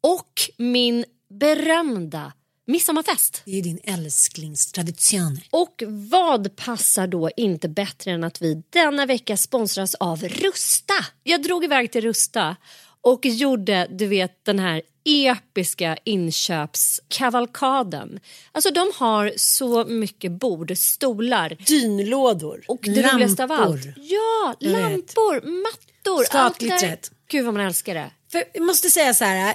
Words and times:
Och 0.00 0.32
min 0.56 1.04
berömda 1.30 2.32
midsommarfest. 2.66 3.42
Det 3.44 3.58
är 3.58 3.62
din 3.62 3.80
älsklingstradition. 3.84 5.40
Och 5.50 5.82
vad 5.88 6.56
passar 6.56 7.06
då 7.06 7.30
inte 7.36 7.68
bättre 7.68 8.10
än 8.10 8.24
att 8.24 8.42
vi 8.42 8.62
denna 8.70 9.06
vecka 9.06 9.36
sponsras 9.36 9.94
av 9.94 10.22
Rusta? 10.22 10.94
Jag 11.22 11.42
drog 11.42 11.64
iväg 11.64 11.92
till 11.92 12.02
Rusta 12.02 12.56
och 13.00 13.26
gjorde, 13.26 13.86
du 13.90 14.06
vet, 14.06 14.44
den 14.44 14.58
här 14.58 14.82
episka 15.04 15.98
inköpskavalkaden. 16.04 18.20
Alltså 18.52 18.70
de 18.70 18.92
har 18.94 19.32
så 19.36 19.84
mycket 19.84 20.32
bord, 20.32 20.72
stolar. 20.76 21.56
Dynlådor. 21.66 22.64
Och 22.68 22.80
det 22.82 22.90
lampor. 22.90 23.12
roligaste 23.12 23.44
av 23.44 23.52
allt. 23.52 23.84
Ja, 23.96 24.54
lampor, 24.60 25.62
mattor. 25.62 26.26
Allt 26.30 26.60
det. 26.60 27.10
Gud 27.30 27.44
vad 27.44 27.54
man 27.54 27.66
älskar 27.66 27.94
det. 27.94 28.10
För 28.32 28.44
jag 28.54 28.62
måste 28.62 28.90
säga 28.90 29.14
så 29.14 29.24
här. 29.24 29.54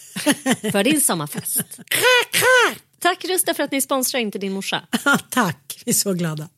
för 0.71 0.83
din 0.83 1.01
sommarfest. 1.01 1.61
Tack 2.99 3.25
Rusta 3.25 3.53
för 3.53 3.63
att 3.63 3.71
ni 3.71 3.81
sponsrar 3.81 4.19
Inte 4.19 4.39
din 4.39 4.53
morsa. 4.53 4.81
Tack, 5.29 5.81
vi 5.85 5.89
är 5.89 5.93
så 5.93 6.13
glada. 6.13 6.49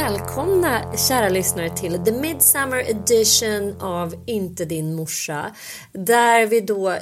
Välkomna 0.00 0.96
kära 0.96 1.28
lyssnare 1.28 1.76
till 1.76 1.98
The 2.04 2.12
Midsummer 2.12 2.90
Edition 2.90 3.80
av 3.80 4.14
Inte 4.26 4.64
din 4.64 4.94
morsa. 4.94 5.54
Där 5.92 6.46
vi 6.46 6.60
då, 6.60 6.96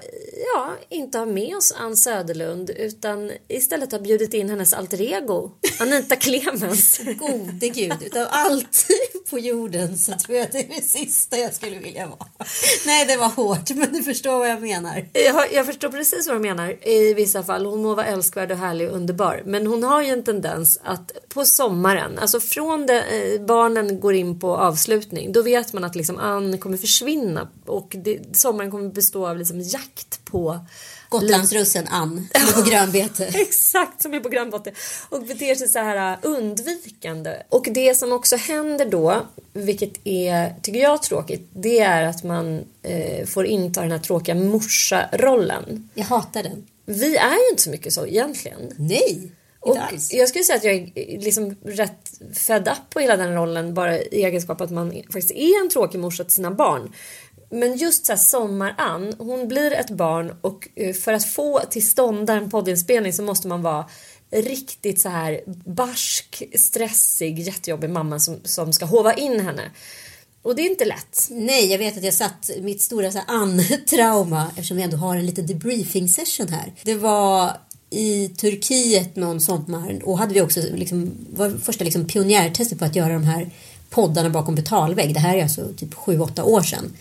ja, 0.54 0.72
inte 0.88 1.18
har 1.18 1.26
med 1.26 1.56
oss 1.56 1.74
Ann 1.78 1.96
Söderlund 1.96 2.70
utan 2.70 3.30
istället 3.48 3.92
har 3.92 3.98
bjudit 3.98 4.34
in 4.34 4.50
hennes 4.50 4.72
alter 4.72 5.00
ego, 5.00 5.50
Anita 5.80 6.16
Clemens. 6.16 6.98
Gode 7.18 7.68
gud, 7.68 8.02
utav 8.02 8.26
allt 8.30 8.86
på 9.30 9.38
jorden 9.38 9.98
så 9.98 10.12
tror 10.12 10.38
jag 10.38 10.44
att 10.44 10.52
det 10.52 10.58
är 10.58 10.68
det 10.76 10.82
sista 10.82 11.36
jag 11.36 11.54
skulle 11.54 11.78
vilja 11.78 12.06
vara. 12.06 12.28
Nej, 12.86 13.06
det 13.06 13.16
var 13.16 13.28
hårt, 13.28 13.70
men 13.70 13.92
du 13.92 14.02
förstår 14.02 14.38
vad 14.38 14.50
jag 14.50 14.62
menar. 14.62 15.08
Jag, 15.12 15.52
jag 15.52 15.66
förstår 15.66 15.88
precis 15.88 16.28
vad 16.28 16.36
du 16.36 16.40
menar 16.40 16.88
i 16.88 17.14
vissa 17.14 17.42
fall. 17.42 17.66
Hon 17.66 17.82
må 17.82 17.94
vara 17.94 18.06
älskvärd 18.06 18.50
och 18.52 18.58
härlig 18.58 18.88
och 18.88 18.96
underbar. 18.96 19.42
Men 19.46 19.66
hon 19.66 19.82
har 19.82 20.02
ju 20.02 20.08
en 20.08 20.24
tendens 20.24 20.80
att 20.84 21.12
på 21.28 21.44
sommaren, 21.44 22.18
alltså 22.18 22.40
från 22.40 22.87
det 22.88 23.34
eh, 23.34 23.40
barnen 23.40 24.00
går 24.00 24.14
in 24.14 24.40
på 24.40 24.56
avslutning, 24.56 25.32
då 25.32 25.42
vet 25.42 25.72
man 25.72 25.84
att 25.84 25.94
liksom 25.94 26.18
Ann 26.18 26.58
kommer 26.58 26.76
försvinna 26.76 27.48
och 27.66 27.96
det, 28.04 28.36
sommaren 28.36 28.70
kommer 28.70 28.88
bestå 28.88 29.28
av 29.28 29.38
liksom 29.38 29.60
jakt 29.60 30.24
på 30.24 30.60
Gotlandsrussen 31.08 31.88
Ann, 31.88 32.28
som 32.34 32.48
är 32.48 32.62
på 32.62 32.70
grönbete. 32.70 33.24
Exakt 33.34 34.02
som 34.02 34.14
är 34.14 34.20
på 34.20 34.28
grannbotten. 34.28 34.74
Och 35.08 35.22
beter 35.22 35.54
sig 35.54 35.68
så 35.68 35.78
här 35.78 36.12
uh, 36.12 36.18
undvikande. 36.22 37.42
Och 37.48 37.68
det 37.70 37.94
som 37.94 38.12
också 38.12 38.36
händer 38.36 38.86
då, 38.86 39.26
vilket 39.52 39.92
är, 40.04 40.54
tycker 40.62 40.80
jag, 40.80 41.02
tråkigt, 41.02 41.48
det 41.52 41.78
är 41.78 42.02
att 42.02 42.24
man 42.24 42.64
eh, 42.82 43.26
får 43.26 43.46
inta 43.46 43.80
den 43.80 43.90
här 43.90 43.98
tråkiga 43.98 44.34
morsa-rollen. 44.34 45.88
Jag 45.94 46.04
hatar 46.04 46.42
den. 46.42 46.66
Vi 46.86 47.16
är 47.16 47.30
ju 47.30 47.50
inte 47.50 47.62
så 47.62 47.70
mycket 47.70 47.92
så 47.92 48.06
egentligen. 48.06 48.72
Nej, 48.76 49.32
Och 49.60 49.76
jag 50.10 50.28
skulle 50.28 50.44
säga 50.44 50.56
att 50.56 50.64
jag 50.64 50.74
är 50.74 51.20
liksom 51.20 51.56
rätt 51.64 52.20
fed 52.34 52.68
up 52.68 52.90
på 52.90 53.00
hela 53.00 53.16
den 53.16 53.34
rollen 53.34 53.74
bara 53.74 53.98
i 53.98 54.24
egenskap 54.24 54.60
att 54.60 54.70
man 54.70 54.90
faktiskt 54.90 55.30
är 55.30 55.62
en 55.62 55.70
tråkig 55.70 55.98
morsa 55.98 56.24
till 56.24 56.34
sina 56.34 56.50
barn. 56.50 56.92
Men 57.50 57.76
just 57.76 58.06
så 58.06 58.12
här 58.12 58.18
Sommar-Ann, 58.18 59.14
hon 59.18 59.48
blir 59.48 59.72
ett 59.72 59.90
barn 59.90 60.36
och 60.40 60.68
eh, 60.76 60.94
för 60.94 61.12
att 61.12 61.24
få 61.24 61.60
till 61.70 61.86
stånd 61.86 62.30
en 62.30 62.50
poddinspelning 62.50 63.12
så 63.12 63.22
måste 63.22 63.48
man 63.48 63.62
vara 63.62 63.88
riktigt 64.30 65.00
så 65.00 65.08
här 65.08 65.40
barsk, 65.66 66.42
stressig, 66.54 67.38
jättejobbig 67.38 67.90
mamma 67.90 68.18
som, 68.18 68.40
som 68.44 68.72
ska 68.72 68.84
hova 68.84 69.14
in 69.14 69.40
henne. 69.40 69.70
Och 70.42 70.56
det 70.56 70.62
är 70.62 70.70
inte 70.70 70.84
lätt. 70.84 71.28
Nej, 71.30 71.70
jag 71.70 71.78
vet 71.78 71.96
att 71.96 72.04
jag 72.04 72.14
satt 72.14 72.50
mitt 72.60 72.82
stora 72.82 73.20
Ann-trauma 73.26 74.46
eftersom 74.50 74.76
vi 74.76 74.82
ändå 74.82 74.96
har 74.96 75.16
en 75.16 75.26
liten 75.26 75.46
debriefing 75.46 76.08
session 76.08 76.48
här. 76.48 76.74
Det 76.82 76.94
var 76.94 77.52
i 77.90 78.28
Turkiet 78.28 79.16
någon 79.16 79.40
sommar 79.40 80.00
och 80.04 80.18
hade 80.18 80.34
vi 80.34 80.40
också 80.40 80.60
liksom, 80.74 81.12
var 81.30 81.50
första 81.62 81.84
liksom 81.84 82.04
pionjärtestet 82.04 82.78
på 82.78 82.84
att 82.84 82.96
göra 82.96 83.12
de 83.12 83.24
här 83.24 83.50
poddarna 83.90 84.30
bakom 84.30 84.54
betalvägg. 84.54 85.14
Det 85.14 85.20
här 85.20 85.36
är 85.36 85.42
alltså 85.42 85.68
typ 85.76 85.94
7-8 85.94 86.42
år 86.42 86.62
sedan. 86.62 86.92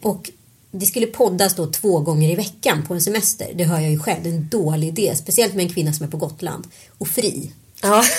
Och 0.00 0.30
det 0.70 0.86
skulle 0.86 1.06
poddas 1.06 1.54
då 1.54 1.66
två 1.66 2.00
gånger 2.00 2.30
i 2.30 2.34
veckan 2.34 2.84
på 2.86 2.94
en 2.94 3.00
semester. 3.00 3.50
Det 3.54 3.64
hör 3.64 3.80
jag 3.80 3.90
ju 3.90 3.98
själv, 3.98 4.22
det 4.22 4.30
är 4.30 4.34
en 4.34 4.48
dålig 4.48 4.88
idé. 4.88 5.16
Speciellt 5.16 5.54
med 5.54 5.66
en 5.66 5.72
kvinna 5.72 5.92
som 5.92 6.06
är 6.06 6.10
på 6.10 6.16
Gotland 6.16 6.66
och 6.98 7.08
fri. 7.08 7.52
Ja. 7.82 8.04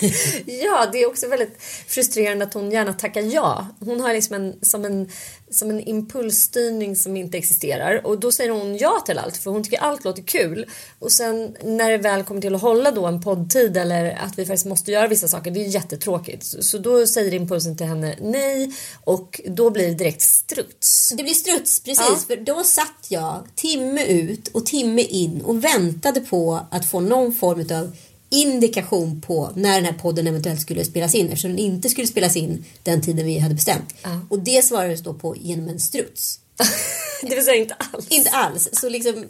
ja, 0.46 0.88
det 0.92 1.02
är 1.02 1.06
också 1.06 1.28
väldigt 1.28 1.62
frustrerande 1.88 2.44
att 2.44 2.54
hon 2.54 2.70
gärna 2.70 2.92
tackar 2.92 3.22
ja. 3.22 3.66
Hon 3.80 4.00
har 4.00 4.12
liksom 4.12 4.34
en, 4.34 4.54
som, 4.62 4.84
en, 4.84 5.10
som 5.50 5.70
en 5.70 5.80
impulsstyrning 5.80 6.96
som 6.96 7.16
inte 7.16 7.38
existerar. 7.38 8.06
Och 8.06 8.20
då 8.20 8.32
säger 8.32 8.50
hon 8.50 8.76
ja 8.76 9.02
till 9.06 9.18
allt 9.18 9.36
för 9.36 9.50
hon 9.50 9.64
tycker 9.64 9.78
allt 9.78 10.04
låter 10.04 10.22
kul. 10.22 10.66
Och 10.98 11.12
sen 11.12 11.56
när 11.64 11.90
det 11.90 11.98
väl 11.98 12.24
kommer 12.24 12.40
till 12.40 12.54
att 12.54 12.62
hålla 12.62 12.90
då 12.90 13.06
en 13.06 13.22
poddtid 13.22 13.76
eller 13.76 14.18
att 14.24 14.38
vi 14.38 14.46
faktiskt 14.46 14.66
måste 14.66 14.92
göra 14.92 15.06
vissa 15.06 15.28
saker, 15.28 15.50
det 15.50 15.60
är 15.60 15.68
jättetråkigt. 15.68 16.44
Så, 16.44 16.62
så 16.62 16.78
då 16.78 17.06
säger 17.06 17.34
impulsen 17.34 17.76
till 17.76 17.86
henne 17.86 18.16
nej 18.20 18.72
och 19.04 19.40
då 19.46 19.70
blir 19.70 19.88
det 19.88 19.94
direkt 19.94 20.22
struts. 20.22 21.12
Det 21.16 21.22
blir 21.22 21.34
struts, 21.34 21.80
precis. 21.80 22.06
Ja. 22.08 22.36
För 22.36 22.36
då 22.36 22.64
satt 22.64 23.06
jag 23.08 23.44
timme 23.54 24.04
ut 24.04 24.48
och 24.48 24.66
timme 24.66 25.02
in 25.02 25.42
och 25.42 25.64
väntade 25.64 26.20
på 26.20 26.60
att 26.70 26.90
få 26.90 27.00
någon 27.00 27.34
form 27.34 27.60
av 27.60 27.96
indikation 28.30 29.20
på 29.20 29.50
när 29.54 29.74
den 29.74 29.84
här 29.84 29.92
podden 29.92 30.26
eventuellt 30.26 30.60
skulle 30.60 30.84
spelas 30.84 31.14
in 31.14 31.26
eftersom 31.26 31.50
den 31.50 31.58
inte 31.58 31.88
skulle 31.88 32.06
spelas 32.06 32.36
in 32.36 32.64
den 32.82 33.02
tiden 33.02 33.26
vi 33.26 33.38
hade 33.38 33.54
bestämt. 33.54 33.94
Ja. 34.02 34.20
Och 34.30 34.38
det 34.38 34.64
svarades 34.64 35.02
då 35.02 35.14
på 35.14 35.36
genom 35.36 35.68
en 35.68 35.80
struts. 35.80 36.40
det 37.22 37.34
vill 37.34 37.44
säga 37.44 37.56
inte 37.56 37.74
alls. 37.74 38.06
Inte 38.08 38.30
alls. 38.30 38.68
Så 38.72 38.88
liksom 38.88 39.24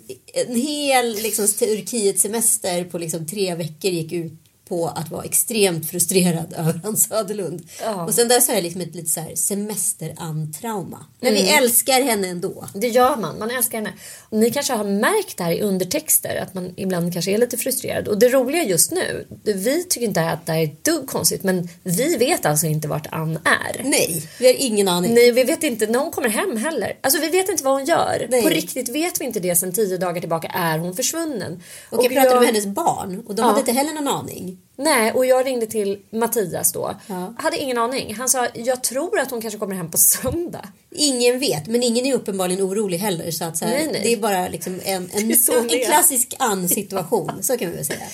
en 0.49 0.57
hel 0.57 1.15
liksom, 1.15 1.47
Turkiet 1.47 2.21
semester 2.21 2.85
på 2.85 2.99
liksom 2.99 3.27
tre 3.27 3.55
veckor 3.55 3.91
gick 3.91 4.13
ut 4.13 4.33
på 4.69 4.89
att 4.89 5.11
vara 5.11 5.25
extremt 5.25 5.91
frustrerad 5.91 6.55
över 6.59 6.81
Hans 6.85 7.09
Söderlund. 7.09 7.69
Ja. 7.83 8.05
Och 8.05 8.15
sen 8.15 8.29
där 8.29 8.41
så 8.41 8.53
är 8.53 8.57
det 8.57 8.63
liksom 8.63 8.81
ett 8.81 8.95
lite 8.95 9.11
så 9.11 9.21
här 9.21 9.35
semesterantrauma. 9.35 11.07
Men 11.21 11.35
vi 11.35 11.49
älskar 11.51 12.03
henne 12.03 12.29
ändå. 12.29 12.65
Det 12.75 12.89
gör 12.89 13.17
man, 13.17 13.39
man 13.39 13.51
älskar 13.51 13.79
henne. 13.79 13.93
Och 14.29 14.39
ni 14.39 14.51
kanske 14.51 14.73
har 14.73 14.85
märkt 14.85 15.37
det 15.37 15.45
här 15.45 15.53
i 15.53 15.61
undertexter 15.61 16.37
att 16.43 16.55
man 16.55 16.73
ibland 16.77 17.13
kanske 17.13 17.31
är 17.31 17.39
lite 17.39 17.57
frustrerad. 17.57 18.09
Och 18.09 18.19
det 18.19 18.29
roliga 18.29 18.63
just 18.65 18.91
nu, 18.93 19.27
vi 19.45 19.85
tycker 19.85 20.07
inte 20.07 20.21
att 20.21 20.47
det 20.47 20.53
här 20.53 20.59
är 20.61 20.65
ett 20.65 20.85
dugg 20.85 21.07
konstigt 21.07 21.43
men 21.43 21.69
vi 21.83 22.17
vet 22.17 22.47
alltså 22.47 22.67
inte 22.67 22.89
vart 22.89 23.07
Ann 23.13 23.39
är. 23.45 23.83
Nej, 23.85 24.23
vi 24.39 24.47
har 24.47 24.55
ingen 24.59 24.89
aning. 24.89 25.15
Nej, 25.15 25.33
vi 25.33 25.45
vet 25.45 25.63
inte 25.63 25.87
när 25.87 25.99
hon 25.99 26.11
kommer 26.11 26.29
hem 26.29 26.57
heller. 26.57 26.99
Alltså 27.01 27.21
vi 27.21 27.29
vet 27.29 27.49
inte 27.49 27.65
vad 27.65 27.73
hon 27.73 27.85
gör. 27.85 28.27
Nej. 28.31 28.43
På 28.43 28.49
riktigt 28.49 28.89
vet 28.89 29.21
vi 29.21 29.25
inte 29.25 29.41
det 29.41 29.57
sen 29.57 29.73
tio 29.73 29.99
dagar 29.99 30.21
tillbaka. 30.21 30.49
Är 30.49 30.79
hon 30.79 30.97
försvunnen? 30.97 31.63
Och 31.91 32.05
jag 32.05 32.13
pratade 32.13 32.37
med 32.41 32.47
hennes 32.47 32.67
barn 32.67 33.23
och 33.27 33.35
de 33.35 33.43
Ja. 33.43 33.49
hade 33.49 33.61
inte 33.61 33.73
heller 33.73 33.93
någon 33.93 34.09
aning. 34.09 34.56
Nej, 34.79 35.13
och 35.13 35.27
jag 35.27 35.47
ringde 35.47 35.67
till 35.67 35.99
Mattias 36.11 36.73
då. 36.73 36.95
Ja. 37.07 37.35
Hade 37.39 37.59
ingen 37.59 37.79
aning. 37.79 38.15
Han 38.15 38.29
sa, 38.29 38.49
jag 38.55 38.83
tror 38.83 39.19
att 39.19 39.31
hon 39.31 39.41
kanske 39.41 39.59
kommer 39.59 39.75
hem 39.75 39.91
på 39.91 39.99
söndag. 39.99 40.69
Ingen 40.91 41.39
vet, 41.39 41.67
men 41.67 41.83
ingen 41.83 42.07
är 42.07 42.15
uppenbarligen 42.15 42.65
orolig 42.65 42.99
heller. 42.99 43.31
Så 43.31 43.45
att 43.45 43.57
så 43.57 43.65
här, 43.65 43.75
Nej, 43.75 43.89
nej. 43.93 44.01
Det 44.03 44.13
är 44.13 44.17
bara 44.17 44.49
liksom 44.49 44.81
en, 44.85 45.11
en, 45.13 45.31
en, 45.71 45.85
klassisk 45.87 46.35
Ann-situation. 46.39 47.33
Så 47.43 47.59
kan 47.59 47.71
vi 47.71 47.77
väl 47.77 47.85
säga. 47.85 48.07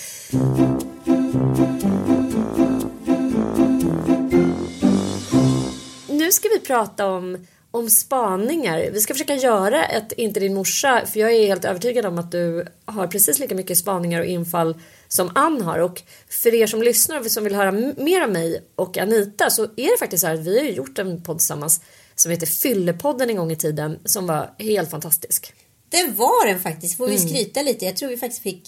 Nu 6.09 6.31
ska 6.31 6.49
vi 6.49 6.59
prata 6.59 7.07
om, 7.07 7.47
om 7.71 7.89
spaningar. 7.89 8.89
Vi 8.93 9.01
ska 9.01 9.13
försöka 9.13 9.35
göra 9.35 9.85
ett 9.85 10.11
Inte 10.11 10.39
din 10.39 10.53
morsa. 10.53 11.01
För 11.05 11.19
jag 11.19 11.31
är 11.31 11.47
helt 11.47 11.65
övertygad 11.65 12.05
om 12.05 12.17
att 12.17 12.31
du 12.31 12.65
har 12.85 13.07
precis 13.07 13.39
lika 13.39 13.55
mycket 13.55 13.77
spaningar 13.77 14.19
och 14.19 14.25
infall 14.25 14.75
som 15.15 15.31
Ann 15.35 15.61
har. 15.61 15.79
Och 15.79 16.01
för 16.29 16.53
er 16.55 16.67
som 16.67 16.83
lyssnar 16.83 17.19
och 17.19 17.25
som 17.31 17.43
vill 17.43 17.55
höra 17.55 17.71
mer 17.97 18.21
av 18.21 18.29
mig 18.31 18.63
och 18.75 18.97
Anita 18.97 19.49
så 19.49 19.63
är 19.63 19.91
det 19.91 19.97
faktiskt 19.99 20.21
så 20.21 20.27
här 20.27 20.33
att 20.33 20.45
vi 20.47 20.59
har 20.59 20.65
gjort 20.65 20.99
en 20.99 21.21
podd 21.23 21.37
tillsammans 21.37 21.81
som 22.15 22.31
heter 22.31 22.45
Fyllepodden 22.47 23.29
en 23.29 23.35
gång 23.35 23.51
i 23.51 23.55
tiden 23.55 23.99
som 24.05 24.27
var 24.27 24.53
helt 24.59 24.89
fantastisk. 24.91 25.53
Det 25.89 26.03
var 26.15 26.47
den 26.47 26.59
faktiskt. 26.59 26.97
Får 26.97 27.07
vi 27.07 27.15
Mm. 27.15 27.29
skryta 27.29 27.61
lite. 27.61 27.85
Jag 27.85 27.97
tror 27.97 28.09
vi 28.09 28.17
faktiskt 28.17 28.41
fick, 28.43 28.63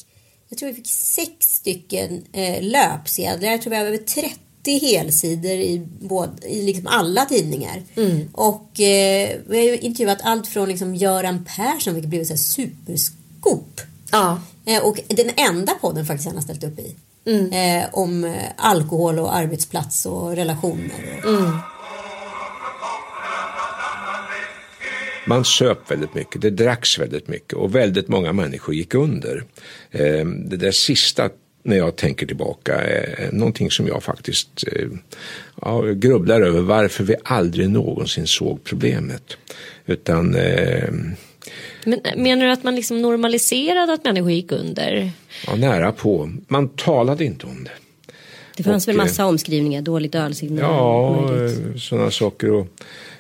jag 0.50 0.58
tror 0.58 0.70
vi 0.70 0.76
fick 0.76 0.88
sex 0.90 1.32
stycken 1.40 2.26
eh, 2.34 2.62
löpsedlar. 2.64 3.52
Jag 3.52 3.62
tror 3.62 3.72
vi 3.72 3.78
har 3.78 3.86
över 3.86 3.98
30 3.98 4.40
helsidor 4.82 5.52
i, 5.52 5.88
både, 6.00 6.48
i 6.48 6.62
liksom 6.62 6.88
alla 6.88 7.26
tidningar. 7.26 7.84
Mm. 7.96 8.30
Och 8.34 8.80
eh, 8.80 9.38
vi 9.48 9.58
har 9.58 9.64
ju 9.66 9.78
intervjuat 9.78 10.20
allt 10.24 10.48
från 10.48 10.70
liksom 10.70 10.96
Göran 10.96 11.46
Persson, 11.56 11.94
vilket 11.94 12.10
blev 12.10 12.22
ett 12.22 12.40
superskop. 12.40 13.82
Ja. 14.16 14.40
Eh, 14.66 14.86
och 14.86 15.00
den 15.08 15.32
enda 15.38 15.74
podden 15.74 16.06
faktiskt 16.06 16.28
han 16.28 16.36
har 16.36 16.44
ställt 16.44 16.64
upp 16.64 16.80
i. 16.80 16.96
Mm. 17.26 17.52
Eh, 17.82 17.90
om 17.92 18.24
eh, 18.24 18.34
alkohol 18.58 19.20
och 19.20 19.36
arbetsplats 19.36 20.06
och 20.06 20.36
relationer. 20.36 20.92
Och, 21.24 21.30
Mm. 21.30 21.52
Man 25.28 25.46
söp 25.46 25.92
väldigt 25.92 26.16
mycket, 26.16 26.42
det 26.42 26.50
dracks 26.50 27.00
väldigt 27.00 27.28
mycket 27.28 27.54
och 27.54 27.76
väldigt 27.76 28.08
många 28.08 28.34
människor 28.34 28.76
gick 28.76 28.94
under. 28.94 29.44
Eh, 29.92 30.26
Det 30.26 30.58
där 30.58 30.72
sista 30.72 31.30
när 31.64 31.78
jag 31.78 31.96
tänker 31.96 32.26
tillbaka 32.28 32.76
är 32.82 33.30
någonting 33.32 33.72
som 33.72 33.88
jag 33.88 34.04
faktiskt 34.04 34.64
eh, 34.72 34.88
ja, 35.62 35.82
grubblar 35.82 36.42
över 36.42 36.62
varför 36.62 37.04
vi 37.04 37.16
aldrig 37.24 37.70
någonsin 37.70 38.28
såg 38.28 38.64
problemet. 38.64 39.38
Utan 39.86 40.36
eh, 40.36 40.90
Men 41.86 42.02
menar 42.16 42.46
du 42.46 42.52
att 42.52 42.64
man 42.64 42.76
liksom 42.76 43.02
normaliserade 43.02 43.94
att 43.94 44.04
människor 44.04 44.32
gick 44.32 44.52
under? 44.52 45.12
ja, 45.48 45.56
nära 45.56 45.92
på, 45.92 46.32
man 46.48 46.70
talade 46.70 47.26
inte 47.26 47.46
om 47.46 47.64
det. 47.64 47.72
Det 48.58 48.64
fanns 48.64 48.88
Och, 48.88 48.90
väl 48.90 48.98
massa 48.98 49.26
omskrivningar, 49.26 49.82
dåligt 49.82 50.16
ölsinne. 50.16 50.62
Ja, 50.62 51.30
sådana 51.78 52.12
saker. 52.12 52.52
Och 52.52 52.68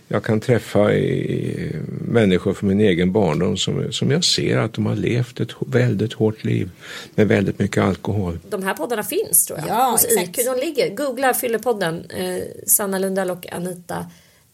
jag 0.07 0.23
kan 0.23 0.39
träffa 0.39 0.93
i, 0.93 1.75
människor 1.87 2.53
från 2.53 2.69
min 2.69 2.79
egen 2.79 3.11
barndom 3.11 3.57
som, 3.57 3.91
som 3.93 4.11
jag 4.11 4.23
ser 4.23 4.57
att 4.57 4.73
de 4.73 4.85
har 4.85 4.95
levt 4.95 5.39
ett 5.39 5.51
väldigt 5.59 6.13
hårt 6.13 6.43
liv 6.43 6.69
med 7.15 7.27
väldigt 7.27 7.59
mycket 7.59 7.83
alkohol. 7.83 8.39
De 8.49 8.63
här 8.63 8.73
poddarna 8.73 9.03
finns 9.03 9.45
tror 9.45 9.59
jag. 9.59 9.67
Ja, 9.67 9.91
Hos 9.91 10.05
exakt. 10.05 10.39
IQ. 10.39 10.45
De 10.45 10.65
ligger. 10.65 10.95
Googla 10.95 11.33
Fyllepodden. 11.33 12.05
Eh, 12.09 12.43
Sanna 12.67 12.99
Lundell 12.99 13.31
och 13.31 13.53
Anita 13.53 14.05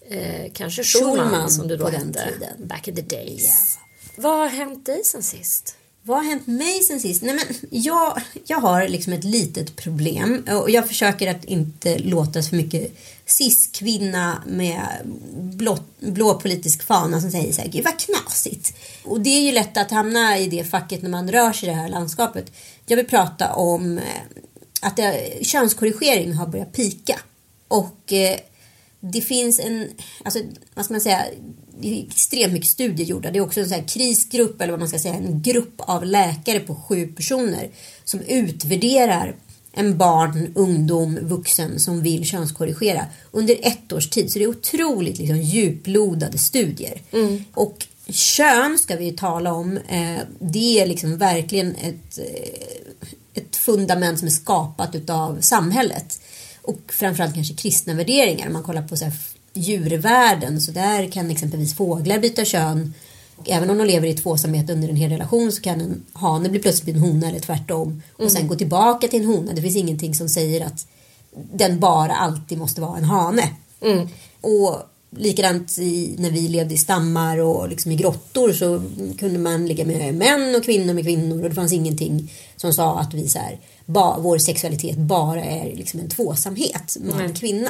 eh, 0.10 0.52
kanske 0.54 0.84
Schulman, 0.84 1.18
Schulman 1.18 1.50
som 1.50 1.68
du 1.68 1.78
då 1.78 1.88
hette. 1.88 2.30
Back 2.58 2.88
in 2.88 2.96
the 2.96 3.02
days. 3.02 3.78
Vad 4.16 4.38
har 4.38 4.48
hänt 4.48 4.86
dig 4.86 5.02
sen 5.04 5.24
sist? 5.24 5.76
Vad 6.04 6.18
har 6.18 6.24
hänt 6.24 6.48
mig 6.48 6.84
sen 6.84 7.00
sist? 7.00 7.22
Nej, 7.22 7.36
men 7.36 7.56
jag, 7.70 8.22
jag 8.46 8.60
har 8.60 8.88
liksom 8.88 9.14
ett 9.14 9.24
litet 9.24 9.76
problem 9.76 10.48
och 10.50 10.70
jag 10.70 10.88
försöker 10.88 11.32
att 11.32 11.46
inte 11.46 11.98
låta 11.98 12.42
så 12.42 12.56
mycket 12.56 12.98
cis-kvinna 13.26 14.44
med 14.48 14.88
blå, 15.34 15.78
blå 16.00 16.40
politisk 16.40 16.84
fana 16.84 17.22
som 17.22 17.32
säger 17.32 17.54
så 17.54 17.62
här, 17.62 17.70
gud 17.70 17.84
vad 17.84 18.00
knasigt. 18.00 18.74
Och 19.04 19.22
det 19.22 19.30
är 19.30 19.42
ju 19.42 19.52
lätt 19.52 19.78
att 19.78 19.92
hamna 19.92 20.38
i 20.38 20.48
det 20.48 20.64
facket 20.64 21.02
när 21.02 21.10
man 21.10 21.32
rör 21.32 21.54
sig 21.54 21.70
i 21.70 21.72
det 21.72 21.78
här 21.78 21.90
landskapet. 21.90 22.52
Jag 22.86 22.98
vill 22.98 23.08
prata 23.08 23.54
om 23.54 23.98
eh, 23.98 24.04
att 24.82 24.98
det, 24.98 25.38
könskorrigering 25.46 26.34
har 26.34 26.48
börjat 26.48 26.74
pika. 26.74 27.20
Och 27.68 28.14
eh, 28.14 28.40
det 29.00 29.22
finns 29.22 29.60
en, 29.60 29.90
alltså 30.24 30.40
vad 30.74 30.86
ska 30.86 30.94
man 30.94 31.02
säga, 31.02 31.26
extremt 31.84 32.54
mycket 32.54 32.70
studier 32.70 33.08
gjorda. 33.08 33.32
Det 33.32 33.40
är 33.40 33.44
också 33.44 33.60
en 33.60 33.70
sån 33.70 33.84
krisgrupp 33.84 34.62
eller 34.62 34.72
vad 34.72 34.80
man 34.80 34.90
ska 34.90 35.00
säga, 35.00 35.14
en 35.14 35.42
grupp 35.42 35.76
av 35.78 36.06
läkare 36.06 36.60
på 36.60 36.76
sju 36.76 37.08
personer 37.08 37.70
som 38.04 38.20
utvärderar 38.20 39.36
en 39.74 39.98
barn, 39.98 40.52
ungdom, 40.56 41.20
vuxen 41.22 41.80
som 41.80 42.02
vill 42.02 42.26
könskorrigera 42.26 43.06
under 43.32 43.58
ett 43.62 43.94
års 43.94 44.10
tid. 44.10 44.32
Så 44.32 44.40
det 44.40 44.46
är 44.46 44.50
otroligt 44.50 45.18
liksom, 45.18 45.38
djuplodade 45.38 46.38
studier. 46.38 47.02
Och 47.54 47.88
kön 48.08 48.78
ska 48.78 48.96
vi 48.96 49.06
ju 49.06 49.12
tala 49.12 49.54
om. 49.54 49.78
Eh, 49.78 50.20
det 50.40 50.80
är 50.80 50.86
liksom 50.86 51.18
verkligen 51.18 51.76
ett, 51.76 52.18
eh, 52.18 53.42
ett 53.42 53.56
fundament 53.56 54.20
som 54.20 54.28
är 54.28 54.32
skapat 54.32 54.96
utav 54.96 55.42
samhället. 55.42 56.22
Och 56.62 56.82
framförallt 56.88 57.36
kanske 57.36 57.54
kristna 57.54 57.94
värderingar. 57.94 58.48
Om 58.48 58.54
man 58.54 58.64
kollar 58.64 58.88
på 58.88 58.98
så 58.98 59.12
djurvärlden 59.54 60.62
så 60.62 60.72
där 60.72 61.12
kan 61.12 61.32
exempelvis 61.32 61.76
fåglar 61.76 62.20
byta 62.20 62.46
kön. 62.46 62.94
Även 63.46 63.70
om 63.70 63.78
de 63.78 63.86
lever 63.86 64.08
i 64.08 64.14
tvåsamhet 64.14 64.70
under 64.70 64.90
en 64.90 64.96
hel 64.96 65.10
relation 65.10 65.52
så 65.52 65.62
kan 65.62 65.82
en 65.82 66.04
hane 66.14 66.50
bli 66.50 66.60
plötsligt 66.60 66.96
en 66.96 67.02
hona 67.02 67.30
eller 67.30 67.40
tvärtom. 67.40 68.04
Och 68.14 68.32
sen 68.32 68.48
gå 68.48 68.56
tillbaka 68.56 69.08
till 69.08 69.22
en 69.22 69.28
hona. 69.28 69.54
Det 69.54 69.62
finns 69.62 69.76
ingenting 69.76 70.16
som 70.16 70.30
säger 70.30 70.66
att 70.66 70.88
den 71.54 71.80
bara 71.80 72.16
alltid 72.16 72.58
måste 72.58 72.82
vara 72.82 72.98
en 72.98 73.04
hane. 73.04 73.50
Och 74.42 74.78
likadant 75.18 75.78
i, 75.80 76.16
när 76.20 76.32
vi 76.32 76.48
levde 76.48 76.74
i 76.74 76.78
stammar 76.78 77.38
och 77.38 77.70
liksom 77.70 77.92
i 77.92 77.96
grottor 77.96 78.54
så 78.54 78.82
kunde 79.18 79.40
man 79.40 79.68
ligga 79.68 79.86
med 79.86 80.16
män 80.16 80.56
och 80.56 80.64
kvinnor 80.64 80.94
med 80.94 81.04
kvinnor 81.04 81.44
och 81.44 81.50
det 81.50 81.56
fanns 81.56 81.74
ingenting 81.74 82.32
som 82.56 82.74
sa 82.74 83.00
att 83.00 83.14
vi 83.14 83.28
så 83.28 83.40
här, 83.40 83.60
ba, 83.86 84.20
vår 84.20 84.38
sexualitet 84.38 84.98
bara 84.98 85.44
är 85.44 85.76
liksom 85.76 86.00
en 86.00 86.10
tvåsamhet, 86.10 86.98
man-kvinna. 87.02 87.70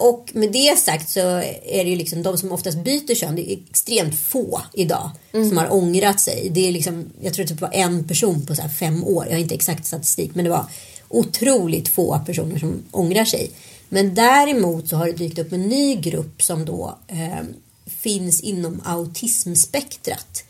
Och 0.00 0.30
med 0.34 0.52
det 0.52 0.78
sagt 0.78 1.10
så 1.10 1.20
är 1.20 1.84
det 1.84 1.90
ju 1.90 1.96
liksom 1.96 2.22
de 2.22 2.38
som 2.38 2.52
oftast 2.52 2.78
byter 2.78 3.14
kön, 3.14 3.36
det 3.36 3.52
är 3.52 3.58
extremt 3.70 4.18
få 4.18 4.62
idag 4.72 5.10
som 5.32 5.56
har 5.56 5.72
ångrat 5.72 6.20
sig. 6.20 6.48
Det 6.50 6.68
är 6.68 6.72
liksom, 6.72 7.10
jag 7.20 7.34
tror 7.34 7.44
det 7.44 7.50
typ 7.50 7.60
var 7.60 7.74
en 7.74 8.04
person 8.04 8.46
på 8.46 8.54
så 8.54 8.62
fem 8.78 9.04
år, 9.04 9.24
jag 9.26 9.32
har 9.32 9.38
inte 9.40 9.54
exakt 9.54 9.86
statistik, 9.86 10.34
men 10.34 10.44
det 10.44 10.50
var 10.50 10.64
otroligt 11.08 11.88
få 11.88 12.18
personer 12.26 12.58
som 12.58 12.82
ångrar 12.90 13.24
sig. 13.24 13.50
Men 13.88 14.14
däremot 14.14 14.88
så 14.88 14.96
har 14.96 15.06
det 15.06 15.12
dykt 15.12 15.38
upp 15.38 15.52
en 15.52 15.62
ny 15.62 15.94
grupp 15.94 16.42
som 16.42 16.64
då 16.64 16.98
eh, 17.08 17.44
finns 17.86 18.40
inom 18.40 18.80
autismspektrat. 18.84 20.44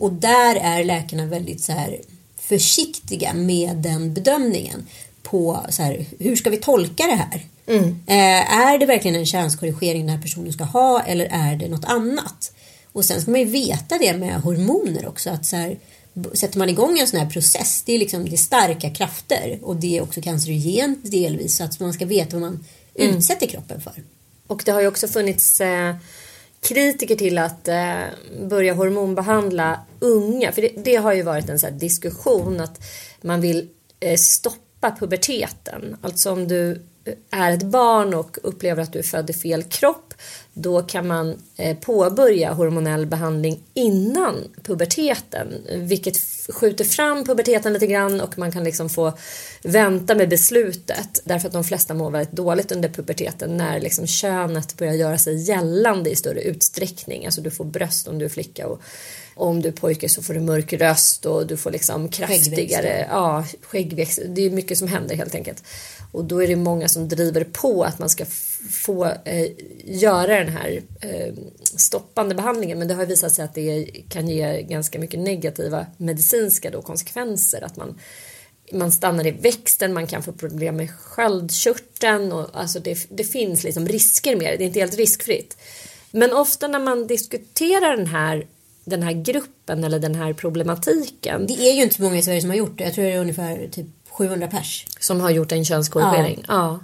Och 0.00 0.12
där 0.12 0.56
är 0.56 0.84
läkarna 0.84 1.26
väldigt 1.26 1.60
så 1.60 1.72
här 1.72 2.00
försiktiga 2.36 3.34
med 3.34 3.76
den 3.76 4.14
bedömningen. 4.14 4.86
På 5.30 5.66
så 5.70 5.82
här, 5.82 6.06
hur 6.18 6.36
ska 6.36 6.50
vi 6.50 6.56
tolka 6.56 7.06
det 7.06 7.14
här? 7.14 7.40
Mm. 7.66 7.88
Eh, 8.06 8.60
är 8.60 8.78
det 8.78 8.86
verkligen 8.86 9.16
en 9.16 9.26
könskorrigering 9.26 10.06
den 10.06 10.16
här 10.16 10.22
personen 10.22 10.52
ska 10.52 10.64
ha 10.64 11.02
eller 11.02 11.28
är 11.30 11.56
det 11.56 11.68
något 11.68 11.84
annat? 11.84 12.52
Och 12.92 13.04
sen 13.04 13.20
ska 13.20 13.30
man 13.30 13.40
ju 13.40 13.46
veta 13.46 13.98
det 13.98 14.16
med 14.16 14.34
hormoner 14.40 15.08
också. 15.08 15.30
Att 15.30 15.46
så 15.46 15.56
här, 15.56 15.76
sätter 16.32 16.58
man 16.58 16.68
igång 16.68 16.98
en 16.98 17.06
sån 17.06 17.20
här 17.20 17.30
process, 17.30 17.82
det 17.86 17.92
är 17.94 17.98
liksom 17.98 18.24
det 18.24 18.34
är 18.34 18.36
starka 18.36 18.90
krafter 18.90 19.58
och 19.62 19.76
det 19.76 19.96
är 19.96 20.02
också 20.02 20.20
cancerogent 20.20 21.10
delvis. 21.10 21.56
Så 21.56 21.64
att 21.64 21.80
man 21.80 21.92
ska 21.92 22.06
veta 22.06 22.36
vad 22.36 22.40
man 22.50 22.64
Mm. 22.98 23.16
utsätter 23.16 23.46
kroppen 23.46 23.80
för. 23.80 23.92
Och 24.46 24.62
det 24.64 24.72
har 24.72 24.80
ju 24.80 24.86
också 24.86 25.08
funnits 25.08 25.60
eh, 25.60 25.96
kritiker 26.60 27.16
till 27.16 27.38
att 27.38 27.68
eh, 27.68 27.94
börja 28.48 28.74
hormonbehandla 28.74 29.80
unga. 30.00 30.52
För 30.52 30.62
det, 30.62 30.70
det 30.84 30.96
har 30.96 31.12
ju 31.12 31.22
varit 31.22 31.48
en 31.48 31.58
så 31.58 31.70
diskussion 31.70 32.60
att 32.60 32.80
man 33.22 33.40
vill 33.40 33.68
eh, 34.00 34.16
stoppa 34.16 34.56
puberteten. 34.90 35.96
Alltså 36.00 36.30
om 36.30 36.48
du 36.48 36.82
eh, 37.04 37.14
är 37.30 37.52
ett 37.52 37.62
barn 37.62 38.14
och 38.14 38.38
upplever 38.42 38.82
att 38.82 38.92
du 38.92 38.98
är 38.98 39.02
född 39.02 39.30
i 39.30 39.32
fel 39.32 39.62
kropp 39.62 40.14
då 40.58 40.82
kan 40.82 41.06
man 41.06 41.36
eh, 41.56 41.76
påbörja 41.76 42.52
hormonell 42.52 43.06
behandling 43.06 43.62
innan 43.74 44.34
puberteten 44.62 45.48
vilket 45.74 46.16
skjuter 46.48 46.84
fram 46.84 47.24
puberteten 47.24 47.72
lite 47.72 47.86
grann 47.86 48.20
och 48.20 48.38
man 48.38 48.52
kan 48.52 48.64
liksom 48.64 48.88
få 48.88 49.12
vänta 49.62 50.14
med 50.14 50.28
beslutet 50.28 51.22
därför 51.24 51.48
att 51.48 51.52
de 51.52 51.64
flesta 51.64 51.94
mår 51.94 52.10
väldigt 52.10 52.32
dåligt 52.32 52.72
under 52.72 52.88
puberteten 52.88 53.56
när 53.56 53.80
liksom 53.80 54.06
könet 54.06 54.76
börjar 54.76 54.94
göra 54.94 55.18
sig 55.18 55.48
gällande 55.48 56.10
i 56.10 56.16
större 56.16 56.40
utsträckning. 56.40 57.26
Alltså 57.26 57.40
du 57.40 57.50
får 57.50 57.64
bröst 57.64 58.08
om 58.08 58.18
du 58.18 58.24
är 58.24 58.28
flicka 58.28 58.66
och 58.66 58.80
om 59.36 59.62
du 59.62 59.68
är 59.68 59.72
pojke 59.72 60.08
så 60.08 60.22
får 60.22 60.34
du 60.34 60.40
mörk 60.40 60.72
röst 60.72 61.26
och 61.26 61.46
du 61.46 61.56
får 61.56 61.70
liksom 61.70 62.08
kraftigare 62.08 63.06
ja, 63.10 63.44
skäggväxt. 63.62 64.20
Det 64.26 64.42
är 64.42 64.50
mycket 64.50 64.78
som 64.78 64.88
händer 64.88 65.16
helt 65.16 65.34
enkelt. 65.34 65.62
Och 66.12 66.24
då 66.24 66.42
är 66.42 66.48
det 66.48 66.56
många 66.56 66.88
som 66.88 67.08
driver 67.08 67.44
på 67.44 67.84
att 67.84 67.98
man 67.98 68.10
ska 68.10 68.24
få 68.70 69.04
eh, 69.24 69.48
göra 69.84 70.38
den 70.38 70.48
här 70.48 70.82
eh, 71.00 71.34
stoppande 71.62 72.34
behandlingen. 72.34 72.78
Men 72.78 72.88
det 72.88 72.94
har 72.94 73.06
visat 73.06 73.32
sig 73.32 73.44
att 73.44 73.54
det 73.54 73.86
kan 74.08 74.28
ge 74.28 74.62
ganska 74.62 74.98
mycket 74.98 75.20
negativa 75.20 75.86
medicinska 75.96 76.70
då, 76.70 76.82
konsekvenser. 76.82 77.64
Att 77.64 77.76
man, 77.76 77.98
man 78.72 78.92
stannar 78.92 79.26
i 79.26 79.30
växten, 79.30 79.92
man 79.92 80.06
kan 80.06 80.22
få 80.22 80.32
problem 80.32 80.76
med 80.76 80.90
sköldkörteln. 80.90 82.32
Och, 82.32 82.48
alltså 82.52 82.80
det, 82.80 83.06
det 83.10 83.24
finns 83.24 83.64
liksom 83.64 83.88
risker 83.88 84.36
med 84.36 84.52
det, 84.52 84.56
det 84.56 84.64
är 84.64 84.66
inte 84.66 84.80
helt 84.80 84.96
riskfritt. 84.96 85.56
Men 86.10 86.32
ofta 86.32 86.68
när 86.68 86.78
man 86.78 87.06
diskuterar 87.06 87.96
den 87.96 88.06
här, 88.06 88.46
den 88.86 89.02
här 89.02 89.12
gruppen 89.12 89.84
eller 89.84 89.98
den 89.98 90.14
här 90.14 90.32
problematiken 90.32 91.46
Det 91.46 91.70
är 91.70 91.74
ju 91.74 91.82
inte 91.82 91.94
så 91.94 92.02
många 92.02 92.16
i 92.16 92.22
Sverige 92.22 92.40
som 92.40 92.50
har 92.50 92.56
gjort 92.56 92.78
det. 92.78 92.84
Jag 92.84 92.94
tror 92.94 93.04
det 93.04 93.12
är 93.12 93.20
ungefär 93.20 93.68
typ 93.72 93.86
700 94.10 94.48
pers. 94.48 94.86
som 95.00 95.20
har 95.20 95.30
gjort 95.30 95.52
en 95.52 95.64
könskorrigering. 95.64 96.44
Ja. 96.48 96.80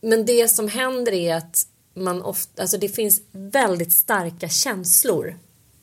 Men 0.00 0.26
det 0.26 0.48
som 0.48 0.68
händer 0.68 1.12
är 1.12 1.36
att 1.36 1.66
man 1.94 2.22
ofta, 2.22 2.62
alltså 2.62 2.78
det 2.78 2.88
finns 2.88 3.20
väldigt 3.32 3.92
starka 3.92 4.48
känslor 4.48 5.36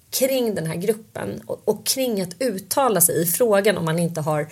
kring 0.10 0.56
den 0.56 0.66
här 0.66 0.76
gruppen 0.76 1.42
och, 1.46 1.62
och 1.66 1.86
kring 1.86 2.22
att 2.22 2.42
uttala 2.42 3.02
sig 3.02 3.22
i 3.22 3.26
frågan 3.26 3.78
om 3.78 3.86
man 3.86 4.00
inte 4.00 4.22
har 4.22 4.48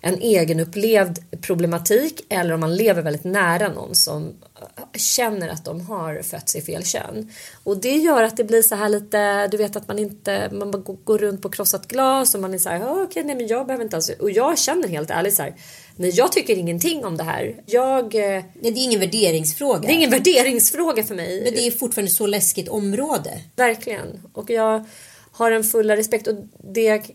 en 0.00 0.18
egenupplevd 0.20 1.40
problematik 1.40 2.26
eller 2.28 2.54
om 2.54 2.60
man 2.60 2.76
lever 2.76 3.02
väldigt 3.02 3.24
nära 3.24 3.68
någon 3.68 3.94
som 3.94 4.32
känner 4.94 5.48
att 5.48 5.64
de 5.64 5.80
har 5.80 6.22
fötts 6.22 6.56
i 6.56 6.60
fel 6.62 6.84
kön. 6.84 7.30
Och 7.64 7.76
det 7.76 7.96
gör 7.96 8.22
att 8.22 8.36
det 8.36 8.44
blir 8.44 8.62
så 8.62 8.74
här 8.74 8.88
lite, 8.88 9.46
du 9.48 9.56
vet 9.56 9.76
att 9.76 9.88
man 9.88 9.98
inte, 9.98 10.48
man 10.52 10.70
bara 10.70 10.78
går- 10.82 11.18
runt 11.18 11.42
på 11.42 11.48
krossat 11.50 11.88
glas 11.88 12.34
och 12.34 12.40
man 12.40 12.54
är 12.54 12.58
så 12.58 12.68
här, 12.68 12.78
"Ja, 12.80 13.02
okej, 13.02 13.24
nej 13.24 13.36
men 13.36 13.46
jag 13.46 13.66
behöver 13.66 13.84
inte 13.84 13.96
alls, 13.96 14.10
och 14.18 14.30
jag 14.30 14.58
känner 14.58 14.88
helt 14.88 15.10
ärligt 15.10 15.34
så 15.34 15.42
här, 15.42 15.54
nej 15.96 16.10
jag 16.14 16.32
tycker 16.32 16.56
ingenting 16.56 17.04
om 17.04 17.16
det 17.16 17.24
här. 17.24 17.54
Jag, 17.66 18.14
eh, 18.14 18.20
Nej, 18.30 18.44
det 18.62 18.68
är 18.68 18.84
ingen 18.84 19.00
värderingsfråga. 19.00 19.80
det 19.80 19.86
är 19.92 19.96
ingen 19.96 20.10
värderingsfråga 20.10 21.02
för 21.04 21.14
mig. 21.14 21.42
Men 21.44 21.52
det 21.54 21.66
är 21.66 21.70
fortfarande 21.70 22.10
så 22.10 22.26
läskigt 22.26 22.68
område. 22.68 23.40
Verkligen. 23.56 24.20
Och 24.32 24.50
jag 24.50 24.84
har 25.32 25.50
en 25.50 25.64
fulla 25.64 25.96
respekt 25.96 26.26
och 26.26 26.34
det 26.74 26.82
jag 26.82 27.10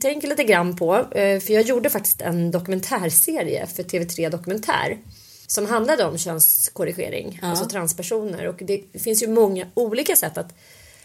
tänker 0.00 0.28
lite 0.28 0.44
grann 0.44 0.76
på, 0.76 0.94
eh, 0.96 1.40
för 1.40 1.52
jag 1.52 1.62
gjorde 1.62 1.90
faktiskt 1.90 2.22
en 2.22 2.50
dokumentärserie 2.50 3.66
för 3.66 3.82
TV3 3.82 4.28
Dokumentär 4.28 4.98
som 5.46 5.66
handlade 5.66 6.04
om 6.04 6.18
könskorrigering, 6.18 7.40
alltså 7.42 7.64
transpersoner 7.64 8.48
och 8.48 8.56
det 8.58 8.82
finns 8.92 9.22
ju 9.22 9.28
många 9.28 9.66
olika 9.74 10.16
sätt 10.16 10.38
att 10.38 10.54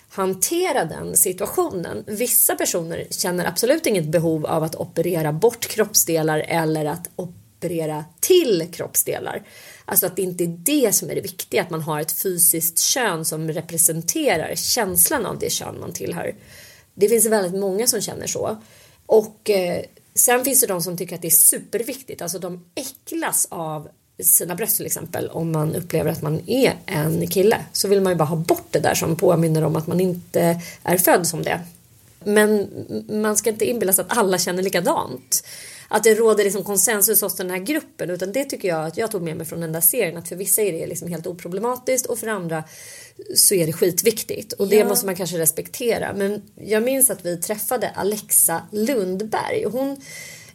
hantera 0.09 0.85
den 0.85 1.17
situationen. 1.17 2.03
Vissa 2.07 2.55
personer 2.55 3.07
känner 3.09 3.45
absolut 3.45 3.85
inget 3.85 4.05
behov 4.05 4.45
av 4.45 4.63
att 4.63 4.75
operera 4.75 5.33
bort 5.33 5.67
kroppsdelar 5.67 6.39
eller 6.39 6.85
att 6.85 7.09
operera 7.15 8.05
till 8.19 8.67
kroppsdelar. 8.73 9.43
Alltså 9.85 10.05
att 10.05 10.15
det 10.15 10.21
inte 10.21 10.43
är 10.43 10.47
det 10.47 10.95
som 10.95 11.09
är 11.09 11.15
det 11.15 11.21
viktiga, 11.21 11.61
att 11.61 11.69
man 11.69 11.81
har 11.81 12.01
ett 12.01 12.11
fysiskt 12.11 12.79
kön 12.79 13.25
som 13.25 13.51
representerar 13.51 14.55
känslan 14.55 15.25
av 15.25 15.39
det 15.39 15.49
kön 15.49 15.79
man 15.79 15.93
tillhör. 15.93 16.35
Det 16.93 17.09
finns 17.09 17.25
väldigt 17.25 17.59
många 17.61 17.87
som 17.87 18.01
känner 18.01 18.27
så. 18.27 18.61
Och 19.05 19.49
eh, 19.49 19.83
sen 20.15 20.43
finns 20.43 20.61
det 20.61 20.67
de 20.67 20.81
som 20.81 20.97
tycker 20.97 21.15
att 21.15 21.21
det 21.21 21.27
är 21.27 21.29
superviktigt, 21.29 22.21
alltså 22.21 22.39
de 22.39 22.65
äcklas 22.75 23.47
av 23.49 23.89
sina 24.23 24.55
bröst 24.55 24.77
till 24.77 24.85
exempel 24.85 25.29
om 25.29 25.51
man 25.51 25.75
upplever 25.75 26.11
att 26.11 26.21
man 26.21 26.41
är 26.47 26.73
en 26.85 27.27
kille 27.27 27.57
så 27.71 27.87
vill 27.87 28.01
man 28.01 28.13
ju 28.13 28.17
bara 28.17 28.25
ha 28.25 28.35
bort 28.35 28.67
det 28.71 28.79
där 28.79 28.93
som 28.93 29.15
påminner 29.15 29.63
om 29.63 29.75
att 29.75 29.87
man 29.87 29.99
inte 29.99 30.61
är 30.83 30.97
född 30.97 31.27
som 31.27 31.43
det. 31.43 31.59
Men 32.23 32.67
man 33.09 33.37
ska 33.37 33.49
inte 33.49 33.65
inbilla 33.65 33.93
sig 33.93 34.05
att 34.05 34.17
alla 34.17 34.37
känner 34.37 34.63
likadant. 34.63 35.43
Att 35.87 36.03
det 36.03 36.15
råder 36.15 36.43
liksom 36.43 36.63
konsensus 36.63 37.21
hos 37.21 37.35
den 37.35 37.49
här 37.51 37.57
gruppen 37.57 38.09
utan 38.09 38.31
det 38.31 38.45
tycker 38.45 38.67
jag 38.67 38.85
att 38.85 38.97
jag 38.97 39.11
tog 39.11 39.21
med 39.21 39.37
mig 39.37 39.45
från 39.45 39.61
den 39.61 39.71
där 39.71 39.81
serien 39.81 40.17
att 40.17 40.27
för 40.27 40.35
vissa 40.35 40.61
är 40.61 40.71
det 40.71 40.87
liksom 40.87 41.07
helt 41.07 41.27
oproblematiskt 41.27 42.05
och 42.05 42.19
för 42.19 42.27
andra 42.27 42.63
så 43.35 43.55
är 43.55 43.65
det 43.67 43.73
skitviktigt 43.73 44.53
och 44.53 44.67
det 44.67 44.75
Ja. 44.75 44.87
måste 44.87 45.05
man 45.05 45.15
kanske 45.15 45.37
respektera. 45.37 46.13
Men 46.13 46.41
jag 46.55 46.83
minns 46.83 47.09
att 47.09 47.25
vi 47.25 47.37
träffade 47.37 47.89
Alexa 47.89 48.61
Lundberg 48.71 49.65
och 49.65 49.71
hon 49.71 49.91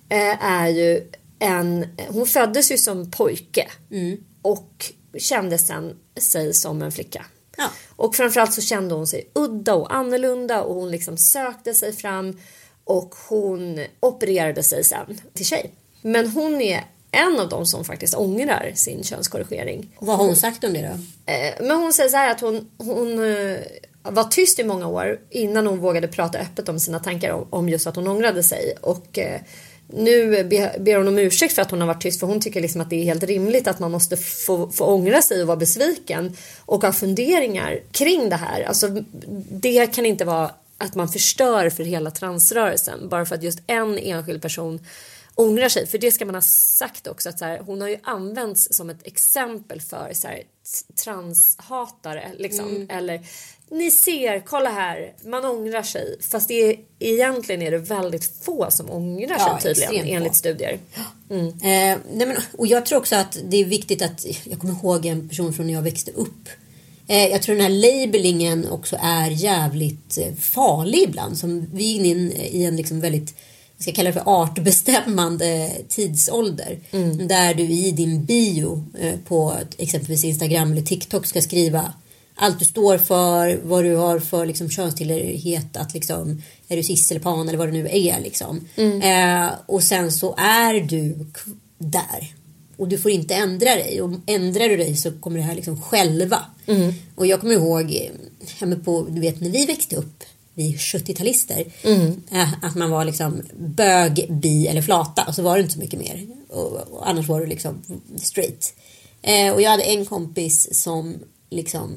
eh, 0.09 0.45
är 0.45 0.69
ju 0.69 1.07
en, 1.39 1.87
hon 2.09 2.27
föddes 2.27 2.73
ju 2.73 2.79
som 2.79 3.11
pojke 3.11 3.69
och 4.43 4.93
kände 5.19 5.59
sen 5.59 5.97
sig 6.17 6.55
som 6.55 6.83
en 6.83 6.93
flicka. 6.93 7.27
Ja. 7.57 7.71
Och 7.97 8.15
framförallt 8.17 8.53
så 8.55 8.61
kände 8.61 8.95
hon 8.95 9.07
sig 9.07 9.31
udda 9.35 9.75
och 9.75 9.95
annorlunda 9.95 10.63
och 10.63 10.75
hon 10.75 10.91
liksom 10.91 11.17
sökte 11.17 11.75
sig 11.75 11.93
fram 11.93 12.41
och 12.85 13.15
hon 13.29 13.85
opererade 14.01 14.63
sig 14.63 14.85
sen 14.85 15.21
till 15.35 15.47
tjej. 15.47 15.75
Men 16.03 16.29
hon 16.29 16.61
är 16.61 16.85
en 17.11 17.41
av 17.41 17.49
dem 17.49 17.67
som 17.67 17.85
faktiskt 17.85 18.15
ångrar 18.15 18.73
sin 18.75 19.05
könskorrigering. 19.05 19.97
Vad 20.01 20.17
har 20.17 20.25
hon 20.25 20.37
sagt 20.37 20.65
om 20.65 20.73
det 20.73 20.81
då? 20.83 21.33
Eh, 21.33 21.67
Men 21.69 21.77
hon 21.77 21.93
säger 21.93 22.11
så 22.11 22.17
här 22.17 22.31
att 22.31 22.41
hon, 22.41 22.71
hon 22.79 23.33
eh, 23.33 23.59
var 24.03 24.25
tyst 24.25 24.59
i 24.59 24.65
många 24.65 24.87
år 24.87 25.21
innan 25.31 25.67
hon 25.67 25.79
vågade 25.79 26.09
prata 26.09 26.39
öppet 26.39 26.69
om 26.69 26.81
sina 26.81 26.99
tankar 26.99 27.31
om, 27.31 27.49
om 27.51 27.69
just 27.69 27.87
att 27.87 27.97
hon 27.97 28.09
ångrade 28.09 28.43
sig. 28.43 28.75
Och 28.83 29.19
eh, 29.19 29.41
nu 29.89 30.45
be- 30.45 30.77
ber 30.79 30.97
hon 30.97 31.09
om 31.09 31.19
ursäkt 31.19 31.55
för 31.55 31.63
att 31.63 31.71
hon 31.71 31.81
har 31.81 31.87
varit 31.87 32.03
tyst 32.03 32.21
för 32.21 32.27
hon 32.27 32.41
tycker 32.41 32.61
liksom 32.61 32.81
att 32.81 32.91
det 32.91 32.97
är 32.97 33.05
helt 33.05 33.23
rimligt 33.23 33.69
att 33.69 33.79
man 33.79 33.91
måste 33.91 34.17
få, 34.17 34.71
få 34.71 34.85
ångra 34.85 35.23
sig 35.23 35.41
och 35.43 35.47
vara 35.47 35.57
besviken 35.57 36.37
och 36.59 36.83
ha 36.83 36.93
funderingar 36.93 37.81
kring 37.91 38.29
det 38.29 38.37
här. 38.37 38.63
Alltså 38.63 38.89
det 39.51 39.87
kan 39.87 40.07
inte 40.07 40.25
vara 40.25 40.51
att 40.79 40.95
man 40.95 41.09
förstör 41.09 41.71
för 41.71 41.85
hela 41.85 42.11
transrörelsen 42.11 43.09
bara 43.09 43.27
för 43.27 43.35
att 43.35 43.43
just 43.43 43.59
en 43.67 43.99
enskild 43.99 44.43
person 44.43 44.81
ångrar 45.35 45.69
sig. 45.69 45.87
För 45.87 45.99
det 45.99 46.13
ska 46.13 46.25
man 46.25 46.35
ha 46.35 46.43
sagt 46.79 47.07
också 47.07 47.29
att 47.29 47.39
så 47.39 47.45
här, 47.45 47.59
hon 47.59 47.81
har 47.81 47.89
ju 47.89 47.99
använts 48.03 48.77
som 48.77 48.91
ett 48.91 49.07
exempel 49.07 49.81
för 49.81 50.11
så 50.15 50.29
här, 50.29 50.43
transhatare 51.05 52.33
liksom. 52.39 52.87
Eller 52.91 53.21
ni 53.71 53.91
ser, 53.91 54.41
kolla 54.41 54.71
här, 54.71 55.13
man 55.25 55.45
ångrar 55.45 55.83
sig. 55.83 56.17
Fast 56.31 56.49
det 56.49 56.55
är, 56.55 56.77
egentligen 56.99 57.63
är 57.63 57.71
det 57.71 57.79
väldigt 57.79 58.45
få 58.45 58.67
som 58.71 58.91
ångrar 58.91 59.37
Ja, 59.39 59.59
sig 59.63 59.75
tydligen 59.75 60.17
enligt 60.17 60.37
studier. 60.37 60.79
Eh, 61.31 61.39
nej 61.63 61.99
men, 62.13 62.37
och 62.59 62.67
jag 62.67 62.87
tror 62.87 62.99
också 62.99 63.17
att 63.17 63.39
det 63.45 63.57
är 63.57 63.65
viktigt 63.65 64.03
att, 64.03 64.27
jag 64.45 64.59
kommer 64.59 64.75
ihåg 64.75 65.07
en 65.07 65.29
person 65.29 65.53
från 65.53 65.67
när 65.67 65.75
jag 65.75 65.83
växte 65.83 66.11
upp. 66.11 66.49
Eh, 67.07 67.27
jag 67.27 67.43
tror 67.43 67.57
den 67.57 67.65
här 67.65 68.07
labelingen 68.07 68.69
också 68.71 68.97
är 69.03 69.31
jävligt 69.31 70.19
eh, 70.19 70.35
farlig 70.35 71.03
ibland. 71.03 71.39
Som 71.39 71.67
vi 71.73 71.97
är 71.97 72.05
inne 72.05 72.35
i 72.35 72.65
en 72.65 72.77
liksom 72.77 73.01
väldigt, 73.01 73.35
jag 73.77 73.83
ska 73.83 73.93
kalla 73.93 74.09
det 74.09 74.13
för 74.13 74.43
artbestämmande 74.43 75.73
tidsålder. 75.89 76.79
Där 77.29 77.55
du 77.55 77.63
i 77.63 77.91
din 77.91 78.25
bio 78.25 78.85
eh, 79.01 79.15
på 79.29 79.55
exempelvis 79.79 80.25
Instagram 80.25 80.73
eller 80.73 80.83
TikTok 80.83 81.27
ska 81.27 81.43
skriva 81.43 81.93
allt 82.37 82.59
du 82.59 82.65
står 82.65 82.99
för, 82.99 83.61
vad 83.65 83.85
du 83.85 83.95
har 83.97 84.19
för 84.19 84.47
liksom, 84.47 84.71
könstillhörighet, 84.71 85.77
att 85.77 85.95
liksom, 85.95 86.43
är 86.69 86.77
du 86.77 86.83
cis 86.83 87.11
eller 87.11 87.21
pan 87.21 87.49
eller 87.49 87.59
vad 87.59 87.69
det 87.69 87.73
nu 87.73 87.89
är. 87.89 88.21
Liksom. 88.21 88.69
Eh, 89.03 89.49
och 89.67 89.83
sen 89.83 90.13
så 90.13 90.35
är 90.39 90.75
du 90.75 91.27
där. 91.79 92.35
Och 92.77 92.89
du 92.89 92.99
får 92.99 93.11
inte 93.11 93.35
ändra 93.35 93.75
dig. 93.75 94.03
Och 94.03 94.11
ändrar 94.27 94.69
du 94.69 94.77
dig 94.77 94.97
så 94.97 95.13
kommer 95.13 95.39
det 95.39 95.45
här 95.45 95.55
liksom 95.55 95.83
själva. 95.83 96.41
Och 97.15 97.27
jag 97.27 97.41
kommer 97.41 97.55
ihåg, 97.55 98.11
eh, 98.61 98.79
på, 98.85 99.07
du 99.11 99.21
vet 99.21 99.41
när 99.41 99.51
vi 99.51 99.67
växte 99.67 99.97
upp, 99.97 100.25
vi 100.55 100.77
70-talister, 100.77 101.65
eh, 102.31 102.53
att 102.65 102.75
man 102.75 102.91
var 102.91 103.05
liksom 103.05 103.43
bög, 103.59 104.27
bi 104.29 104.67
eller 104.67 104.83
flata 104.83 105.25
och 105.29 105.35
så 105.35 105.43
var 105.43 105.57
det 105.57 105.63
inte 105.63 105.75
så 105.75 105.81
mycket 105.81 106.01
mer. 106.01 106.27
och, 106.49 106.73
och 106.73 107.09
annars 107.09 107.29
var 107.29 107.41
du 107.41 107.47
liksom 107.47 107.83
straight. 108.17 108.75
Eh, 109.23 109.53
och 109.55 109.63
jag 109.63 109.71
hade 109.71 109.83
en 109.83 110.07
kompis 110.07 110.83
som 110.83 111.15
liksom 111.51 111.97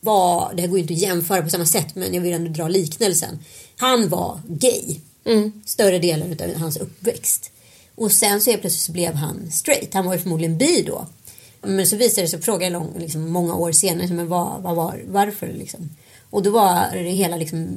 var, 0.00 0.52
det 0.54 0.62
här 0.62 0.68
går 0.68 0.78
ju 0.78 0.82
inte 0.82 0.94
att 0.94 1.00
jämföra 1.00 1.42
på 1.42 1.50
samma 1.50 1.66
sätt 1.66 1.94
men 1.94 2.14
jag 2.14 2.20
vill 2.20 2.32
ändå 2.32 2.50
dra 2.50 2.68
liknelsen. 2.68 3.38
Han 3.76 4.08
var 4.08 4.40
gay. 4.48 5.00
Större 5.64 5.98
delen 5.98 6.36
av 6.40 6.60
hans 6.60 6.76
uppväxt. 6.76 7.50
Och 7.94 8.12
sen 8.12 8.40
så 8.40 8.50
helt 8.50 8.62
plötsligt 8.62 8.84
så 8.84 8.92
blev 8.92 9.14
han 9.14 9.50
straight. 9.50 9.94
Han 9.94 10.06
var 10.06 10.14
ju 10.14 10.20
förmodligen 10.20 10.58
bi 10.58 10.82
då. 10.86 11.06
Men 11.62 11.86
så 11.86 11.96
visade 11.96 12.22
det 12.22 12.28
sig, 12.28 12.42
frågade 12.42 12.64
jag 12.64 12.72
lång, 12.72 12.98
liksom, 12.98 13.30
många 13.30 13.54
år 13.54 13.72
senare, 13.72 14.06
men 14.06 14.28
vad, 14.28 14.62
vad 14.62 14.76
var, 14.76 15.02
varför 15.06 15.46
liksom? 15.46 15.90
Och 16.30 16.42
då 16.42 16.50
var 16.50 16.90
det 16.92 17.10
hela 17.10 17.36
liksom 17.36 17.76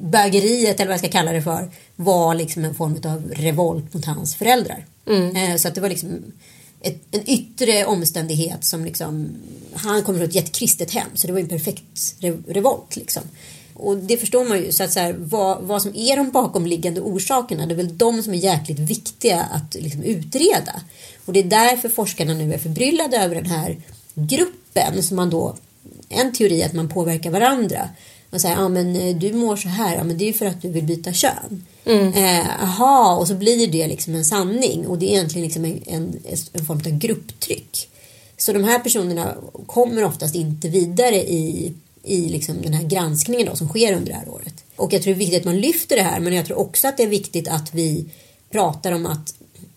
bögeriet, 0.00 0.80
eller 0.80 0.86
vad 0.86 0.92
jag 0.92 1.00
ska 1.00 1.08
kalla 1.08 1.32
det 1.32 1.42
för, 1.42 1.70
var 1.96 2.34
liksom 2.34 2.64
en 2.64 2.74
form 2.74 2.96
av 3.04 3.30
revolt 3.36 3.94
mot 3.94 4.04
hans 4.04 4.36
föräldrar. 4.36 4.86
Eh, 5.36 5.56
så 5.56 5.68
att 5.68 5.74
det 5.74 5.80
var 5.80 5.88
liksom 5.88 6.24
ett, 6.80 7.02
en 7.10 7.30
yttre 7.30 7.84
omständighet 7.84 8.64
som 8.64 8.84
liksom, 8.84 9.28
han 9.74 10.02
kommer 10.02 10.18
från 10.18 10.28
ett 10.28 10.34
jättekristet 10.34 10.94
hem, 10.94 11.08
så 11.14 11.26
det 11.26 11.32
var 11.32 11.40
en 11.40 11.48
perfekt 11.48 12.14
revolt 12.46 12.96
liksom. 12.96 13.22
Och 13.74 13.96
det 13.96 14.16
förstår 14.16 14.44
man 14.44 14.58
ju, 14.58 14.72
så 14.72 14.84
att 14.84 14.92
så 14.92 15.00
här, 15.00 15.14
vad, 15.18 15.62
vad 15.62 15.82
som 15.82 15.96
är 15.96 16.16
de 16.16 16.30
bakomliggande 16.30 17.00
orsakerna, 17.00 17.66
det 17.66 17.74
är 17.74 17.76
väl 17.76 17.98
de 17.98 18.22
som 18.22 18.34
är 18.34 18.38
jäkligt 18.38 18.78
viktiga 18.78 19.40
att 19.40 19.74
liksom 19.74 20.02
utreda. 20.02 20.80
Och 21.24 21.32
det 21.32 21.40
är 21.40 21.44
därför 21.44 21.88
forskarna 21.88 22.34
nu 22.34 22.54
är 22.54 22.58
förbryllade 22.58 23.16
över 23.16 23.34
den 23.34 23.46
här 23.46 23.76
gruppen 24.14 25.02
som 25.02 25.16
man 25.16 25.30
då, 25.30 25.56
en 26.08 26.32
teori 26.32 26.62
är 26.62 26.66
att 26.66 26.72
man 26.72 26.88
påverkar 26.88 27.30
varandra. 27.30 27.88
Man 28.30 28.40
säger, 28.40 28.56
ja 28.56 28.68
men 28.68 28.96
eh, 28.96 29.16
du 29.16 29.32
mår 29.32 29.56
så 29.56 29.68
här, 29.68 29.96
ja 29.96 30.04
men 30.04 30.18
det 30.18 30.28
är 30.28 30.32
för 30.32 30.46
att 30.46 30.62
du 30.62 30.68
vill 30.68 30.84
byta 30.84 31.12
kön. 31.12 31.64
Eh, 32.14 32.62
aha, 32.62 33.16
och 33.16 33.28
så 33.28 33.34
blir 33.34 33.66
det 33.66 33.86
liksom 33.88 34.14
en 34.14 34.24
sanning 34.24 34.86
och 34.86 34.98
det 34.98 35.06
är 35.06 35.10
egentligen 35.10 35.44
liksom 35.44 35.64
en, 35.64 35.82
en, 35.86 36.20
en 36.52 36.64
form 36.66 36.78
av 36.78 36.98
grupptryck. 36.98 37.88
Så 38.36 38.52
de 38.52 38.64
här 38.64 38.78
personerna 38.78 39.34
kommer 39.66 40.04
oftast 40.04 40.34
inte 40.34 40.68
vidare 40.68 41.16
i, 41.16 41.72
i 42.02 42.28
liksom 42.28 42.62
den 42.62 42.72
här 42.72 42.84
granskningen 42.84 43.46
då, 43.46 43.56
som 43.56 43.68
sker 43.68 43.96
under 43.96 44.12
det 44.12 44.18
här 44.18 44.28
året. 44.28 44.64
Och 44.76 44.92
jag 44.92 45.02
tror 45.02 45.14
det 45.14 45.16
är 45.16 45.18
viktigt 45.18 45.40
att 45.40 45.44
man 45.44 45.60
lyfter 45.60 45.96
det 45.96 46.02
här 46.02 46.20
men 46.20 46.32
jag 46.32 46.46
tror 46.46 46.58
också 46.58 46.88
att 46.88 46.96
det 46.96 47.02
är 47.02 47.08
viktigt 47.08 47.48
att 47.48 47.74
vi 47.74 48.06
pratar 48.50 48.92
om 48.92 49.06
att 49.06 49.34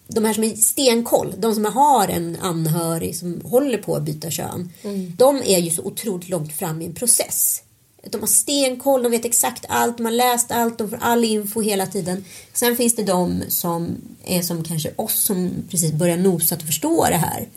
de 0.07 0.25
här 0.25 0.33
som 0.33 0.43
är 0.43 0.55
stenkoll, 0.55 1.33
de 1.37 1.55
som 1.55 1.65
har 1.65 2.07
en 2.07 2.37
anhörig 2.41 3.15
som 3.15 3.41
håller 3.45 3.77
på 3.77 3.95
att 3.95 4.03
byta 4.03 4.29
kön, 4.31 4.69
de 5.17 5.41
är 5.45 5.59
ju 5.59 5.69
så 5.69 5.83
otroligt 5.83 6.29
långt 6.29 6.53
fram 6.53 6.81
i 6.81 6.85
en 6.85 6.93
process. 6.93 7.62
De 8.09 8.19
har 8.19 8.27
stenkoll, 8.27 9.03
de 9.03 9.11
vet 9.11 9.25
exakt 9.25 9.65
allt, 9.69 9.97
de 9.97 10.05
har 10.05 10.11
läst 10.11 10.51
allt, 10.51 10.77
de 10.77 10.89
får 10.89 10.99
all 11.01 11.25
info 11.25 11.61
hela 11.61 11.87
tiden. 11.87 12.25
Sen 12.53 12.75
finns 12.75 12.95
det 12.95 13.03
de 13.03 13.43
som 13.47 13.95
är 14.25 14.41
som 14.41 14.63
kanske 14.63 14.91
oss 14.95 15.19
som 15.19 15.51
precis 15.69 15.91
börjar 15.91 16.17
nosa 16.17 16.55
att 16.55 16.63
förstå 16.63 17.05
det 17.09 17.17
här 17.17 17.47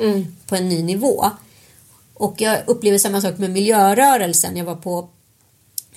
på 0.47 0.57
en 0.57 0.69
ny 0.69 0.83
nivå. 0.83 1.31
Och 2.15 2.41
jag 2.41 2.59
upplever 2.67 2.99
samma 2.99 3.21
sak 3.21 3.39
med 3.39 3.51
miljörörelsen. 3.51 4.57
Jag 4.57 4.65
var 4.65 4.77
på 4.77 5.09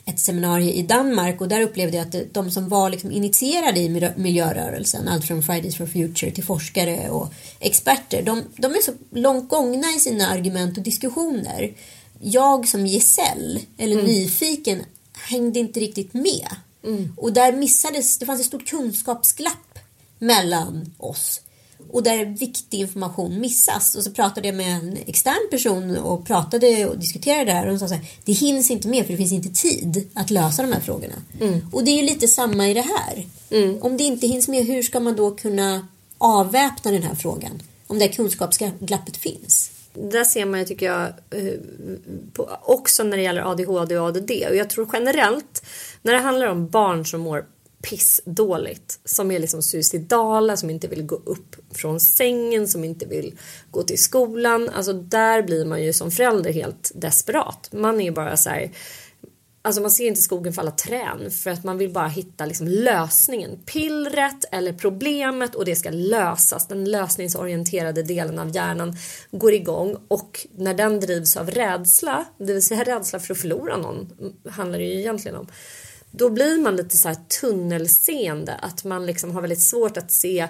ett 0.06 0.20
seminarium 0.20 0.70
i 0.70 0.82
Danmark 0.82 1.42
och 1.42 1.48
där 1.48 1.62
upplevde 1.62 1.98
jag 1.98 2.08
att 2.08 2.34
de 2.34 2.52
som 2.52 2.70
var 2.70 2.90
liksom 2.90 3.12
initierade 3.12 3.80
i 3.80 3.90
miljö- 3.90 4.14
miljörörelsen, 4.16 5.08
allt 5.08 5.26
från 5.26 5.44
Fridays 5.44 5.78
for 5.78 5.86
Future 5.86 6.32
till 6.32 6.44
forskare 6.44 7.10
och 7.10 7.34
experter, 7.60 8.22
de, 8.24 8.44
de 8.56 8.72
är 8.72 8.82
så 8.82 8.92
långt 9.12 9.50
gångna 9.50 9.88
i 9.98 10.00
sina 10.00 10.28
argument 10.28 10.78
och 10.78 10.84
diskussioner. 10.84 11.72
Jag 12.22 12.68
som 12.68 12.88
gesäll, 12.88 13.60
eller 13.78 14.04
nyfiken, 14.04 14.84
hängde 15.14 15.60
inte 15.60 15.80
riktigt 15.80 16.14
med. 16.14 16.48
Och 17.18 17.34
där 17.34 17.54
missades, 17.54 18.18
det 18.18 18.26
fanns 18.26 18.40
ett 18.40 18.46
stort 18.48 18.68
kunskapsglapp 18.68 19.80
mellan 20.20 20.94
oss. 20.98 21.42
Och 21.92 22.04
där 22.04 22.26
viktig 22.26 22.80
information 22.80 23.40
missas. 23.40 23.96
Och 23.96 24.04
så 24.04 24.12
pratade 24.12 24.48
jag 24.48 24.56
med 24.56 24.76
en 24.76 24.98
extern 25.06 25.50
person 25.52 25.98
och 25.98 26.26
pratade 26.26 26.86
och 26.86 27.00
diskuterade 27.00 27.46
det 27.46 27.52
här. 27.52 27.64
Och 27.64 27.70
hon 27.70 27.80
sa 27.80 27.88
så 27.88 27.94
här, 27.94 28.06
det 28.26 28.32
hinns 28.32 28.72
inte 28.72 28.88
med 28.88 29.06
för 29.06 29.12
det 29.14 29.18
finns 29.18 29.32
inte 29.32 29.50
tid 29.50 30.10
att 30.14 30.30
lösa 30.30 30.62
de 30.62 30.74
här 30.74 30.82
frågorna. 30.82 31.16
Och 31.72 31.84
det 31.84 31.92
är 31.92 31.96
ju 31.96 32.04
lite 32.04 32.28
samma 32.28 32.70
i 32.70 32.74
det 32.74 32.82
här. 32.98 33.28
Om 33.82 33.98
det 33.98 34.04
inte 34.04 34.28
hinns 34.28 34.48
med, 34.48 34.66
hur 34.66 34.84
ska 34.84 35.00
man 35.00 35.16
då 35.16 35.32
kunna 35.32 35.88
avväpna 36.18 36.92
den 36.92 37.04
här 37.04 37.16
frågan? 37.16 37.62
Om 37.88 38.00
det 38.00 38.06
här 38.06 38.14
kunskapsglappet 38.14 39.18
finns. 39.18 39.72
Där 40.12 40.24
ser 40.24 40.46
man 40.46 40.60
ju 40.60 40.66
tycker 40.66 40.86
jag 40.86 41.08
eh, 41.30 41.54
på, 42.34 42.50
också 42.62 43.04
när 43.04 43.18
det 43.18 43.24
gäller 43.24 43.52
ADHD 43.52 43.98
och 43.98 44.08
ADD 44.08 44.32
och 44.50 44.56
jag 44.56 44.70
tror 44.70 44.90
generellt 44.94 45.66
när 46.02 46.14
det 46.14 46.20
handlar 46.20 46.48
om 46.48 46.70
barn 46.70 47.06
som 47.06 47.22
mår 47.22 47.46
pissdåligt 47.82 49.00
som 49.06 49.32
är 49.32 49.40
liksom 49.40 49.64
suicidala, 49.64 50.58
som 50.58 50.70
inte 50.70 50.88
vill 50.88 51.06
gå 51.06 51.16
upp 51.16 51.56
från 51.72 52.00
sängen, 52.00 52.68
som 52.68 52.84
inte 52.84 53.06
vill 53.06 53.36
gå 53.72 53.84
till 53.84 54.00
skolan. 54.00 54.70
Alltså 54.70 54.94
där 54.94 55.42
blir 55.42 55.66
man 55.66 55.84
ju 55.84 55.94
som 55.94 56.12
förälder 56.12 56.54
helt 56.54 56.92
desperat. 56.96 57.70
Man 57.72 58.02
är 58.02 58.06
ju 58.06 58.12
bara 58.12 58.38
så 58.38 58.50
här 58.50 58.72
Alltså 59.62 59.82
man 59.82 59.92
ser 59.92 60.08
inte 60.08 60.22
skogen 60.22 60.54
för 60.54 60.62
alla 60.62 60.72
trän 60.72 61.32
för 61.32 61.50
att 61.50 61.64
man 61.64 61.78
vill 61.78 61.94
bara 61.94 62.08
hitta 62.08 62.46
liksom 62.46 62.68
lösningen. 62.68 63.60
Pillret 63.66 64.46
eller 64.52 64.74
problemet 64.74 65.56
och 65.56 65.66
det 65.66 65.76
ska 65.76 65.90
lösas. 65.90 66.68
Den 66.68 66.86
lösningsorienterade 66.86 68.04
delen 68.04 68.40
av 68.40 68.56
hjärnan 68.56 68.96
går 69.32 69.54
igång 69.54 69.98
och 70.08 70.48
när 70.58 70.74
den 70.74 71.00
drivs 71.00 71.38
av 71.38 71.52
rädsla, 71.52 72.26
det 72.38 72.54
vill 72.54 72.66
säga 72.66 72.84
rädsla 72.84 73.20
för 73.20 73.34
att 73.34 73.40
förlora 73.40 73.78
någon, 73.78 74.10
handlar 74.50 74.80
det 74.80 74.86
ju 74.86 75.00
egentligen 75.00 75.38
om. 75.38 75.48
Då 76.12 76.30
blir 76.30 76.58
man 76.58 76.76
lite 76.76 76.98
så 76.98 77.08
här 77.08 77.18
tunnelseende, 77.42 78.54
att 78.54 78.84
man 78.84 79.06
liksom 79.06 79.32
har 79.32 79.42
väldigt 79.42 79.64
svårt 79.64 79.98
att 79.98 80.12
se 80.12 80.48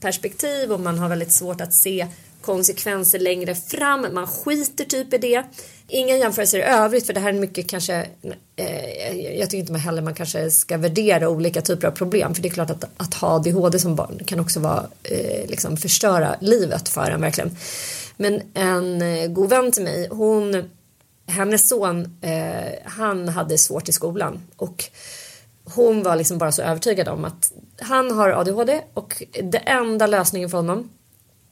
perspektiv 0.00 0.72
och 0.72 0.80
man 0.80 0.98
har 0.98 1.08
väldigt 1.08 1.32
svårt 1.32 1.60
att 1.60 1.74
se 1.74 2.06
konsekvenser 2.40 3.18
längre 3.18 3.54
fram. 3.54 4.06
Man 4.12 4.26
skiter 4.26 4.84
typ 4.84 5.14
i 5.14 5.18
det. 5.18 5.44
Inga 5.88 6.16
jämförelser 6.16 6.58
i 6.58 6.62
övrigt 6.62 7.06
för 7.06 7.12
det 7.12 7.20
här 7.20 7.28
är 7.28 7.38
mycket 7.38 7.68
kanske 7.68 8.06
eh, 8.56 9.38
jag 9.38 9.50
tycker 9.50 9.58
inte 9.58 9.72
man 9.72 9.80
heller 9.80 10.02
man 10.02 10.14
kanske 10.14 10.50
ska 10.50 10.76
värdera 10.76 11.28
olika 11.28 11.60
typer 11.60 11.88
av 11.88 11.92
problem 11.92 12.34
för 12.34 12.42
det 12.42 12.48
är 12.48 12.50
klart 12.50 12.70
att, 12.70 12.84
att 12.96 13.14
ha 13.14 13.28
ADHD 13.28 13.78
som 13.78 13.94
barn 13.94 14.20
kan 14.26 14.40
också 14.40 14.60
vara 14.60 14.86
eh, 15.02 15.48
liksom 15.48 15.76
förstöra 15.76 16.36
livet 16.40 16.88
för 16.88 17.10
en 17.10 17.20
verkligen. 17.20 17.56
Men 18.16 18.42
en 18.54 19.02
eh, 19.02 19.26
god 19.26 19.50
vän 19.50 19.72
till 19.72 19.82
mig 19.82 20.08
hon 20.10 20.70
hennes 21.26 21.68
son 21.68 22.18
eh, 22.20 22.72
han 22.84 23.28
hade 23.28 23.58
svårt 23.58 23.88
i 23.88 23.92
skolan 23.92 24.40
och 24.56 24.84
hon 25.64 26.02
var 26.02 26.16
liksom 26.16 26.38
bara 26.38 26.52
så 26.52 26.62
övertygad 26.62 27.08
om 27.08 27.24
att 27.24 27.52
han 27.80 28.10
har 28.10 28.28
ADHD 28.28 28.80
och 28.94 29.22
det 29.42 29.58
enda 29.58 30.06
lösningen 30.06 30.50
för 30.50 30.56
honom 30.56 30.90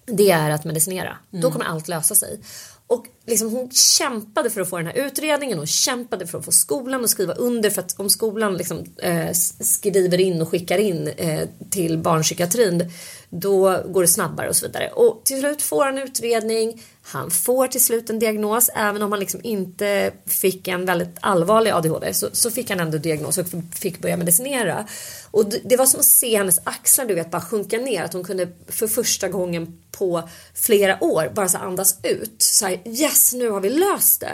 det 0.06 0.30
är 0.30 0.50
att 0.50 0.64
medicinera. 0.64 1.16
Då 1.30 1.50
kommer 1.50 1.64
allt 1.64 1.88
lösa 1.88 2.14
sig. 2.14 2.40
Och 2.88 3.06
liksom 3.26 3.50
hon 3.50 3.70
kämpade 3.70 4.50
för 4.50 4.60
att 4.60 4.70
få 4.70 4.76
den 4.76 4.86
här 4.86 5.06
utredningen 5.06 5.58
och 5.58 5.68
kämpade 5.68 6.26
för 6.26 6.38
att 6.38 6.44
få 6.44 6.52
skolan 6.52 7.04
att 7.04 7.10
skriva 7.10 7.34
under 7.34 7.70
för 7.70 7.82
att 7.82 8.00
om 8.00 8.10
skolan 8.10 8.56
liksom, 8.56 8.84
eh, 9.02 9.32
skriver 9.60 10.20
in 10.20 10.42
och 10.42 10.48
skickar 10.48 10.78
in 10.78 11.08
eh, 11.08 11.48
till 11.70 11.98
barnpsykiatrin 11.98 12.90
då 13.28 13.82
går 13.88 14.02
det 14.02 14.08
snabbare 14.08 14.48
och 14.48 14.56
så 14.56 14.66
vidare. 14.66 14.88
Och 14.88 15.22
till 15.24 15.40
slut 15.40 15.62
får 15.62 15.84
han 15.84 15.98
utredning. 15.98 16.82
Han 17.08 17.30
får 17.30 17.66
till 17.66 17.84
slut 17.84 18.10
en 18.10 18.18
diagnos 18.18 18.70
även 18.74 19.02
om 19.02 19.12
han 19.12 19.20
liksom 19.20 19.40
inte 19.42 20.12
fick 20.26 20.68
en 20.68 20.84
väldigt 20.84 21.16
allvarlig 21.20 21.70
ADHD 21.70 22.14
så, 22.14 22.28
så 22.32 22.50
fick 22.50 22.70
han 22.70 22.80
ändå 22.80 22.98
diagnos 22.98 23.38
och 23.38 23.46
fick 23.74 23.98
börja 23.98 24.16
medicinera. 24.16 24.86
Och 25.30 25.44
det, 25.64 25.76
var 25.76 25.86
som 25.86 26.00
att 26.00 26.06
se 26.06 26.36
hennes 26.36 26.58
axlar 26.64 27.06
du 27.06 27.14
vet 27.14 27.30
bara 27.30 27.42
sjunka 27.42 27.78
ner 27.78 28.04
att 28.04 28.12
hon 28.12 28.24
kunde 28.24 28.48
för 28.68 28.86
första 28.86 29.28
gången 29.28 29.78
på 29.90 30.28
flera 30.54 31.04
år 31.04 31.32
bara 31.34 31.48
så 31.48 31.58
andas 31.58 31.98
ut. 32.02 32.34
Så 32.42 32.66
här, 32.66 32.80
yes 32.84 33.32
nu 33.32 33.50
har 33.50 33.60
vi 33.60 33.70
löst 33.70 34.20
det. 34.20 34.32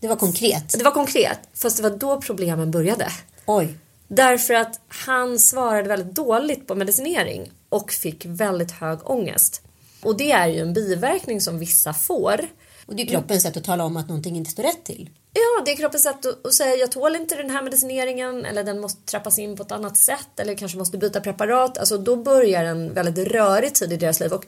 Det 0.00 0.08
var 0.08 0.16
konkret. 0.16 0.74
Det 0.78 0.84
var 0.84 0.90
konkret 0.90 1.38
fast 1.54 1.76
det 1.76 1.82
var 1.82 1.96
då 1.98 2.20
problemen 2.20 2.70
började. 2.70 3.08
Oj. 3.46 3.74
Därför 4.08 4.54
att 4.54 4.80
han 4.88 5.38
svarade 5.38 5.88
väldigt 5.88 6.14
dåligt 6.14 6.66
på 6.66 6.74
medicinering 6.74 7.52
och 7.68 7.92
fick 7.92 8.26
väldigt 8.26 8.70
hög 8.70 9.10
ångest. 9.10 9.62
Och 10.02 10.16
det 10.16 10.32
är 10.32 10.46
ju 10.46 10.60
en 10.60 10.72
biverkning 10.72 11.40
som 11.40 11.58
vissa 11.58 11.92
får. 11.92 12.40
Och 12.86 12.96
det 12.96 13.02
är 13.02 13.06
kroppens 13.06 13.42
sätt 13.42 13.56
att 13.56 13.64
tala 13.64 13.84
om 13.84 13.96
att 13.96 14.08
någonting 14.08 14.36
inte 14.36 14.50
står 14.50 14.62
rätt 14.62 14.84
till. 14.84 15.10
Ja, 15.32 15.64
det 15.64 15.72
är 15.72 15.76
kroppens 15.76 16.02
sätt 16.02 16.26
att, 16.26 16.46
att 16.46 16.54
säga 16.54 16.74
jag 16.74 16.92
tål 16.92 17.16
inte 17.16 17.34
den 17.34 17.50
här 17.50 17.62
medicineringen 17.62 18.44
eller 18.44 18.64
den 18.64 18.80
måste 18.80 19.02
trappas 19.02 19.38
in 19.38 19.56
på 19.56 19.62
ett 19.62 19.72
annat 19.72 19.96
sätt 19.96 20.40
eller 20.40 20.54
kanske 20.54 20.78
måste 20.78 20.98
byta 20.98 21.20
preparat. 21.20 21.78
Alltså 21.78 21.98
då 21.98 22.16
börjar 22.16 22.64
en 22.64 22.94
väldigt 22.94 23.28
rörig 23.28 23.74
tid 23.74 23.92
i 23.92 23.96
deras 23.96 24.20
liv 24.20 24.32
och 24.32 24.46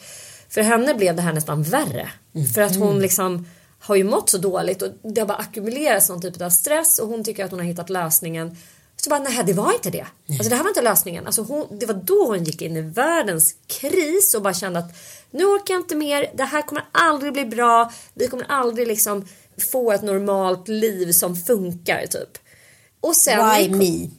för 0.49 0.61
henne 0.61 0.95
blev 0.95 1.17
det 1.17 1.23
här 1.23 1.33
nästan 1.33 1.63
värre. 1.63 2.11
För 2.55 2.63
att 2.63 2.77
hon 2.77 3.01
liksom 3.01 3.47
har 3.81 3.97
ju 3.97 4.05
mått 4.05 4.31
så 4.31 4.39
dåligt 4.39 4.83
och 4.83 4.89
det 5.03 5.21
har 5.21 5.29
bara 5.29 5.39
ackumulerats 5.39 6.09
någon 6.09 6.23
typ 6.23 6.43
av 6.43 6.51
stress 6.51 6.99
och 6.99 7.09
hon 7.09 7.25
tycker 7.25 7.45
att 7.45 7.51
hon 7.51 7.61
har 7.61 7.67
hittat 7.67 7.91
lösningen. 7.91 8.57
Så 9.05 9.11
bara, 9.11 9.19
nej 9.21 9.43
det 9.47 9.53
var 9.53 9.73
inte 9.73 9.91
det. 9.91 10.07
Alltså 10.29 10.49
det 10.51 10.57
här 10.57 10.63
var 10.63 10.71
inte 10.71 10.83
lösningen. 10.83 11.27
Alltså 11.27 11.43
hon, 11.43 11.79
det 11.79 11.87
var 11.87 11.95
då 11.95 12.27
hon 12.27 12.45
gick 12.45 12.63
in 12.63 12.77
i 12.77 12.81
världens 12.81 13.55
kris 13.67 14.35
och 14.35 14.43
bara 14.43 14.55
kände 14.55 14.79
att 14.79 14.93
nu 15.31 15.45
orkar 15.45 15.75
jag 15.75 15.81
inte 15.81 15.97
mer. 15.97 16.31
Det 16.35 16.45
här 16.45 16.63
kommer 16.63 16.85
aldrig 16.93 17.33
bli 17.33 17.45
bra. 17.45 17.93
Vi 18.15 18.29
kommer 18.29 18.45
aldrig 18.49 18.89
liksom 18.89 19.29
få 19.73 19.93
ett 19.93 20.03
normalt 20.03 20.69
liv 20.69 21.13
som 21.13 21.37
funkar 21.37 22.07
typ. 22.07 22.39
Och 23.01 23.17
sen... 23.17 23.51
Why 23.59 23.69
me? 23.69 24.11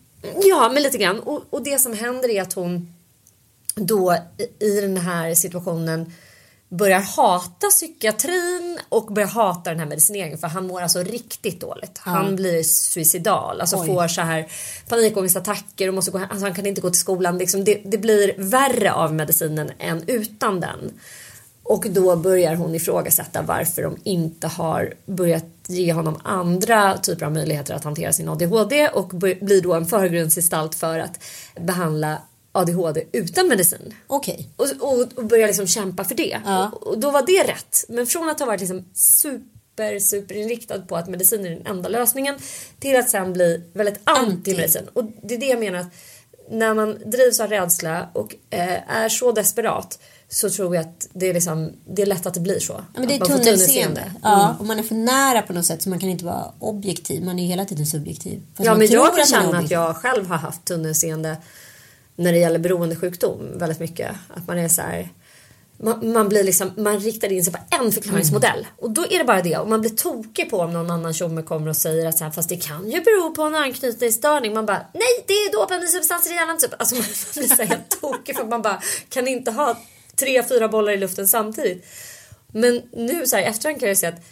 Ja, 0.44 0.70
men 0.74 0.84
lite 0.84 0.98
grann. 0.98 1.20
Och, 1.20 1.44
och 1.50 1.64
det 1.64 1.80
som 1.80 1.94
händer 1.94 2.30
är 2.30 2.42
att 2.42 2.54
hon 2.54 2.94
då 3.76 4.16
i- 4.60 4.66
i 4.66 4.82
den 4.82 4.98
här 4.98 5.36
situationen 5.36 6.14
börjar 6.72 7.00
hata 7.00 7.68
psykiatrin 7.68 8.80
och 8.90 9.06
börjar 9.06 9.30
hata 9.30 9.70
den 9.70 9.80
här 9.80 9.88
medicineringen 9.88 10.38
för 10.38 10.48
han 10.48 10.68
mår 10.68 10.82
alltså 10.82 11.04
riktigt 11.04 11.62
dåligt. 11.62 11.98
Han 11.98 12.36
blir 12.36 12.64
suicidal, 12.64 13.62
alltså 13.62 13.78
Oj. 13.78 13.88
får 13.88 14.08
så 14.08 14.22
här 14.22 14.48
panikångestattacker 14.90 15.88
och 15.88 15.94
måste 15.94 16.12
gå, 16.12 16.18
alltså 16.18 16.46
han 16.46 16.54
kan 16.54 16.66
inte 16.66 16.82
gå 16.82 16.90
till 16.90 17.00
skolan. 17.00 17.38
Liksom 17.38 17.64
det, 17.64 17.82
det 17.86 17.98
blir 17.98 18.34
värre 18.38 18.94
av 18.94 19.14
medicinen 19.14 19.72
än 19.80 20.04
utan 20.08 20.60
den. 20.60 21.00
Och 21.64 21.86
då 21.90 22.16
börjar 22.16 22.56
hon 22.56 22.76
ifrågasätta 22.76 23.42
varför 23.42 23.82
de 23.82 23.98
inte 24.04 24.48
har 24.48 24.94
börjat 25.06 25.46
ge 25.68 25.94
honom 25.94 26.20
andra 26.24 26.98
typer 26.98 27.26
av 27.26 27.32
möjligheter 27.32 27.74
att 27.74 27.84
hantera 27.84 28.14
sin 28.14 28.30
ADHD 28.30 28.90
och 28.90 29.08
blir 29.08 29.62
då 29.62 29.74
en 29.74 29.86
förgrundsgestalt 29.86 30.76
för 30.76 31.00
att 31.00 31.24
behandla 31.56 32.18
ADHD 32.52 33.06
utan 33.12 33.48
medicin. 33.48 33.94
Okej. 34.08 34.50
Och, 34.56 34.68
och, 34.80 35.08
och 35.16 35.26
börja 35.26 35.48
liksom 35.48 35.68
kämpa 35.68 36.04
för 36.04 36.16
det. 36.16 36.40
Ja. 36.46 36.72
Och, 36.74 36.88
och 36.88 37.00
då 37.00 37.12
var 37.12 37.22
det 37.26 37.44
rätt. 37.52 37.86
Men 37.90 38.08
från 38.08 38.30
att 38.30 38.40
ha 38.40 38.46
varit 38.46 38.60
liksom 38.60 38.86
super, 38.94 40.00
super 40.00 40.36
inriktad 40.36 40.82
på 40.82 40.96
att 40.96 41.10
medicin 41.10 41.46
är 41.46 41.50
den 41.50 41.66
enda 41.66 41.90
lösningen 41.90 42.36
till 42.80 42.96
att 42.96 43.10
sen 43.10 43.34
bli 43.34 43.64
väldigt 43.74 44.00
anti-medicin. 44.04 44.88
Och 44.94 45.04
det 45.24 45.36
är 45.36 45.40
det 45.40 45.46
jag 45.46 45.60
menar 45.60 45.80
att 45.80 45.94
när 46.52 46.74
man 46.74 46.98
drivs 47.06 47.40
av 47.40 47.50
rädsla 47.50 48.10
och 48.14 48.36
eh, 48.50 48.96
är 48.96 49.10
så 49.10 49.32
desperat 49.32 50.00
så 50.30 50.50
tror 50.50 50.76
jag 50.76 50.86
att 50.86 51.08
det 51.14 51.30
är, 51.30 51.34
liksom, 51.34 51.72
det 51.86 52.02
är 52.02 52.06
lätt 52.06 52.26
att 52.26 52.34
det 52.34 52.40
blir 52.40 52.60
så. 52.60 52.74
Ja, 52.74 53.00
men 53.00 53.08
det 53.08 53.16
är 53.16 53.20
tunnelseende. 53.20 54.02
Mm. 54.02 54.14
Ja, 54.24 54.56
och 54.60 54.66
man 54.66 54.80
är 54.80 54.84
för 54.84 54.96
nära 54.96 55.42
på 55.42 55.54
något 55.54 55.66
sätt 55.66 55.82
så 55.82 55.90
man 55.90 56.00
kan 56.00 56.10
inte 56.10 56.26
vara 56.26 56.52
objektiv. 56.60 57.24
Man 57.26 57.40
är 57.40 57.44
ju 57.44 57.50
hela 57.50 57.66
tiden 57.66 57.86
subjektiv. 57.86 58.42
Fast 58.56 58.68
Ja 58.68 58.76
men 58.76 58.88
jag 58.88 59.16
kan 59.16 59.26
känna 59.26 59.58
att 59.58 59.72
jag 59.72 59.96
själv 59.96 60.28
har 60.28 60.38
haft 60.38 60.66
tunnelseende 60.66 61.38
när 62.16 62.32
det 62.32 62.38
gäller 62.40 62.60
beroendesjukdom 62.60 63.58
väldigt 63.58 63.80
mycket. 63.80 64.12
Att 64.28 64.48
man 64.48 64.60
är 64.60 64.68
så 64.68 64.82
här, 64.82 65.10
man, 65.78 66.12
man 66.12 66.30
blir 66.30 66.44
liksom, 66.44 66.72
man 66.78 67.00
riktar 67.00 67.32
in 67.32 67.44
sig 67.44 67.54
på 67.54 67.60
en 67.84 67.92
förklaringsmodell 67.92 68.60
Mm. 68.60 68.66
och 68.78 68.92
då 68.92 69.06
är 69.10 69.18
det 69.18 69.24
bara 69.24 69.42
det 69.42 69.58
och 69.58 69.70
man 69.70 69.82
blir 69.82 69.92
tokig 69.92 70.50
på 70.50 70.58
om 70.58 70.74
någon 70.74 70.92
annan 70.92 71.14
tjomme 71.14 71.42
kommer 71.42 71.68
och 71.68 71.78
säger 71.78 72.06
att 72.08 72.18
så 72.18 72.24
här, 72.24 72.32
fast 72.32 72.50
det 72.50 72.56
kan 72.56 72.92
ju 72.92 73.02
bero 73.02 73.36
på 73.36 73.44
en 73.44 73.56
anknytningsstörning. 73.56 74.54
Man 74.54 74.66
bara 74.66 74.86
nej 74.94 75.24
det 75.28 75.34
är 75.34 75.52
dopande 75.52 75.88
substanser 75.88 76.32
i 76.32 76.34
hjärnan 76.34 76.58
typ. 76.58 76.72
Alltså 76.80 76.96
man 76.96 77.04
blir 77.34 77.48
så 77.48 77.56
här 77.56 77.66
helt 77.66 78.02
tokig 78.02 78.36
för 78.36 78.46
man 78.46 78.62
bara 78.62 78.82
kan 79.10 79.28
inte 79.28 79.52
ha 79.52 79.78
tre, 80.16 80.44
fyra 80.44 80.68
bollar 80.68 80.92
i 80.94 80.98
luften 80.98 81.28
samtidigt. 81.28 81.86
Men 82.54 82.82
nu 82.92 83.28
så 83.28 83.36
här 83.36 83.44
efterhand 83.44 83.80
kan 83.80 83.88
jag 83.88 83.98
säga 83.98 84.12
att 84.12 84.24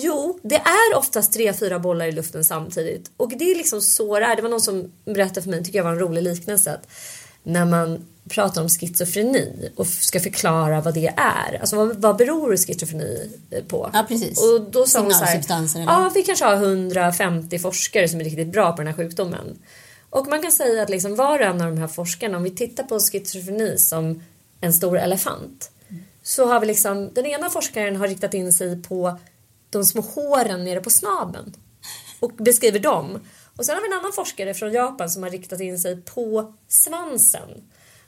Jo, 0.00 0.38
det 0.42 0.56
är 0.56 0.96
oftast 0.96 1.32
tre, 1.32 1.52
fyra 1.52 1.78
bollar 1.78 2.06
i 2.06 2.12
luften 2.12 2.44
samtidigt. 2.44 3.10
Och 3.16 3.32
det 3.38 3.50
är 3.50 3.54
liksom 3.54 3.82
så 3.82 4.18
det 4.18 4.24
är. 4.24 4.36
Det 4.36 4.42
var 4.42 4.48
någon 4.48 4.60
som 4.60 4.92
berättade 5.04 5.42
för 5.42 5.50
mig, 5.50 5.64
tycker 5.64 5.78
jag 5.78 5.84
var 5.84 5.92
en 5.92 5.98
rolig 5.98 6.22
liknelse. 6.22 6.72
Att 6.72 6.88
när 7.48 7.64
man 7.64 8.06
pratar 8.28 8.62
om 8.62 8.68
schizofreni 8.68 9.70
och 9.76 9.86
ska 9.86 10.20
förklara 10.20 10.80
vad 10.80 10.94
det 10.94 11.14
är. 11.16 11.58
Alltså 11.60 11.76
vad, 11.76 11.96
vad 11.96 12.16
beror 12.16 12.56
schizofreni 12.56 13.30
på? 13.68 13.90
Ja, 13.92 14.04
precis. 14.08 14.42
Och 14.42 14.70
då 14.70 14.86
sa 14.86 15.00
hon 15.00 15.14
så 15.14 15.24
här, 15.24 15.36
eller? 15.48 15.84
Ja, 15.84 16.10
vi 16.14 16.22
kanske 16.22 16.44
har 16.44 16.54
150 16.54 17.58
forskare 17.58 18.08
som 18.08 18.20
är 18.20 18.24
riktigt 18.24 18.52
bra 18.52 18.72
på 18.72 18.76
den 18.76 18.86
här 18.86 18.94
sjukdomen. 18.94 19.58
Och 20.10 20.26
man 20.26 20.42
kan 20.42 20.52
säga 20.52 20.82
att 20.82 20.90
liksom 20.90 21.16
var 21.16 21.38
och 21.38 21.46
en 21.46 21.60
av 21.60 21.70
de 21.70 21.78
här 21.78 21.88
forskarna, 21.88 22.36
om 22.36 22.42
vi 22.42 22.50
tittar 22.50 22.84
på 22.84 23.00
schizofreni 23.00 23.78
som 23.78 24.22
en 24.60 24.72
stor 24.72 24.98
elefant. 24.98 25.70
Så 26.22 26.46
har 26.46 26.60
vi 26.60 26.66
liksom, 26.66 27.10
den 27.14 27.26
ena 27.26 27.50
forskaren 27.50 27.96
har 27.96 28.08
riktat 28.08 28.34
in 28.34 28.52
sig 28.52 28.82
på 28.82 29.18
de 29.70 29.84
små 29.84 30.02
håren 30.02 30.64
nere 30.64 30.80
på 30.80 30.90
snabeln. 30.90 31.54
Och 32.20 32.32
beskriver 32.32 32.78
dem. 32.78 33.18
Och 33.58 33.66
sen 33.66 33.74
har 33.74 33.82
vi 33.82 33.86
en 33.88 33.98
annan 33.98 34.12
forskare 34.12 34.54
från 34.54 34.72
Japan 34.72 35.10
som 35.10 35.22
har 35.22 35.30
riktat 35.30 35.60
in 35.60 35.78
sig 35.78 35.96
på 35.96 36.54
svansen. 36.68 37.48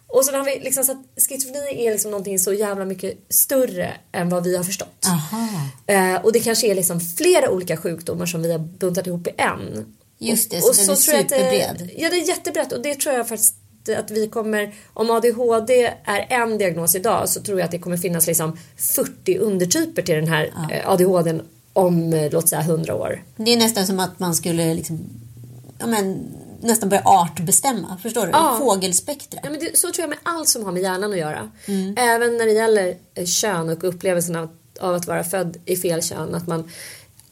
Och 0.06 0.24
sen 0.24 0.34
har 0.34 0.44
vi 0.44 0.60
liksom 0.60 0.84
så 0.84 0.92
att 0.92 0.98
schizofreni 1.28 1.86
är 1.86 1.92
liksom 1.92 2.10
någonting 2.10 2.38
så 2.38 2.52
jävla 2.52 2.84
mycket 2.84 3.18
större 3.28 3.92
än 4.12 4.28
vad 4.28 4.44
vi 4.44 4.56
har 4.56 4.64
förstått. 4.64 5.06
Aha. 5.06 5.48
Eh, 5.86 6.24
och 6.24 6.32
det 6.32 6.40
kanske 6.40 6.66
är 6.70 6.74
liksom 6.74 7.00
flera 7.00 7.50
olika 7.50 7.76
sjukdomar 7.76 8.26
som 8.26 8.42
vi 8.42 8.52
har 8.52 8.58
buntat 8.58 9.06
ihop 9.06 9.26
i 9.26 9.30
en. 9.36 9.94
Just 10.18 10.50
det, 10.50 10.56
Och- 10.56 10.62
så 10.74 10.92
och 10.92 10.98
den 11.06 11.14
är 11.16 11.20
att 11.20 11.28
det- 11.28 11.36
superbred. 11.38 11.90
Ja, 11.96 12.10
det 12.10 12.16
är 12.16 12.28
jättebrett 12.28 12.72
och 12.72 12.82
det 12.82 12.94
tror 12.94 13.14
jag 13.14 13.28
faktiskt 13.28 13.54
att 13.98 14.10
vi 14.10 14.28
kommer, 14.28 14.74
om 14.92 15.10
ADHD 15.10 15.94
är 16.04 16.26
en 16.42 16.58
diagnos 16.58 16.94
idag 16.94 17.28
så 17.28 17.40
tror 17.40 17.58
jag 17.58 17.64
att 17.64 17.70
det 17.70 17.78
kommer 17.78 17.96
finnas 17.96 18.26
liksom 18.26 18.58
40 18.76 19.38
undertyper 19.38 20.02
till 20.02 20.14
den 20.14 20.28
här 20.28 20.52
eh, 20.72 20.90
ADHD 20.90 21.40
om 21.72 22.12
eh, 22.12 22.30
låt 22.32 22.48
säga 22.48 22.60
100 22.62 22.94
år. 22.94 23.22
Det 23.36 23.52
är 23.52 23.56
nästan 23.56 23.86
som 23.86 24.00
att 24.00 24.18
man 24.18 24.34
skulle 24.34 24.74
liksom, 24.74 25.00
ja, 25.80 25.86
men, 25.86 26.34
nästan 26.60 26.88
börja 26.88 27.02
artbestämma. 27.04 27.98
Förstår 28.02 28.26
du? 28.26 28.32
Ja. 28.32 28.56
Fågelspektra. 28.58 29.40
Ja, 29.42 29.50
men 29.50 29.60
det, 29.60 29.78
så 29.78 29.92
tror 29.92 30.02
jag 30.02 30.08
med 30.08 30.18
allt 30.22 30.48
som 30.48 30.64
har 30.64 30.72
med 30.72 30.82
hjärnan 30.82 31.12
att 31.12 31.18
göra. 31.18 31.50
Mm. 31.66 31.94
Även 31.98 32.36
när 32.36 32.46
det 32.46 32.52
gäller 32.52 32.96
eh, 33.14 33.26
kön 33.26 33.68
och 33.68 33.84
upplevelsen 33.84 34.36
av, 34.36 34.48
av 34.80 34.94
att 34.94 35.06
vara 35.06 35.24
född 35.24 35.56
i 35.64 35.76
fel 35.76 36.02
kön. 36.02 36.34
Att 36.34 36.46
man, 36.46 36.70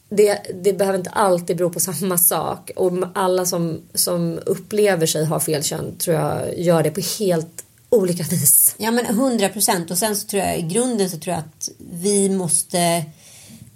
det, 0.09 0.39
det 0.63 0.73
behöver 0.73 0.99
inte 0.99 1.09
alltid 1.09 1.57
bero 1.57 1.69
på 1.69 1.79
samma 1.79 2.17
sak. 2.17 2.71
Och 2.75 2.91
alla 3.15 3.45
som, 3.45 3.81
som 3.93 4.39
upplever 4.45 5.05
sig 5.05 5.25
ha 5.25 5.39
fel 5.39 5.63
kön 5.63 5.97
tror 5.97 6.15
jag 6.15 6.59
gör 6.59 6.83
det 6.83 6.91
på 6.91 7.01
helt 7.19 7.65
olika 7.89 8.23
vis. 8.23 8.75
Ja 8.77 8.91
men 8.91 9.05
100 9.05 9.49
procent 9.49 9.91
och 9.91 9.97
sen 9.97 10.15
så 10.15 10.27
tror 10.27 10.43
jag 10.43 10.59
i 10.59 10.61
grunden 10.61 11.09
så 11.09 11.17
tror 11.17 11.35
jag 11.35 11.39
att 11.39 11.69
vi 11.91 12.29
måste 12.29 13.03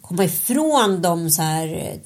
komma 0.01 0.23
ifrån 0.23 1.01
de 1.01 1.29
så 1.29 1.41
här 1.41 1.99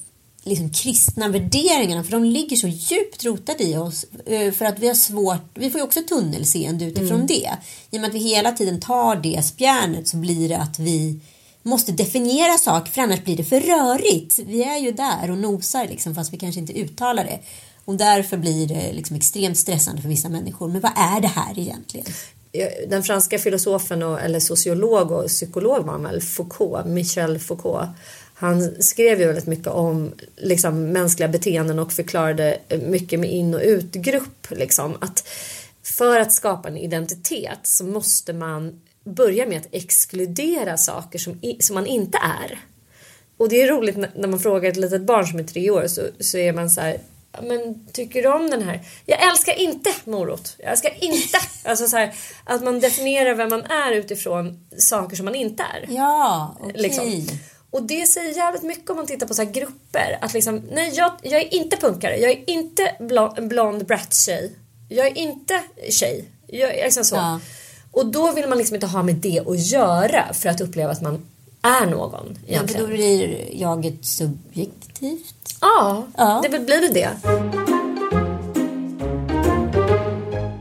liksom 0.48 0.70
kristna 0.70 1.28
värderingarna 1.28 2.04
för 2.04 2.12
de 2.12 2.24
ligger 2.24 2.56
så 2.56 2.68
djupt 2.68 3.26
rotade 3.26 3.64
i 3.64 3.78
oss 3.78 4.06
eh, 4.26 4.52
för 4.52 4.66
att 4.66 4.80
vi 4.80 4.88
har 4.88 4.96
svårt, 4.96 5.42
vi 5.54 5.70
får 5.70 5.80
ju 5.80 5.86
också 5.86 6.02
tunnelseende 6.02 6.86
utifrån 6.86 7.26
det. 7.26 7.52
I 7.92 7.98
och 7.98 8.02
med 8.02 8.08
att 8.08 8.16
vi 8.16 8.20
hela 8.20 8.52
tiden 8.52 8.80
tar 8.82 9.16
det 9.16 9.46
spjärnet 9.46 10.08
så 10.08 10.18
blir 10.18 10.50
det 10.50 10.58
att 10.58 10.80
vi 10.80 11.20
måste 11.64 11.92
definiera 11.92 12.58
saker 12.58 12.92
för 12.92 13.02
annars 13.02 13.24
blir 13.24 13.38
det 13.38 13.44
för 13.44 13.60
rörigt. 13.60 14.40
Vi 14.40 14.64
är 14.64 14.78
ju 14.78 14.92
där 14.92 15.32
och 15.32 15.38
nosar 15.38 15.88
liksom 15.88 16.16
fast 16.16 16.34
vi 16.34 16.38
kanske 16.38 16.60
inte 16.62 16.80
uttalar 16.80 17.24
det. 17.24 17.40
Och 17.86 17.96
därför 17.96 18.38
blir 18.38 18.68
det 18.68 18.94
liksom 18.94 19.16
extremt 19.16 19.58
stressande 19.58 20.02
för 20.02 20.10
vissa 20.10 20.30
människor. 20.30 20.68
Men 20.68 20.82
vad 20.82 20.92
är 20.96 21.22
det 21.22 21.28
här 21.28 21.60
egentligen? 21.60 22.06
Den 22.88 23.04
franska 23.04 23.40
filosofen 23.40 24.04
och, 24.04 24.22
eller 24.22 24.40
sociolog 24.40 25.12
och 25.12 25.28
psykolog 25.28 25.86
var 25.86 25.92
han 25.92 26.04
väl, 26.04 26.22
Foucault, 26.22 26.86
Michel 26.86 27.40
Foucault. 27.40 27.90
Han 28.40 28.82
skrev 28.84 29.20
ju 29.20 29.26
väldigt 29.26 29.48
mycket 29.48 29.68
om 29.68 30.14
liksom, 30.36 30.92
mänskliga 30.92 31.28
beteenden 31.28 31.80
och 31.80 31.92
förklarade 31.94 32.60
mycket 32.88 33.20
med 33.20 33.32
in 33.32 33.54
och 33.54 33.62
utgrupp. 33.64 34.48
Liksom, 34.50 34.96
att 35.02 35.28
för 35.84 36.20
att 36.20 36.34
skapa 36.34 36.68
en 36.68 36.78
identitet 36.78 37.60
så 37.64 37.84
måste 37.84 38.34
man 38.34 38.82
börja 39.04 39.46
med 39.46 39.58
att 39.58 39.68
exkludera 39.72 40.78
saker 40.78 41.20
som, 41.20 41.42
som 41.60 41.74
man 41.74 41.86
inte 41.86 42.18
är. 42.18 42.60
Och 43.38 43.50
det 43.50 43.62
är 43.62 43.68
roligt 43.68 43.98
när, 43.98 44.28
man 44.28 44.40
frågar 44.40 44.70
ett 44.70 44.78
litet 44.78 45.02
barn 45.02 45.28
som 45.28 45.40
är 45.40 45.44
tre 45.44 45.70
år 45.72 45.88
så, 45.88 46.02
så 46.20 46.38
är 46.38 46.54
man 46.54 46.70
så 46.70 46.82
här 46.82 47.00
"Ja, 47.32 47.42
men 47.42 47.88
tycker 47.92 48.24
du 48.24 48.30
om 48.30 48.50
den 48.50 48.62
här? 48.62 48.82
Jag 49.06 49.30
älskar 49.32 49.54
inte 49.54 49.90
morot. 50.04 50.56
Jag 50.58 50.72
älskar 50.72 50.94
inte. 51.04 51.38
Alltså 51.64 51.88
så 51.88 51.98
här, 51.98 52.14
att 52.44 52.64
man 52.64 52.80
definierar 52.80 53.36
vem 53.36 53.50
man 53.50 53.62
är 53.62 53.92
utifrån 53.92 54.68
saker 54.78 55.16
som 55.16 55.26
man 55.26 55.36
inte 55.36 55.64
är. 55.64 55.86
Ja, 55.90 56.58
okej. 56.60 56.82
Liksom. 56.82 57.28
Och 57.72 57.84
det 57.84 58.06
säger 58.08 58.36
jävligt 58.36 58.64
mycket 58.64 58.90
om 58.90 58.96
man 58.98 59.06
tittar 59.08 59.28
på 59.28 59.34
så 59.34 59.46
grupper. 59.46 60.18
Att 60.22 60.34
liksom, 60.34 60.62
nej 60.72 60.94
jag, 60.96 61.12
jag 61.22 61.42
är 61.42 61.54
inte 61.54 61.78
punkare. 61.78 62.18
Jag 62.18 62.32
är 62.32 62.44
inte 62.50 62.96
blond, 63.00 63.48
blond 63.48 63.86
brat-tjej. 63.86 64.52
Jag 64.90 65.08
är 65.08 65.18
inte 65.18 65.64
tjej. 65.90 66.26
Jag 66.48 66.70
liksom 66.76 67.04
så. 67.04 67.16
Ja. 67.16 67.40
Och 67.92 68.06
då 68.06 68.32
vill 68.32 68.48
man 68.50 68.58
liksom 68.58 68.76
inte 68.76 68.88
ha 68.88 69.04
med 69.04 69.16
det 69.16 69.40
att 69.48 69.60
göra 69.72 70.34
för 70.34 70.50
att 70.50 70.62
uppleva 70.62 70.92
att 70.92 71.02
man 71.02 71.26
är 71.62 71.86
någon 71.86 72.38
Ja, 72.46 72.52
egentligen. 72.54 72.82
då 72.84 72.88
blir 72.88 73.46
jaget 73.62 74.06
subjektivt. 74.06 75.56
Ja, 75.62 76.08
Ja. 76.18 76.40
det 76.44 76.50
blir 76.60 76.82
väl 76.82 76.94
det. 76.94 77.10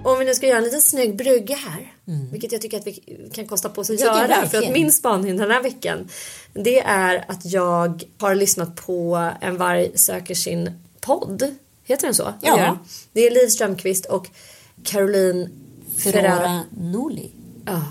Om 0.04 0.18
vi 0.18 0.24
nu 0.24 0.34
ska 0.34 0.46
göra 0.46 0.58
en 0.58 0.64
liten 0.64 0.80
snygg 0.82 1.16
brygga 1.16 1.56
här. 1.56 1.92
Vilket 2.32 2.52
jag 2.52 2.60
tycker 2.62 2.76
att 2.78 2.86
vi 2.86 3.02
kan 3.34 3.46
kosta 3.46 3.68
på 3.68 3.80
oss 3.80 3.90
att 3.90 4.00
göra. 4.00 4.48
För 4.48 4.58
att 4.58 4.72
min 4.72 4.92
spaning 4.92 5.36
den 5.36 5.50
här 5.50 5.62
veckan. 5.62 6.08
Det 6.64 6.80
är 6.80 7.24
att 7.28 7.44
jag 7.44 8.04
har 8.18 8.34
lyssnat 8.34 8.76
på 8.76 9.30
En 9.40 9.56
varg 9.56 9.98
söker 9.98 10.34
sin 10.34 10.70
podd. 11.00 11.54
Heter 11.84 12.06
den 12.06 12.14
så? 12.14 12.32
Ja. 12.40 12.56
Den. 12.56 12.78
Det 13.12 13.20
är 13.26 13.30
Liv 13.30 13.48
Strömquist 13.48 14.06
och 14.06 14.26
Caroline. 14.84 15.50
Ferrara 15.98 16.60
Noli. 16.70 17.30
Ja. 17.66 17.82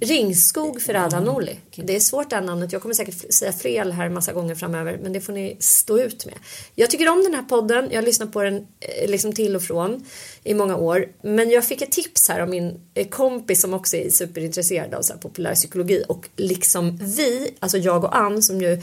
Ringskog 0.00 0.82
Ferrada 0.82 1.20
Noli. 1.20 1.56
Det 1.76 1.96
är 1.96 2.00
svårt 2.00 2.30
det 2.30 2.36
här 2.36 2.42
namnet. 2.42 2.72
Jag 2.72 2.82
kommer 2.82 2.94
säkert 2.94 3.34
säga 3.34 3.52
fel 3.52 3.92
här 3.92 4.08
massa 4.08 4.32
gånger 4.32 4.54
framöver. 4.54 4.98
Men 5.02 5.12
det 5.12 5.20
får 5.20 5.32
ni 5.32 5.56
stå 5.60 5.98
ut 5.98 6.26
med. 6.26 6.34
Jag 6.74 6.90
tycker 6.90 7.08
om 7.08 7.22
den 7.22 7.34
här 7.34 7.42
podden. 7.42 7.88
Jag 7.90 7.96
har 7.96 8.06
lyssnat 8.06 8.32
på 8.32 8.42
den 8.42 8.56
eh, 8.56 9.10
liksom 9.10 9.32
till 9.32 9.56
och 9.56 9.62
från 9.62 10.04
i 10.44 10.54
många 10.54 10.76
år. 10.76 11.06
Men 11.22 11.50
jag 11.50 11.64
fick 11.64 11.82
ett 11.82 11.92
tips 11.92 12.28
här 12.28 12.40
av 12.40 12.48
min 12.48 12.80
eh, 12.94 13.08
kompis 13.08 13.60
som 13.60 13.74
också 13.74 13.96
är 13.96 14.10
superintresserad 14.10 14.94
av 14.94 15.02
så 15.02 15.12
här 15.12 15.20
populär 15.20 15.54
psykologi. 15.54 16.04
Och 16.08 16.28
liksom 16.36 16.96
vi, 16.96 17.54
alltså 17.60 17.78
jag 17.78 18.04
och 18.04 18.16
Ann 18.16 18.42
som 18.42 18.60
ju 18.60 18.82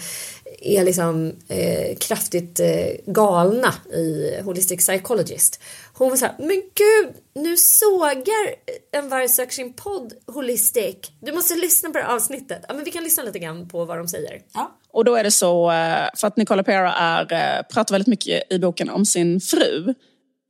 är 0.62 0.84
liksom 0.84 1.34
eh, 1.48 1.98
kraftigt 1.98 2.60
eh, 2.60 2.68
galna 3.06 3.74
i 3.94 4.42
Holistic 4.44 4.88
Psychologist. 4.88 5.62
Hon 5.94 6.10
var 6.10 6.18
så 6.18 6.26
här, 6.26 6.36
men 6.40 6.56
gud, 6.56 7.16
nu 7.34 7.58
sågar 7.58 8.56
en 8.92 9.10
varg 9.10 9.30
söker 9.30 9.54
sin 9.54 9.74
podd 9.74 10.14
Holistic. 10.28 10.96
Du 11.20 11.32
måste 11.32 11.56
lyssna 11.56 11.90
på 11.90 11.98
det 11.98 12.04
här 12.04 12.16
avsnittet. 12.16 12.66
Ja, 12.68 12.74
men 12.74 12.84
vi 12.84 12.92
kan 12.92 13.04
lyssna 13.04 13.24
lite 13.24 13.40
grann 13.40 13.70
på 13.70 13.86
vad 13.86 13.98
de 13.98 14.08
säger. 14.08 14.42
Ja. 14.54 14.78
Och 14.94 15.06
då 15.06 15.16
är 15.16 15.24
det 15.24 15.32
så, 15.32 15.72
eh, 15.72 16.10
för 16.18 16.28
att 16.28 16.38
Nicola 16.38 16.64
Pera 16.64 16.94
är, 16.94 17.34
eh, 17.34 17.64
pratar 17.74 17.96
väldigt 17.96 18.08
mycket 18.08 18.52
i 18.52 18.60
boken 18.60 18.90
om 18.90 19.06
sin 19.06 19.42
fru. 19.42 19.94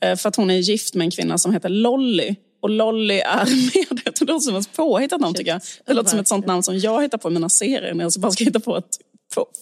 Eh, 0.04 0.16
för 0.16 0.30
att 0.30 0.36
hon 0.36 0.50
är 0.50 0.56
gift 0.56 0.96
med 0.96 1.06
en 1.06 1.12
kvinna 1.12 1.38
som 1.38 1.54
heter 1.54 1.70
Lolly. 1.70 2.36
Och 2.62 2.70
Lolly 2.70 3.20
är 3.20 3.46
med, 3.90 4.02
det 4.20 4.22
låter 4.22 4.40
som 4.40 4.56
ett 4.56 4.74
påhittat 4.74 5.22
namn 5.22 5.36
tycker 5.36 5.52
jag. 5.52 5.62
Det 5.86 5.94
låter 5.94 6.10
som 6.10 6.20
ett 6.20 6.28
sånt 6.28 6.46
namn 6.46 6.64
som 6.64 6.78
jag 6.78 7.02
hittar 7.02 7.18
på 7.18 7.30
i 7.30 7.34
mina 7.34 7.50
serier 7.50 7.94
när 7.94 8.04
jag 8.04 8.12
bara 8.18 8.32
ska 8.32 8.44
hitta 8.44 8.60
på 8.60 8.78
ett 8.78 8.98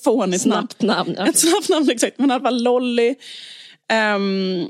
fånigt 0.03 0.45
namn. 0.45 0.67
Snabbt 0.67 0.82
namn. 0.82 1.15
ja. 1.17 1.27
Ett 1.27 1.38
snabbt 1.38 1.69
namn 1.69 1.89
exakt, 1.89 2.19
men 2.19 2.29
i 2.29 2.34
alla 2.34 2.43
fall 2.43 2.63
Lolly. 2.63 3.15
Ehm, 3.91 4.69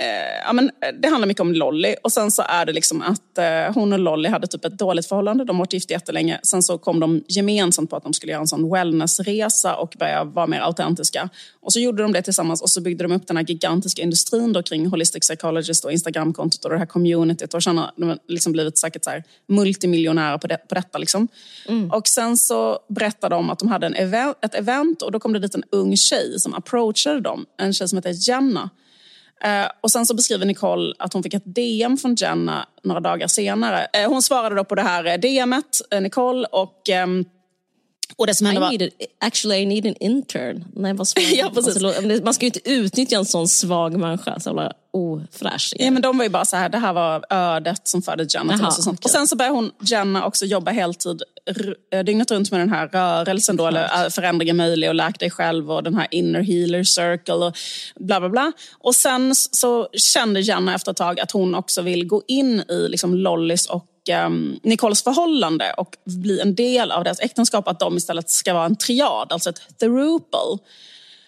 eh, 0.00 0.42
ja, 0.46 0.52
men 0.52 0.70
eh, 0.82 0.94
det 1.02 1.08
handlar 1.08 1.28
mycket 1.28 1.40
om 1.40 1.52
Lolly 1.52 1.94
och 2.02 2.12
sen 2.12 2.30
så 2.30 2.42
är 2.48 2.66
det 2.66 2.72
liksom 2.72 3.02
att 3.02 3.38
eh, 3.38 3.74
hon 3.74 3.92
och 3.92 3.98
Lolly 3.98 4.28
hade 4.28 4.46
typ 4.46 4.64
ett 4.64 4.78
dåligt 4.78 5.06
förhållande. 5.06 5.44
De 5.44 5.56
har 5.56 5.60
varit 5.60 5.72
gifta 5.72 5.94
jättelänge. 5.94 6.40
Sen 6.42 6.62
så 6.62 6.78
kom 6.78 7.00
de 7.00 7.24
gemensamt 7.28 7.90
på 7.90 7.96
att 7.96 8.02
de 8.02 8.12
skulle 8.12 8.32
göra 8.32 8.40
en 8.40 8.46
sån 8.46 8.72
wellnessresa 8.72 9.76
och 9.76 9.94
börja 9.98 10.24
vara 10.24 10.46
mer 10.46 10.60
autentiska. 10.60 11.28
Och 11.60 11.72
så 11.72 11.80
gjorde 11.80 12.02
de 12.02 12.12
det 12.12 12.22
tillsammans 12.22 12.62
och 12.62 12.70
så 12.70 12.80
byggde 12.80 13.04
de 13.04 13.12
upp 13.12 13.26
den 13.26 13.36
här 13.36 13.44
gigantiska 13.44 14.02
industrin 14.02 14.52
då 14.52 14.62
kring 14.62 14.86
Holistic 14.86 15.20
Psychologist 15.20 15.84
och 15.84 15.92
Instagramkontot 15.92 16.64
och 16.64 16.70
det 16.70 16.78
här 16.78 16.86
communityt 16.86 17.54
och 17.54 17.62
känner, 17.62 17.90
de 17.96 18.08
har 18.08 18.18
liksom 18.28 18.52
blivit 18.52 18.78
säkert 18.78 19.04
så 19.04 19.10
här 19.10 19.24
multimiljonärer 19.48 20.38
på, 20.38 20.46
det, 20.46 20.56
på 20.68 20.74
detta. 20.74 20.98
Liksom. 20.98 21.28
Och 21.92 22.08
sen 22.08 22.36
så 22.36 22.78
berättade 22.88 23.34
de 23.34 23.50
att 23.50 23.58
de 23.58 23.68
hade 23.68 23.86
en 23.86 23.94
event, 23.94 24.36
ett 24.42 24.54
event 24.54 25.02
och 25.02 25.12
då 25.12 25.20
kom 25.20 25.32
det 25.32 25.38
dit 25.38 25.54
en 25.54 25.64
ung 25.70 25.96
tjej 25.96 26.40
som 26.40 26.54
approachade 26.54 27.20
dem. 27.20 27.46
En 27.58 27.72
tjej 27.72 27.88
som 27.88 27.98
heter 27.98 28.28
Jenna. 28.28 28.70
Eh, 29.44 29.66
och 29.80 29.90
sen 29.90 30.06
så 30.06 30.14
beskriver 30.14 30.46
Nicole 30.46 30.94
att 30.98 31.12
hon 31.12 31.22
fick 31.22 31.34
ett 31.34 31.54
DM 31.54 31.96
från 31.96 32.14
Jenna 32.14 32.68
några 32.82 33.00
dagar 33.00 33.26
senare. 33.26 33.86
Eh, 33.92 34.08
hon 34.08 34.22
svarade 34.22 34.54
då 34.54 34.64
på 34.64 34.74
det 34.74 34.82
här 34.82 35.04
eh, 35.04 35.14
DMet, 35.14 35.80
Nicole, 36.00 36.46
och, 36.46 36.88
ehm, 36.88 37.24
och 38.16 38.26
det 38.26 38.34
som 38.34 38.46
hände 38.46 38.60
var... 38.60 38.70
needed, 38.70 38.90
actually 39.20 39.62
I 39.62 39.66
need 39.66 39.86
an 39.86 39.94
intern. 40.00 40.64
Nej, 40.74 40.92
vad 40.92 41.08
svag. 41.08 41.24
Ja, 41.24 41.50
precis. 41.54 41.84
Alltså, 41.84 42.24
man 42.24 42.34
ska 42.34 42.44
ju 42.44 42.48
inte 42.48 42.70
utnyttja 42.70 43.16
en 43.16 43.24
sån 43.24 43.48
svag 43.48 43.96
människa. 43.96 44.40
Så 44.40 44.72
ofräsch. 44.94 45.74
Ja, 45.78 45.90
men 45.90 46.02
de 46.02 46.18
var 46.18 46.24
ju 46.24 46.30
bara 46.30 46.44
så 46.44 46.56
här, 46.56 46.68
det 46.68 46.78
här 46.78 46.92
var 46.92 47.24
ödet 47.30 47.88
som 47.88 48.02
förde 48.02 48.26
Jenna 48.30 48.56
till 48.56 48.66
oss 48.66 48.78
och 48.78 48.84
sånt. 48.84 49.04
Och 49.04 49.10
sen 49.10 49.28
så 49.28 49.36
började 49.36 49.56
hon, 49.56 49.70
Jenna, 49.80 50.26
också 50.26 50.44
jobba 50.44 50.70
heltid 50.70 51.22
eh, 51.92 52.04
dygnet 52.04 52.30
runt 52.30 52.50
med 52.50 52.60
den 52.60 52.70
här 52.70 52.88
rörelsen 52.88 53.56
då, 53.56 53.66
eller 53.66 54.04
eh, 54.04 54.10
förändringen 54.10 54.56
möjlig 54.56 54.88
och 54.88 54.94
läk 54.94 55.20
dig 55.20 55.30
själv 55.30 55.72
och 55.72 55.82
den 55.82 55.94
här 55.94 56.06
inner 56.10 56.40
healer 56.40 56.84
circle 56.84 57.34
och 57.34 57.56
bla 57.96 58.20
bla 58.20 58.28
bla. 58.28 58.52
Och 58.78 58.94
sen 58.94 59.34
så 59.34 59.88
kände 59.92 60.40
Jenna 60.40 60.74
efter 60.74 60.90
ett 60.90 60.96
tag 60.96 61.20
att 61.20 61.30
hon 61.30 61.54
också 61.54 61.82
vill 61.82 62.06
gå 62.06 62.22
in 62.28 62.60
i 62.60 62.88
liksom 62.88 63.14
Lollys 63.14 63.66
och 63.66 63.88
um, 64.26 64.60
Nicoles 64.62 65.02
förhållande 65.02 65.72
och 65.76 65.96
bli 66.04 66.40
en 66.40 66.54
del 66.54 66.90
av 66.90 67.04
deras 67.04 67.20
äktenskap, 67.20 67.68
att 67.68 67.80
de 67.80 67.96
istället 67.96 68.30
ska 68.30 68.54
vara 68.54 68.66
en 68.66 68.76
triad, 68.76 69.32
alltså 69.32 69.50
ett 69.50 69.78
throuple. 69.80 70.58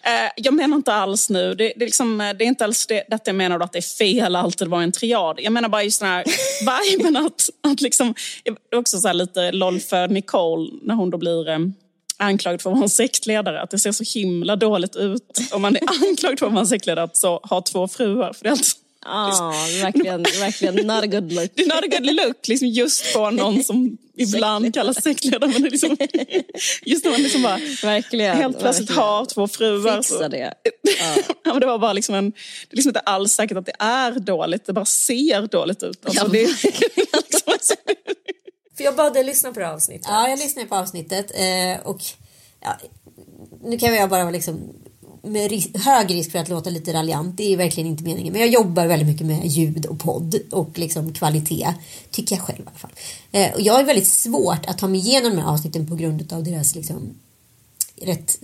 Eh, 0.07 0.31
jag 0.35 0.53
menar 0.53 0.77
inte 0.77 0.93
alls 0.93 1.29
nu, 1.29 1.55
det, 1.55 1.73
det, 1.75 1.83
är 1.83 1.85
liksom, 1.85 2.21
eh, 2.21 2.33
det 2.33 2.43
är 2.43 2.47
inte 2.47 2.63
alls 2.63 2.87
det, 2.87 3.03
detta 3.09 3.23
jag 3.25 3.35
menar 3.35 3.59
då 3.59 3.65
att 3.65 3.73
det 3.73 3.79
är 3.79 3.97
fel 3.97 4.35
att 4.35 4.43
alltid 4.43 4.67
vara 4.67 4.83
en 4.83 4.91
triad. 4.91 5.39
Jag 5.41 5.53
menar 5.53 5.69
bara 5.69 5.83
just 5.83 5.99
den 5.99 6.09
här 6.09 6.23
viben 6.91 7.17
att, 7.25 7.49
att 7.71 7.81
liksom, 7.81 8.13
också 8.75 8.99
så 8.99 9.07
här 9.07 9.13
lite 9.13 9.51
LOL 9.51 9.79
för 9.79 10.07
Nicole 10.07 10.71
när 10.81 10.95
hon 10.95 11.09
då 11.09 11.17
blir 11.17 11.49
eh, 11.49 11.59
anklagad 12.17 12.61
för 12.61 12.69
att 12.69 12.75
vara 12.75 12.83
en 12.83 12.89
sektledare. 12.89 13.61
Att 13.61 13.69
det 13.69 13.79
ser 13.79 13.91
så 13.91 14.19
himla 14.19 14.55
dåligt 14.55 14.95
ut 14.95 15.39
om 15.51 15.61
man 15.61 15.75
är 15.75 15.81
anklagad 16.09 16.39
för 16.39 16.45
att 16.45 16.51
vara 16.51 16.61
en 16.61 16.67
sektledare 16.67 17.05
att 17.05 17.17
så 17.17 17.39
ha 17.43 17.61
två 17.61 17.87
fruar. 17.87 18.33
För 18.33 18.43
det 18.43 18.49
är 18.49 18.51
alltså, 18.51 18.77
Ah, 19.09 19.51
verkligen, 19.81 20.23
verkligen 20.23 20.75
not 20.75 21.03
a 21.03 21.07
good 21.07 21.31
look. 21.33 21.51
det 21.55 21.61
är 21.63 21.67
not 21.67 21.83
a 21.93 21.97
good 21.99 22.15
look, 22.15 22.47
liksom 22.47 22.67
just 22.67 23.13
på 23.13 23.29
någon 23.29 23.63
som 23.63 23.97
ibland 24.17 24.73
kallas 24.73 25.03
sektledare. 25.03 25.51
Men 25.53 25.61
liksom, 25.61 25.97
just 26.85 27.03
när 27.05 27.11
man 27.11 27.21
liksom 27.21 27.41
bara 27.43 27.59
Verkligen. 27.83 28.37
helt 28.37 28.59
plötsligt 28.59 28.89
verkligen. 28.89 29.07
har 29.09 29.25
två 29.25 29.47
fruar. 29.47 29.95
Fixa 29.97 30.17
så- 30.17 30.27
det. 30.27 30.53
Ja, 31.43 31.51
men 31.53 31.59
det 31.59 31.65
var 31.67 31.79
bara 31.79 31.93
liksom 31.93 32.15
en, 32.15 32.31
det 32.31 32.37
är 32.71 32.75
liksom 32.75 32.89
inte 32.89 32.99
alls 32.99 33.33
säkert 33.33 33.57
att 33.57 33.65
det 33.65 33.75
är 33.79 34.11
dåligt, 34.11 34.65
det 34.65 34.73
bara 34.73 34.85
ser 34.85 35.41
dåligt 35.47 35.83
ut. 35.83 36.05
Alltså, 36.05 36.23
Ja, 36.23 36.27
det, 36.31 36.43
är 36.43 36.47
liksom, 36.47 37.75
För 38.77 38.83
jag 38.83 38.95
bad 38.95 39.13
dig 39.13 39.23
lyssna 39.23 39.53
på 39.53 39.59
det 39.59 39.65
här 39.65 39.73
avsnittet. 39.73 40.05
Ja, 40.09 40.29
jag 40.29 40.39
lyssnade 40.39 40.67
på 40.67 40.75
avsnittet 40.75 41.31
eh, 41.35 41.87
och 41.87 42.01
ja, 42.61 42.77
nu 43.63 43.77
kan 43.77 43.95
jag 43.95 44.09
bara 44.09 44.23
vara 44.23 44.31
liksom 44.31 44.73
med 45.27 45.51
ris- 45.51 45.77
hög 45.77 46.13
risk 46.13 46.31
för 46.31 46.39
att 46.39 46.49
låta 46.49 46.69
lite 46.69 46.93
raljant. 46.93 47.37
Det 47.37 47.53
är 47.53 47.57
verkligen 47.57 47.89
inte 47.89 48.03
meningen. 48.03 48.33
Men 48.33 48.41
jag 48.41 48.49
jobbar 48.51 48.85
väldigt 48.87 49.07
mycket 49.07 49.27
med 49.27 49.45
ljud 49.45 49.85
och 49.85 49.99
podd 49.99 50.35
och 50.51 50.77
liksom 50.79 51.13
kvalitet. 51.13 51.73
Tycker 52.11 52.35
jag 52.35 52.45
själv 52.45 52.59
i 52.59 52.63
alla 52.67 52.77
fall. 52.77 52.91
Eh, 53.31 53.53
och 53.53 53.61
jag 53.61 53.73
har 53.73 53.83
väldigt 53.83 54.07
svårt 54.07 54.65
att 54.65 54.77
ta 54.77 54.87
mig 54.87 54.99
igenom 54.99 55.35
de 55.35 55.41
här 55.41 55.49
avsnitten 55.53 55.87
på 55.87 55.95
grund 55.95 56.33
av 56.33 56.43
deras 56.43 56.75
liksom 56.75 57.09
rätt 58.01 58.39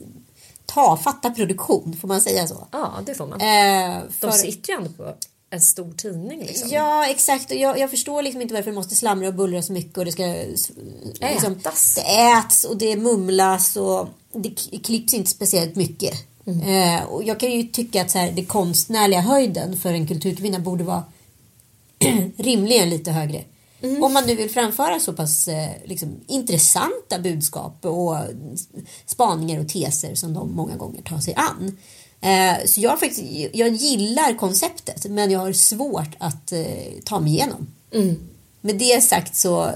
tafatta 0.65 1.29
produktion. 1.29 1.97
Får 2.01 2.07
man 2.07 2.21
säga 2.21 2.47
så? 2.47 2.67
Ja, 2.71 2.93
det 3.05 3.15
får 3.15 3.27
man. 3.27 3.41
Eh, 3.41 4.01
De 4.19 4.31
för- 4.31 4.31
sitter 4.31 4.73
ju 4.73 4.77
ändå 4.77 4.89
på 4.89 5.13
en 5.49 5.61
stor 5.61 5.91
tidning 5.97 6.39
liksom. 6.39 6.69
Ja, 6.71 7.07
exakt. 7.07 7.51
Och 7.51 7.57
jag, 7.57 7.79
jag 7.79 7.89
förstår 7.89 8.21
liksom 8.21 8.41
inte 8.41 8.53
varför 8.53 8.69
det 8.71 8.75
måste 8.75 8.95
slamra 8.95 9.27
och 9.27 9.33
bullra 9.33 9.61
så 9.61 9.73
mycket 9.73 9.97
och 9.97 10.05
det 10.05 10.11
ska 10.11 10.23
liksom, 10.25 11.53
Ätas. 11.53 11.95
Det 11.95 12.01
äts 12.31 12.63
och 12.63 12.77
det 12.77 12.95
mumlas 12.95 13.75
och 13.75 14.07
det 14.33 14.49
klipps 14.83 15.13
inte 15.13 15.31
speciellt 15.31 15.75
mycket. 15.75 16.13
Eh, 16.45 17.03
och 17.03 17.23
jag 17.23 17.39
kan 17.39 17.51
ju 17.51 17.63
tycka 17.63 18.01
att 18.01 18.11
så 18.11 18.17
här, 18.17 18.31
det 18.31 18.45
konstnärliga 18.45 19.21
höjden 19.21 19.77
för 19.77 19.93
en 19.93 20.07
kulturkvinna 20.07 20.59
borde 20.59 20.83
vara 20.83 21.03
rimligen 22.37 22.89
lite 22.89 23.11
högre. 23.11 23.43
Om 24.01 24.13
man 24.13 24.23
nu 24.27 24.35
vill 24.35 24.49
framföra 24.49 24.99
så 24.99 25.13
pass 25.13 25.47
eh, 25.47 25.69
liksom, 25.85 26.15
intressanta 26.27 27.19
budskap 27.19 27.85
och 27.85 28.17
spaningar 29.05 29.59
och 29.59 29.69
teser 29.69 30.15
som 30.15 30.33
de 30.33 30.55
många 30.55 30.75
gånger 30.75 31.01
tar 31.01 31.19
sig 31.19 31.33
an. 31.37 31.77
Eh, 32.21 32.65
så 32.65 32.81
jag, 32.81 32.99
faktiskt, 32.99 33.23
jag 33.53 33.69
gillar 33.69 34.37
konceptet 34.37 35.05
men 35.05 35.31
jag 35.31 35.39
har 35.39 35.53
svårt 35.53 36.15
att 36.17 36.51
eh, 36.51 36.65
ta 37.05 37.19
mig 37.19 37.33
igenom. 37.33 37.67
Med 38.65 38.75
det 38.75 39.03
sagt 39.03 39.35
så, 39.35 39.71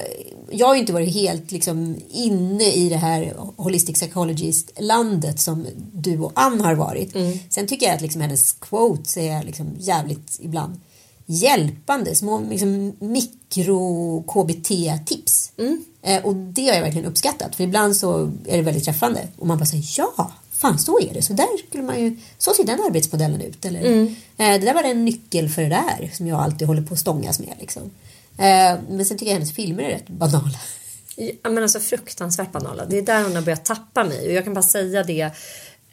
jag 0.52 0.68
har 0.68 0.74
ju 0.74 0.80
inte 0.80 0.94
varit 0.94 1.14
helt 1.14 1.52
liksom 1.52 1.96
inne 2.12 2.74
i 2.74 2.90
det 2.90 2.98
här 2.98 3.34
holistic 3.56 3.96
psychologist-landet 3.96 5.40
som 5.40 5.66
du 5.94 6.20
och 6.20 6.32
Ann 6.36 6.62
har 6.62 6.76
varit. 6.76 7.14
Sen 7.50 7.68
tycker 7.68 7.86
jag 7.86 7.96
att 7.96 8.02
liksom 8.02 8.22
hennes 8.22 8.54
quotes 8.54 9.18
är 9.18 9.44
liksom 9.44 9.76
jävligt 9.80 10.40
ibland 10.42 10.80
hjälpande. 11.26 12.16
Små 12.16 12.40
liksom, 12.50 12.94
mikro-KBT-tips. 13.00 15.52
Eh, 16.02 16.26
och 16.26 16.36
det 16.36 16.68
har 16.68 16.74
jag 16.76 16.82
verkligen 16.82 17.08
uppskattat. 17.08 17.56
För 17.56 17.64
ibland 17.64 17.96
så 17.96 18.32
är 18.46 18.58
det 18.58 18.64
väldigt 18.64 18.86
träffande. 18.86 19.28
Och 19.38 19.48
man 19.48 19.58
bara 19.58 19.66
säger 19.66 19.86
ja, 19.98 20.32
fan 20.52 20.80
så 20.80 21.00
är 21.00 21.14
det. 21.14 21.22
Så 21.22 21.34
där 21.34 21.48
skulle 21.68 21.84
man 21.84 22.02
ju, 22.02 22.18
så 22.38 22.54
ser 22.54 22.64
den 22.64 22.80
arbetsmodellen 22.88 23.42
ut. 23.42 23.66
Eller, 23.66 23.82
eh, 24.38 24.38
det 24.38 24.58
där 24.58 24.74
var 24.74 24.84
en 24.84 25.06
nyckel 25.06 25.50
för 25.50 25.62
det 25.62 25.70
där 25.70 26.12
som 26.14 26.28
jag 26.28 26.40
alltid 26.40 26.68
håller 26.68 26.82
på 26.82 26.94
att 26.94 27.00
stångas 27.00 27.40
med. 27.40 27.54
Liksom. 27.60 27.92
Eh, 28.38 28.80
men 28.90 29.06
sen 29.06 29.18
tycker 29.18 29.32
jag 29.32 29.34
hennes 29.34 29.54
filmer 29.54 29.84
är 29.84 29.90
rätt 29.90 30.10
banala. 30.10 30.60
Ja, 31.16 31.50
men 31.50 31.64
alltså 31.64 31.80
fruktansvärt 31.80 32.52
banala. 32.52 32.86
Det 32.86 32.98
är 32.98 33.02
där 33.02 33.24
hon 33.24 33.36
har 33.36 33.42
börjat 33.42 33.66
tappa 33.66 34.04
mig. 34.04 34.28
Och 34.28 34.34
jag 34.34 34.44
kan 34.44 34.54
bara 34.54 34.64
säga 34.64 35.04
det 35.04 35.32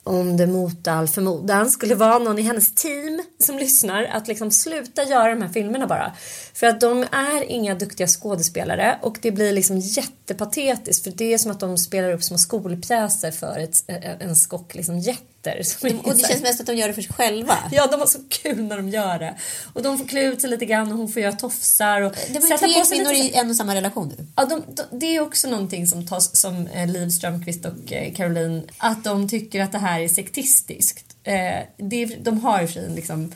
om 0.05 0.37
det 0.37 0.47
mot 0.47 0.89
all 0.89 1.09
förmodan 1.09 1.71
skulle 1.71 1.95
vara 1.95 2.19
någon 2.19 2.39
i 2.39 2.43
hennes 2.43 2.75
team 2.75 3.23
som 3.39 3.59
lyssnar 3.59 4.05
att 4.05 4.29
liksom 4.29 4.51
sluta 4.51 5.03
göra 5.03 5.35
de 5.35 5.43
här 5.43 5.49
filmerna 5.49 5.87
bara. 5.87 6.13
För 6.55 6.67
att 6.67 6.81
de 6.81 7.03
är 7.03 7.43
inga 7.43 7.75
duktiga 7.75 8.07
skådespelare 8.07 8.99
och 9.03 9.19
det 9.23 9.31
blir 9.31 9.53
liksom 9.53 9.79
jättepatetiskt 9.79 11.05
för 11.05 11.11
det 11.11 11.35
är 11.35 11.39
som 11.39 11.51
att 11.51 11.61
de 11.61 11.79
spelar 11.79 12.13
upp 12.13 12.23
små 12.23 12.39
skolpjäser 12.39 13.31
för 13.31 13.59
ett, 13.59 13.75
en 14.21 14.37
skock 14.37 14.75
liksom 14.75 14.99
jätte 14.99 15.34
som 15.65 15.89
är 15.89 16.07
Och 16.07 16.17
det 16.17 16.29
känns 16.29 16.43
mest 16.43 16.61
att 16.61 16.67
de 16.67 16.77
gör 16.77 16.89
det 16.89 16.95
för 16.95 17.03
sig 17.03 17.13
själva. 17.13 17.59
Ja, 17.73 17.87
de 17.87 18.01
har 18.01 18.07
så 18.07 18.19
kul 18.29 18.63
när 18.63 18.77
de 18.77 18.89
gör 18.89 19.19
det. 19.19 19.35
Och 19.73 19.83
de 19.83 19.99
får 19.99 20.05
klä 20.05 20.23
ut 20.23 20.41
sig 20.41 20.51
lite 20.51 20.65
grann 20.65 20.93
och 20.93 20.99
hon 20.99 21.09
får 21.09 21.23
göra 21.23 21.33
tofsar. 21.33 22.01
Och 22.01 22.13
Det 22.29 22.39
var 22.39 22.49
ju 22.49 22.59
tre 22.59 22.85
kvinnor 22.91 23.13
lite 23.13 23.37
i 23.37 23.39
en 23.39 23.51
och 23.51 23.57
samma 23.57 23.75
relation 23.75 24.15
nu. 24.19 24.27
Ja, 24.37 24.45
de, 24.45 24.63
de, 24.75 24.99
det 24.99 25.17
är 25.17 25.21
också 25.21 25.49
någonting 25.49 25.87
som 25.87 26.07
tas 26.07 26.37
som 26.41 26.67
eh, 26.67 26.87
Liv 26.87 27.09
Strömquist 27.09 27.65
och 27.65 27.93
eh, 27.93 28.15
Caroline, 28.15 28.63
att 28.79 29.05
de 29.05 29.29
tycker 29.29 29.63
att 29.63 29.73
det 29.73 29.79
här 29.79 30.01
är 30.01 30.09
sektistiskt. 30.09 31.17
Eh, 31.25 31.35
det, 31.77 32.07
de 32.07 32.41
har 32.41 32.61
ju 32.61 32.67
för 32.67 32.75
sig 32.75 32.91
liksom, 32.91 33.33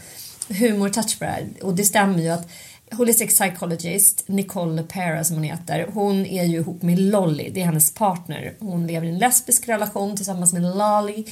humor-touch 0.49 1.19
på 1.19 1.25
det 1.25 1.31
här 1.31 1.47
och 1.63 1.75
det 1.75 1.85
stämmer 1.85 2.23
ju 2.23 2.29
att 2.29 2.49
Holistic 2.93 3.39
Psychologist, 3.39 4.25
Nicole 4.29 4.83
Pera 4.83 5.25
som 5.25 5.37
hon 5.37 5.45
heter, 5.45 5.87
hon 5.95 6.27
är 6.27 6.45
ju 6.45 6.57
ihop 6.57 6.83
med 6.83 6.99
Lolly, 6.99 7.51
det 7.51 7.61
är 7.61 7.65
hennes 7.65 7.95
partner. 7.95 8.55
Hon 8.59 8.87
lever 8.87 9.07
i 9.07 9.11
en 9.11 9.19
lesbisk 9.19 9.69
relation 9.69 10.17
tillsammans 10.17 10.53
med 10.53 10.63
Lolly. 10.63 11.25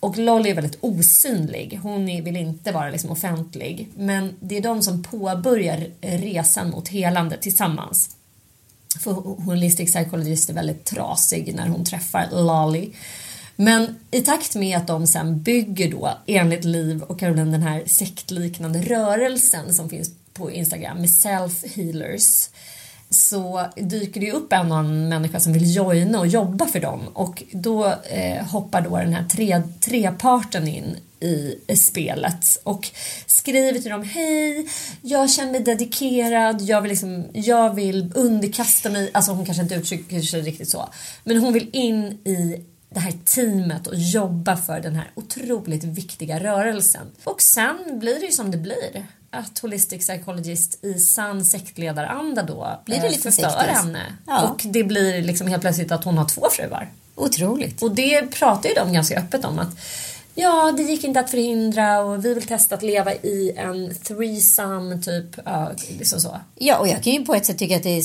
Och 0.00 0.18
Lolly 0.18 0.50
är 0.50 0.54
väldigt 0.54 0.78
osynlig. 0.80 1.80
Hon 1.82 2.06
vill 2.06 2.36
inte 2.36 2.72
vara 2.72 2.90
liksom 2.90 3.10
offentlig. 3.10 3.88
Men 3.96 4.34
det 4.40 4.56
är 4.56 4.60
de 4.60 4.82
som 4.82 5.02
påbörjar 5.02 5.86
resan 6.00 6.70
mot 6.70 6.88
helande 6.88 7.36
tillsammans. 7.36 8.16
För 9.00 9.12
Holistic 9.44 9.94
Psychologist 9.94 10.50
är 10.50 10.54
väldigt 10.54 10.84
trasig 10.84 11.54
när 11.54 11.68
hon 11.68 11.84
träffar 11.84 12.28
Lolly. 12.32 12.90
Men 13.56 13.96
i 14.10 14.20
takt 14.20 14.54
med 14.54 14.76
att 14.76 14.86
de 14.86 15.06
sen 15.06 15.42
bygger 15.42 15.90
då 15.90 16.18
enligt 16.26 16.64
Liv 16.64 17.02
och 17.02 17.18
Caroline 17.18 17.52
den 17.52 17.62
här 17.62 17.82
sektliknande 17.86 18.82
rörelsen 18.82 19.74
som 19.74 19.88
finns 19.88 20.10
på 20.32 20.50
Instagram 20.50 20.98
med 20.98 21.08
self-healers 21.08 22.48
så 23.10 23.66
dyker 23.76 24.20
det 24.20 24.32
upp 24.32 24.52
en 24.52 24.60
annan 24.60 25.08
människa 25.08 25.40
som 25.40 25.52
vill 25.52 25.74
joina 25.74 26.20
och 26.20 26.26
jobba 26.26 26.66
för 26.66 26.80
dem. 26.80 27.00
Och 27.12 27.42
då 27.52 27.86
eh, 27.86 28.46
hoppar 28.46 28.80
då 28.80 28.96
den 28.96 29.12
här 29.12 29.24
tre, 29.24 29.62
treparten 29.80 30.68
in 30.68 30.96
i, 31.20 31.58
spelet 31.76 32.60
och 32.64 32.88
skriver 33.26 33.78
till 33.78 33.90
dem 33.90 34.02
Hej, 34.02 34.68
jag 35.02 35.30
känner 35.30 35.52
mig 35.52 35.60
dedikerad, 35.60 36.62
jag 36.62 36.80
vill, 36.80 36.88
liksom, 36.88 37.24
jag 37.32 37.74
vill 37.74 38.12
underkasta 38.14 38.90
mig, 38.90 39.10
alltså 39.14 39.32
hon 39.32 39.46
kanske 39.46 39.62
inte 39.62 39.74
uttrycker 39.74 40.20
sig 40.20 40.40
riktigt 40.42 40.70
så, 40.70 40.88
men 41.24 41.38
hon 41.38 41.52
vill 41.52 41.70
in 41.72 42.04
i 42.24 42.64
det 42.90 43.00
här 43.00 43.12
teamet 43.24 43.86
och 43.86 43.94
jobba 43.96 44.56
för 44.56 44.80
den 44.80 44.94
här 44.94 45.10
otroligt 45.14 45.84
viktiga 45.84 46.40
rörelsen. 46.40 47.06
Och 47.24 47.42
sen 47.42 47.98
blir 47.98 48.20
det 48.20 48.26
ju 48.26 48.32
som 48.32 48.50
det 48.50 48.58
blir 48.58 49.06
att 49.30 49.58
Holistic 49.58 50.06
Psychologist 50.06 50.84
i 50.84 50.94
sann 50.94 51.44
sektledaranda 51.44 52.42
då 52.42 52.80
Blir 52.84 53.00
det 53.00 53.08
lite 53.08 53.22
förstör 53.22 53.66
henne. 53.66 54.02
Ja. 54.26 54.48
Och 54.48 54.62
det 54.64 54.84
blir 54.84 55.22
liksom 55.22 55.46
helt 55.46 55.62
plötsligt 55.62 55.92
att 55.92 56.04
hon 56.04 56.18
har 56.18 56.28
två 56.28 56.46
fruar. 56.50 56.90
Otroligt. 57.14 57.82
Och 57.82 57.94
det 57.94 58.26
pratar 58.26 58.68
ju 58.68 58.74
de 58.74 58.92
ganska 58.92 59.18
öppet 59.18 59.44
om 59.44 59.58
att 59.58 59.68
ja, 60.34 60.72
det 60.76 60.82
gick 60.82 61.04
inte 61.04 61.20
att 61.20 61.30
förhindra 61.30 62.00
och 62.00 62.24
vi 62.24 62.34
vill 62.34 62.46
testa 62.46 62.74
att 62.74 62.82
leva 62.82 63.14
i 63.14 63.52
en 63.56 63.94
threesome 63.94 65.02
typ, 65.02 65.38
ja, 65.44 65.72
liksom 65.98 66.20
så. 66.20 66.40
Ja, 66.54 66.78
och 66.78 66.88
jag 66.88 67.02
kan 67.02 67.12
ju 67.12 67.24
på 67.24 67.34
ett 67.34 67.46
sätt 67.46 67.58
tycka 67.58 67.76
att 67.76 67.82
det 67.82 67.98
är 67.98 68.02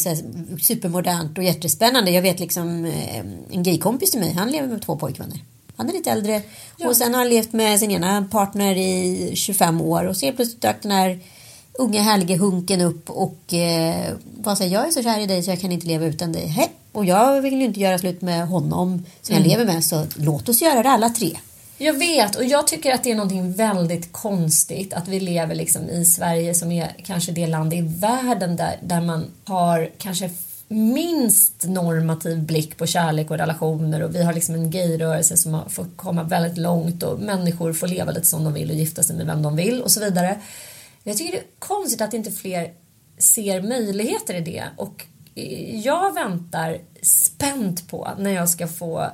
supermodernt 0.61 1.37
och 1.37 1.43
jättespännande. 1.43 2.11
Jag 2.11 2.21
vet 2.21 2.39
liksom 2.39 2.85
eh, 2.85 3.19
en 3.51 3.63
gaykompis 3.63 4.11
till 4.11 4.19
mig, 4.19 4.33
han 4.33 4.51
lever 4.51 4.67
med 4.67 4.81
två 4.81 4.95
pojkvänner. 4.95 5.39
Han 5.77 5.89
är 5.89 5.93
lite 5.93 6.11
äldre 6.11 6.41
och 6.85 6.97
sen 6.97 7.13
har 7.13 7.21
han 7.21 7.29
levt 7.29 7.53
med 7.53 7.79
sin 7.79 7.91
ena 7.91 8.27
partner 8.31 8.75
i 8.75 9.31
25 9.35 9.81
år 9.81 10.07
och 10.07 10.17
så 10.17 10.31
plötsligt 10.31 10.61
dök 10.61 10.81
den 10.81 10.91
här 10.91 11.19
unga 11.73 12.01
härliga 12.01 12.37
hunken 12.37 12.81
upp 12.81 13.09
och 13.09 13.53
eh, 13.53 14.13
bara 14.23 14.55
säger 14.55 14.73
jag 14.73 14.87
är 14.87 14.91
så 14.91 15.03
kär 15.03 15.19
i 15.19 15.25
dig 15.25 15.43
så 15.43 15.51
jag 15.51 15.61
kan 15.61 15.71
inte 15.71 15.87
leva 15.87 16.05
utan 16.05 16.31
dig. 16.31 16.47
Hej. 16.47 16.71
Och 16.91 17.05
jag 17.05 17.41
vill 17.41 17.53
ju 17.53 17.63
inte 17.65 17.79
göra 17.79 17.97
slut 17.97 18.21
med 18.21 18.47
honom 18.47 19.05
som 19.21 19.35
jag 19.35 19.47
lever 19.47 19.65
med 19.65 19.83
så 19.83 20.05
låt 20.15 20.49
oss 20.49 20.61
göra 20.61 20.83
det 20.83 20.89
alla 20.89 21.09
tre. 21.09 21.37
Jag 21.77 21.93
vet 21.93 22.35
och 22.35 22.43
jag 22.43 22.67
tycker 22.67 22.93
att 22.93 23.03
det 23.03 23.11
är 23.11 23.15
någonting 23.15 23.53
väldigt 23.53 24.11
konstigt 24.11 24.93
att 24.93 25.07
vi 25.07 25.19
lever 25.19 25.55
liksom 25.55 25.89
i 25.89 26.05
Sverige 26.05 26.53
som 26.53 26.71
är 26.71 26.95
kanske 27.05 27.31
det 27.31 27.47
land 27.47 27.73
i 27.73 27.81
världen 27.81 28.55
där, 28.55 28.79
där 28.83 29.01
man 29.01 29.25
har 29.45 29.89
kanske 29.97 30.29
minst 30.67 31.67
normativ 31.67 32.43
blick 32.43 32.77
på 32.77 32.85
kärlek 32.85 33.31
och 33.31 33.37
relationer 33.37 34.03
och 34.03 34.15
vi 34.15 34.23
har 34.23 34.33
liksom 34.33 34.55
en 34.55 34.71
gayrörelse 34.71 35.37
som 35.37 35.53
har 35.53 35.69
fått 35.69 35.97
komma 35.97 36.23
väldigt 36.23 36.57
långt 36.57 37.03
och 37.03 37.19
människor 37.19 37.73
får 37.73 37.87
leva 37.87 38.11
lite 38.11 38.27
som 38.27 38.43
de 38.43 38.53
vill 38.53 38.69
och 38.69 38.75
gifta 38.75 39.03
sig 39.03 39.15
med 39.15 39.25
vem 39.25 39.41
de 39.41 39.55
vill 39.55 39.81
och 39.81 39.91
så 39.91 39.99
vidare. 39.99 40.39
Jag 41.03 41.17
tycker 41.17 41.31
det 41.31 41.37
är 41.37 41.45
konstigt 41.59 42.01
att 42.01 42.13
inte 42.13 42.31
fler 42.31 42.73
ser 43.17 43.61
möjligheter 43.61 44.33
i 44.33 44.41
det 44.41 44.63
och 44.77 45.05
jag 45.83 46.13
väntar 46.13 46.77
spänt 47.01 47.87
på 47.87 48.09
när 48.17 48.31
jag 48.31 48.49
ska 48.49 48.67
få 48.67 49.11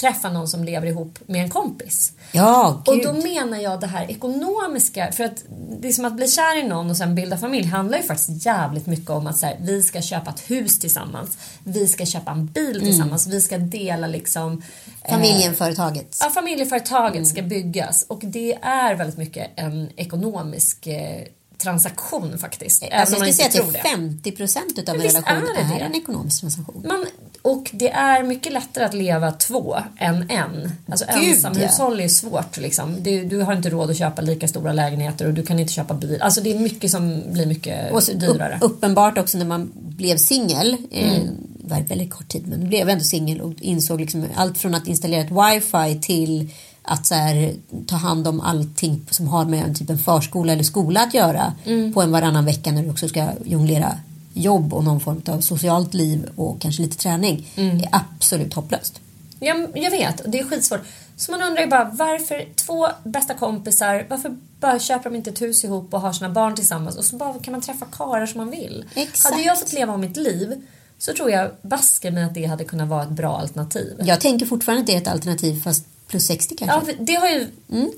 träffa 0.00 0.30
någon 0.30 0.48
som 0.48 0.64
lever 0.64 0.86
ihop 0.86 1.18
med 1.26 1.42
en 1.42 1.50
kompis. 1.50 2.12
Ja, 2.32 2.82
Och 2.86 2.94
gud. 2.94 3.04
då 3.04 3.12
menar 3.12 3.58
jag 3.58 3.80
det 3.80 3.86
här 3.86 4.10
ekonomiska, 4.10 5.12
för 5.12 5.24
att 5.24 5.44
det 5.80 5.88
är 5.88 5.92
som 5.92 6.04
att 6.04 6.16
bli 6.16 6.28
kär 6.28 6.64
i 6.64 6.68
någon 6.68 6.90
och 6.90 6.96
sen 6.96 7.14
bilda 7.14 7.38
familj 7.38 7.66
handlar 7.66 7.98
ju 7.98 8.04
faktiskt 8.04 8.46
jävligt 8.46 8.86
mycket 8.86 9.10
om 9.10 9.26
att 9.26 9.38
så 9.38 9.46
här, 9.46 9.56
vi 9.60 9.82
ska 9.82 10.02
köpa 10.02 10.30
ett 10.30 10.50
hus 10.50 10.78
tillsammans, 10.78 11.38
vi 11.64 11.88
ska 11.88 12.06
köpa 12.06 12.30
en 12.30 12.46
bil 12.46 12.80
tillsammans, 12.80 13.26
vi 13.26 13.40
ska 13.40 13.58
dela 13.58 14.06
liksom 14.06 14.62
eh, 15.02 15.10
Familjeföretaget. 15.10 16.16
Ja, 16.20 16.30
familjeföretaget 16.30 17.28
ska 17.28 17.42
byggas 17.42 18.06
och 18.08 18.20
det 18.22 18.54
är 18.62 18.94
väldigt 18.94 19.18
mycket 19.18 19.50
en 19.56 19.88
ekonomisk 19.96 20.86
eh, 20.86 21.22
transaktion 21.58 22.38
faktiskt. 22.38 22.82
även 22.82 23.00
Alltså 23.00 23.14
om 23.14 23.18
man 23.20 23.28
jag 23.28 23.34
skulle 23.34 23.50
säga 23.50 23.62
att 23.64 23.72
det 23.72 23.78
är 23.78 23.82
det. 23.82 23.88
50 23.88 24.32
procent 24.32 24.72
Men 24.76 24.88
en 24.96 25.02
relation 25.02 25.36
är 25.36 25.40
det 25.68 25.74
är, 25.74 25.78
det? 25.78 25.84
en 25.84 25.94
ekonomisk 25.94 26.40
transaktion. 26.40 26.84
Man, 26.88 27.06
och 27.42 27.70
det 27.72 27.90
är 27.90 28.22
mycket 28.22 28.52
lättare 28.52 28.84
att 28.84 28.94
leva 28.94 29.32
två 29.32 29.76
än 29.98 30.30
en. 30.30 30.72
Alltså 30.88 31.04
Gud, 31.20 31.34
ensamhushåll 31.34 31.98
är 31.98 32.02
ju 32.02 32.08
svårt. 32.08 32.56
Liksom. 32.56 33.02
Du, 33.02 33.24
du 33.24 33.40
har 33.42 33.56
inte 33.56 33.70
råd 33.70 33.90
att 33.90 33.98
köpa 33.98 34.22
lika 34.22 34.48
stora 34.48 34.72
lägenheter 34.72 35.26
och 35.26 35.34
du 35.34 35.42
kan 35.46 35.58
inte 35.58 35.72
köpa 35.72 35.94
bil. 35.94 36.22
Alltså 36.22 36.40
det 36.40 36.50
är 36.54 36.58
mycket 36.58 36.90
som 36.90 37.22
blir 37.32 37.46
mycket 37.46 37.92
Och 37.92 38.02
så 38.02 38.12
dyrare. 38.12 38.58
Upp, 38.60 38.72
uppenbart 38.72 39.18
också 39.18 39.38
när 39.38 39.44
man 39.44 39.72
blev 39.74 40.16
singel, 40.16 40.76
eh, 40.90 41.12
Mm. 41.12 41.26
det 41.58 41.74
var 41.74 41.80
väldigt 41.80 42.10
kort 42.10 42.28
tid 42.28 42.46
men 42.46 42.68
blev 42.68 42.88
ändå 42.88 43.04
singel 43.04 43.40
och 43.40 43.52
insåg 43.60 44.00
liksom 44.00 44.26
allt 44.34 44.58
från 44.58 44.74
att 44.74 44.86
installera 44.86 45.20
ett 45.20 45.30
wifi 45.30 46.00
till 46.00 46.50
att 46.88 47.06
så 47.06 47.14
här, 47.14 47.54
ta 47.86 47.96
hand 47.96 48.28
om 48.28 48.40
allting 48.40 49.06
som 49.10 49.28
har 49.28 49.44
med 49.44 49.64
en 49.64 49.74
typ 49.74 49.90
en 49.90 49.98
förskola 49.98 50.52
eller 50.52 50.62
skola 50.64 51.00
att 51.02 51.14
göra 51.14 51.52
Mm. 51.66 51.92
på 51.92 52.02
en 52.02 52.10
varannan 52.12 52.44
vecka 52.44 52.72
när 52.72 52.82
du 52.82 52.90
också 52.90 53.08
ska 53.08 53.28
jonglera 53.44 53.92
jobb 54.34 54.74
och 54.74 54.84
någon 54.84 55.00
form 55.00 55.22
av 55.26 55.40
socialt 55.40 55.94
liv 55.94 56.28
och 56.36 56.60
kanske 56.60 56.82
lite 56.82 56.96
träning 56.96 57.48
Mm. 57.56 57.76
är 57.78 57.88
absolut 57.92 58.54
hopplöst. 58.54 59.00
Jag, 59.40 59.68
jag 59.74 59.90
vet, 59.90 60.22
det 60.32 60.38
är 60.38 60.44
skitsvårt. 60.44 60.80
Så 61.16 61.30
man 61.32 61.42
undrar 61.42 61.62
ju 61.62 61.68
bara 61.68 61.84
varför 61.84 62.48
två 62.54 62.86
bästa 63.04 63.34
kompisar, 63.34 64.06
varför 64.10 64.36
bara 64.60 64.78
köper 64.78 65.10
de 65.10 65.16
inte 65.16 65.30
ett 65.30 65.40
hus 65.42 65.64
ihop 65.64 65.94
och 65.94 66.00
har 66.00 66.12
sina 66.12 66.30
barn 66.30 66.54
tillsammans 66.54 66.96
och 66.96 67.04
så 67.04 67.16
bara 67.16 67.38
kan 67.38 67.52
man 67.52 67.60
träffa 67.60 67.86
karlar 67.92 68.26
som 68.26 68.38
man 68.38 68.50
vill. 68.50 68.84
Exakt. 68.94 69.34
Hade 69.34 69.46
jag 69.46 69.58
fått 69.58 69.72
leva 69.72 69.92
om 69.94 70.00
mitt 70.00 70.16
liv 70.16 70.54
så 70.98 71.12
tror 71.12 71.30
jag 71.30 71.50
baske 71.62 72.10
mig 72.10 72.24
att 72.24 72.34
det 72.34 72.44
hade 72.46 72.64
kunnat 72.64 72.88
vara 72.88 73.02
ett 73.02 73.10
bra 73.10 73.38
alternativ. 73.38 74.00
Jag 74.04 74.20
tänker 74.20 74.46
fortfarande 74.46 74.80
att 74.80 74.86
det 74.86 74.94
är 74.94 74.98
ett 75.00 75.08
alternativ 75.08 75.62
fast 75.62 75.84
plus 76.08 76.26
60 76.26 76.56
kanske. 76.56 76.92
Ja, 76.92 76.96
det 77.00 77.14
har 77.14 77.28
ju 77.28 77.46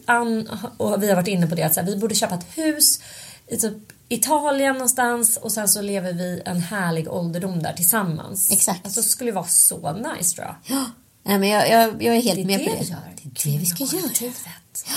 Ann 0.06 0.48
och 0.76 1.02
vi 1.02 1.08
har 1.08 1.16
varit 1.16 1.28
inne 1.28 1.46
på 1.46 1.54
det 1.54 1.62
att 1.62 1.74
så 1.74 1.80
här, 1.80 1.86
vi 1.86 1.96
borde 1.96 2.14
köpa 2.14 2.34
ett 2.34 2.46
hus 2.58 3.00
i 3.48 3.56
typ 3.56 3.76
Italien 4.08 4.72
någonstans 4.72 5.36
och 5.36 5.52
sen 5.52 5.68
så 5.68 5.82
lever 5.82 6.12
vi 6.12 6.42
en 6.44 6.60
härlig 6.60 7.08
ålderdom 7.12 7.62
där 7.62 7.72
tillsammans. 7.72 8.50
Exakt. 8.52 8.84
Alltså 8.84 9.00
det 9.00 9.08
skulle 9.08 9.32
vara 9.32 9.46
så 9.46 9.92
nice 9.92 10.34
tror 10.36 10.46
jag. 10.46 10.76
Ja. 10.76 10.84
Nej, 11.22 11.38
men 11.38 11.48
jag, 11.48 11.70
jag, 11.70 12.02
jag 12.02 12.16
är 12.16 12.22
helt 12.22 12.36
Det 12.36 12.42
är 12.42 12.46
med 12.46 12.60
det 12.60 12.64
på 12.64 12.70
det. 12.70 12.80
vi 12.80 12.90
gör. 12.90 12.98
Det 13.22 13.48
är 13.48 13.52
det 13.52 13.58
vi 13.58 13.66
ska 13.66 13.78
göra. 13.84 13.90
Kvinnokollektivet 13.90 14.36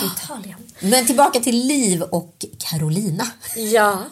i 0.02 0.22
Italien. 0.24 0.58
Men 0.80 1.06
tillbaka 1.06 1.40
till 1.40 1.66
Liv 1.66 2.02
och 2.02 2.44
Carolina. 2.58 3.26
Ja, 3.56 4.02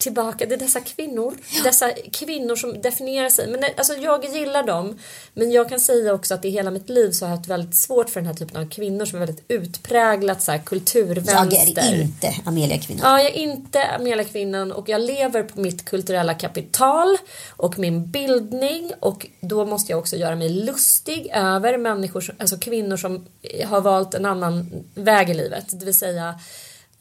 tillbaka 0.00 0.46
till 0.46 0.58
dessa 0.58 0.80
kvinnor. 0.80 1.34
Dessa 1.64 1.90
kvinnor 2.12 2.56
som 2.56 2.80
definierar 2.82 3.30
sig. 3.30 3.46
Men 3.50 3.60
det- 3.60 3.74
alltså, 3.76 3.94
jag 3.94 4.24
gillar 4.24 4.62
dem. 4.62 4.98
Men 5.34 5.50
jag 5.52 5.68
kan 5.68 5.80
säga 5.80 6.14
också 6.14 6.34
att 6.34 6.44
i 6.44 6.50
hela 6.50 6.70
mitt 6.70 6.88
liv 6.88 7.10
så 7.10 7.24
har 7.24 7.30
jag 7.30 7.36
haft 7.36 7.48
väldigt 7.48 7.82
svårt 7.82 8.10
för 8.10 8.20
den 8.20 8.26
här 8.26 8.34
typen 8.34 8.62
av 8.62 8.68
kvinnor 8.70 9.04
som 9.06 9.22
är 9.22 9.26
väldigt 9.26 9.44
utpräglat 9.48 10.42
så 10.42 10.50
här, 10.50 10.58
Jag 10.58 10.64
kulturvänster. 10.64 11.82
är 11.82 12.00
inte 12.02 12.34
Amelia 12.44 12.78
kvinna. 12.78 13.00
Ja, 13.04 13.18
jag 13.22 13.30
är 13.30 13.36
inte 13.36 13.84
Amelia-kvinnan 13.84 14.72
och 14.72 14.88
jag 14.88 15.00
lever 15.00 15.42
på 15.42 15.60
mitt 15.60 15.84
kulturella 15.84 16.34
kapital 16.34 17.16
och 17.50 17.78
min 17.78 18.10
bildning 18.10 18.92
och 19.00 19.26
då 19.40 19.64
måste 19.66 19.92
jag 19.92 19.98
också 19.98 20.16
göra 20.16 20.36
mig 20.36 20.48
lustig 20.48 21.30
över 21.34 21.78
människor, 21.78 22.34
alltså 22.38 22.56
kvinnor 22.58 22.96
som 22.96 23.26
har 23.66 23.80
valt 23.80 24.14
en 24.14 24.26
annan 24.26 24.70
väg 24.94 25.30
i 25.30 25.34
livet. 25.34 25.64
Det 25.80 25.84
vill 25.84 25.98
säga 25.98 26.40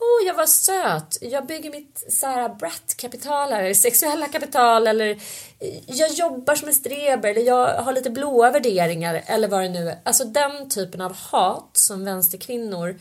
Åh, 0.01 0.27
jag 0.27 0.33
var 0.33 0.45
söt. 0.45 1.17
Jag 1.21 1.45
bygger 1.45 1.71
mitt 1.71 2.03
så 2.09 2.25
här, 2.27 2.49
brat-kapital 2.49 3.51
här, 3.51 3.73
sexuella 3.73 4.27
kapital 4.27 4.87
eller 4.87 5.19
jag 5.87 6.11
jobbar 6.13 6.55
som 6.55 6.67
en 6.67 6.73
streber 6.73 7.29
eller 7.29 7.41
jag 7.41 7.81
har 7.81 7.93
lite 7.93 8.09
blåa 8.09 8.51
värderingar 8.51 9.23
eller 9.25 9.47
vad 9.47 9.61
det 9.61 9.69
nu 9.69 9.89
är. 9.89 9.99
Alltså 10.05 10.23
den 10.23 10.69
typen 10.69 11.01
av 11.01 11.13
hat 11.15 11.69
som 11.73 12.05
vänsterkvinnor 12.05 12.99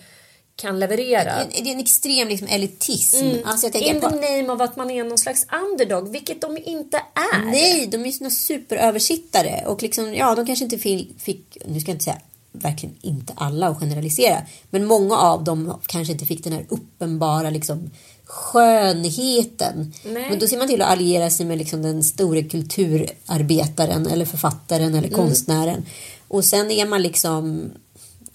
kan 0.57 0.79
leverera. 0.81 1.25
Det 1.25 1.59
är- 1.59 1.65
det 1.65 1.71
är 1.71 1.75
en 1.75 1.81
extrem 1.81 2.29
liksom, 2.29 2.49
elitism. 2.49 3.17
Mm. 3.27 3.39
Alltså, 3.45 3.67
jag 3.67 3.77
In 3.77 4.01
tänker 4.01 4.09
the 4.09 4.17
på, 4.17 4.23
name 4.43 4.53
of 4.53 4.61
att 4.61 4.77
man 4.77 4.91
är 4.91 5.05
någon 5.05 5.19
slags 5.19 5.47
underdog, 5.65 6.13
vilket 6.13 6.41
de 6.41 6.59
inte 6.59 6.97
är. 7.15 7.45
nej, 7.45 7.87
de 7.87 8.01
är 8.03 8.07
ju 8.07 8.13
såna 8.13 8.31
superöversittare. 8.31 9.65
Och 9.67 9.83
liksom, 9.83 10.15
ja, 10.15 10.35
de 10.35 10.47
kanske 10.47 10.65
inte 10.65 10.79
fick, 10.79 11.21
fick, 11.21 11.59
nu 11.67 11.81
ska 11.81 11.91
jag 11.91 11.95
inte 11.95 12.05
säga 12.05 12.21
verkligen 12.63 12.95
inte 13.01 13.33
alla 13.37 13.71
och 13.71 13.79
generalisera, 13.81 14.43
men 14.71 14.85
många 14.87 15.17
av 15.17 15.45
dem 15.45 15.81
kanske 15.87 16.13
inte 16.13 16.27
fick 16.27 16.45
den 16.45 16.53
här 16.53 16.67
uppenbara 16.69 17.51
liksom, 17.51 17.91
skönheten. 18.25 19.93
Nej. 20.05 20.31
Men 20.31 20.39
då 20.39 20.47
ser 20.47 20.59
man 20.59 20.69
till 20.69 20.83
att 20.83 20.91
alliera 20.91 21.31
sig 21.31 21.47
med 21.47 21.59
liksom, 21.59 21.83
den 21.83 22.05
store 22.05 22.43
kulturarbetaren 22.43 24.07
eller 24.07 24.25
författaren 24.25 24.95
eller 24.95 25.09
Mm. 25.09 25.19
konstnären. 25.21 25.85
Och 26.29 26.45
sen 26.45 26.71
är 26.71 26.87
man 26.87 27.03
liksom 27.03 27.71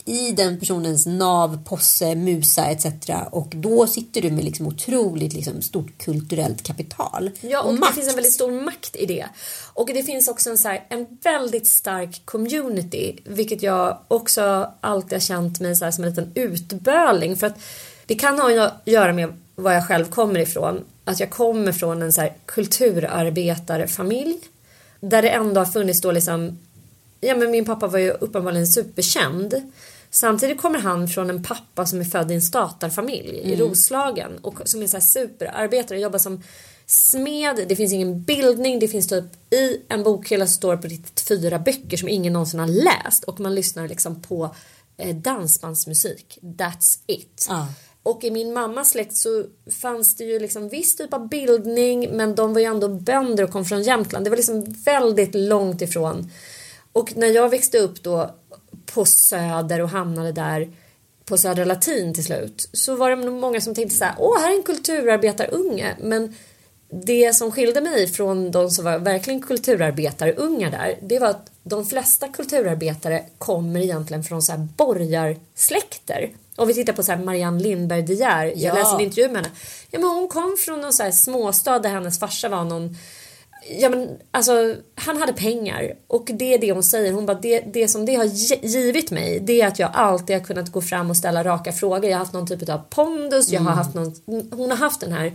i 0.06 0.32
den 0.32 0.60
personens 0.60 1.06
nav, 1.06 1.63
posse, 1.63 2.16
musa 2.16 2.66
etc. 2.66 2.86
Och 3.32 3.48
då 3.56 3.88
sitter 3.88 4.22
du 4.22 4.32
med 4.32 4.44
liksom 4.44 4.68
otroligt 4.68 5.34
liksom 5.34 5.62
stort 5.62 5.98
kulturellt 5.98 6.63
kapital. 6.63 7.32
Ja, 7.42 7.62
och, 7.62 7.74
det 7.74 7.80
makt. 7.80 7.96
finns 7.96 8.10
en 8.10 8.16
väldigt 8.16 8.34
stor 8.34 8.52
makt 8.52 8.95
i 8.95 9.06
det. 9.06 9.26
Och 9.74 9.89
det 9.93 10.04
finns 10.04 10.28
också 10.28 10.49
en, 10.49 10.58
så 10.58 10.68
här, 10.68 10.86
en 10.89 11.08
väldigt 11.24 11.68
stark 11.68 12.22
community, 12.26 13.20
vilket 13.26 13.62
jag 13.64 13.97
också 14.08 14.72
alltid 14.82 15.14
har 15.14 15.20
känt 15.20 15.60
mig 15.60 15.76
så 15.76 15.86
här, 15.86 15.91
som 15.91 16.04
en 16.04 16.10
liten 16.10 16.32
utböling. 16.36 17.36
För 17.38 17.47
att 17.47 17.60
det 18.06 18.16
kan 18.16 18.39
ha 18.39 18.66
att 18.66 18.82
göra 18.86 19.14
med 19.14 19.34
var 19.56 19.72
jag 19.72 19.88
själv 19.88 20.06
kommer 20.06 20.39
ifrån. 20.39 20.84
Att 21.06 21.20
jag 21.20 21.30
kommer 21.30 21.72
från 21.72 22.01
en 22.01 22.14
så 22.14 22.22
här, 22.22 22.34
kulturarbetarfamilj. 22.45 24.39
Där 24.99 25.22
det 25.22 25.30
ändå 25.30 25.62
har 25.62 25.66
funnits 25.66 26.01
då 26.01 26.12
liksom 26.12 26.58
Ja 27.26 27.36
men 27.36 27.51
min 27.51 27.66
pappa 27.66 27.88
var 27.88 27.99
ju 27.99 28.12
uppenbarligen 28.12 28.68
superkänd. 28.68 29.72
Samtidigt 30.14 30.61
kommer 30.61 30.80
han 30.80 31.07
från 31.07 31.30
en 31.30 31.43
pappa 31.43 31.86
som 31.86 31.99
är 31.99 32.03
född 32.03 32.32
i 32.32 32.36
en 32.36 32.41
statarfamilj 32.41 33.30
i 33.30 33.53
Mm. 33.53 33.59
Roslagen 33.59 34.38
och 34.41 34.59
som 34.66 34.82
är 34.82 34.88
så 34.88 34.97
här 34.97 35.01
superarbetare, 35.01 35.99
jobbar 35.99 36.20
som 36.20 36.43
smed, 36.86 37.66
det 37.68 37.76
finns 37.76 37.93
ingen 37.93 38.24
bildning, 38.24 38.80
det 38.80 38.88
finns 38.88 39.07
typ 39.07 39.53
i 39.53 39.82
en 39.89 40.03
bokhylla 40.03 40.47
så 40.47 40.53
står 40.53 40.76
det 40.76 40.82
på 40.82 40.88
riktigt 40.88 41.22
fyra 41.28 41.59
böcker 41.59 41.97
som 41.97 42.09
ingen 42.09 42.34
någonsin 42.34 42.59
har 42.59 42.68
läst 42.68 43.24
och 43.24 43.39
man 43.39 43.55
lyssnar 43.55 43.88
liksom 43.88 44.22
på 44.22 44.55
eh, 44.97 45.16
dansbandsmusik. 45.16 46.39
That's 46.41 46.99
it. 47.07 47.45
Ja. 47.49 47.68
Och 48.03 48.24
i 48.24 48.32
min 48.32 48.53
mammas 48.53 48.89
släkt 48.89 49.16
så 49.16 49.45
fanns 49.82 50.16
det 50.16 50.24
ju 50.24 50.39
liksom 50.39 50.70
viss 50.70 50.95
typ 50.95 51.14
av 51.14 51.30
bildning 51.30 52.09
men 52.11 52.36
de 52.36 52.53
var 52.53 52.59
ju 52.59 52.66
ändå 52.66 52.88
bönder 52.88 53.43
och 53.43 53.51
kom 53.51 53.66
från 53.66 53.84
Jämtland. 53.84 54.26
Det 54.26 54.30
var 54.30 54.38
liksom 54.38 54.64
väldigt 54.86 55.36
långt 55.36 55.82
ifrån. 55.82 56.32
Och 56.91 57.18
när 57.18 57.28
jag 57.28 57.49
växte 57.49 57.80
upp 57.80 58.03
då 58.03 58.36
på 58.94 59.06
Söder 59.06 59.82
och 59.82 59.89
hamnade 59.89 60.32
där 60.32 60.70
på 61.26 61.38
Södra 61.38 61.66
Latin 61.66 62.14
till 62.14 62.24
slut 62.24 62.70
så 62.74 62.96
var 62.96 63.10
det 63.10 63.16
nog 63.16 63.34
många 63.39 63.62
som 63.62 63.76
tänkte 63.76 63.98
så 63.98 64.06
här, 64.06 64.16
åh 64.20 64.39
här 64.41 64.52
är 64.52 64.58
en 64.58 64.64
kulturarbetarunge 64.64 65.96
men 66.00 66.36
det 67.06 67.36
som 67.36 67.52
skilde 67.52 67.82
mig 67.82 68.08
från 68.08 68.52
de 68.52 68.70
som 68.70 68.86
var 68.86 68.98
verkligen 69.00 69.41
kulturarbetarungar 69.41 70.72
där 70.72 70.98
det 71.02 71.20
var 71.20 71.28
att 71.28 71.52
de 71.64 71.86
flesta 71.86 72.28
kulturarbetare 72.28 73.24
kommer 73.38 73.80
egentligen 73.80 74.24
från 74.24 74.41
så 74.41 74.52
här 74.52 74.68
borgarsläkter. 74.78 76.30
Om 76.56 76.68
vi 76.68 76.74
tittar 76.74 76.94
på 76.94 77.04
så 77.04 77.12
här 77.12 77.20
Marianne 77.24 77.64
Lindberg 77.64 78.02
De 78.02 78.14
Geer, 78.14 78.46
jag 78.46 78.58
Ja. 78.58 78.74
läste 78.74 78.96
en 78.96 79.02
intervju 79.02 79.28
med 79.28 79.36
henne. 79.46 79.56
Ja 79.91 80.00
men 80.00 80.10
hon 80.10 80.28
kom 80.28 80.58
från 80.60 80.82
någon 80.82 80.94
så 80.94 81.04
här 81.04 81.12
småstad 81.12 81.80
där 81.80 81.89
hennes 81.89 82.20
farsa 82.20 82.50
var 82.50 82.64
någon 82.64 82.98
Ja 83.70 83.89
men 83.89 84.09
alltså 84.32 84.76
han 84.95 85.18
hade 85.18 85.34
pengar 85.34 85.93
och 86.07 86.30
det 86.34 86.53
är 86.53 86.57
det 86.57 86.72
hon 86.72 86.84
säger. 86.84 87.11
Hon 87.14 87.26
bara 87.26 87.39
det, 87.39 87.59
det 87.59 87.88
som 87.88 88.05
det 88.05 88.16
har 88.16 88.26
gi- 88.26 88.59
givit 88.68 89.11
mig 89.11 89.39
det 89.39 89.61
är 89.61 89.68
att 89.68 89.80
jag 89.80 89.89
alltid 89.93 90.36
har 90.36 90.43
kunnat 90.43 90.72
gå 90.72 90.82
fram 90.82 91.09
och 91.09 91.18
ställa 91.18 91.43
raka 91.43 91.72
frågor. 91.72 92.05
Jag 92.05 92.11
har 92.11 92.20
haft 92.20 92.34
någon 92.34 92.47
typ 92.47 92.70
av 92.70 92.78
pondus. 92.89 93.49
Jag 93.49 93.61
har 93.61 93.72
Mm. 93.72 93.78
haft 93.78 93.93
någon, 93.95 94.14
hon 94.51 94.70
har 94.70 94.78
haft 94.78 94.99
den 95.01 95.11
här 95.11 95.32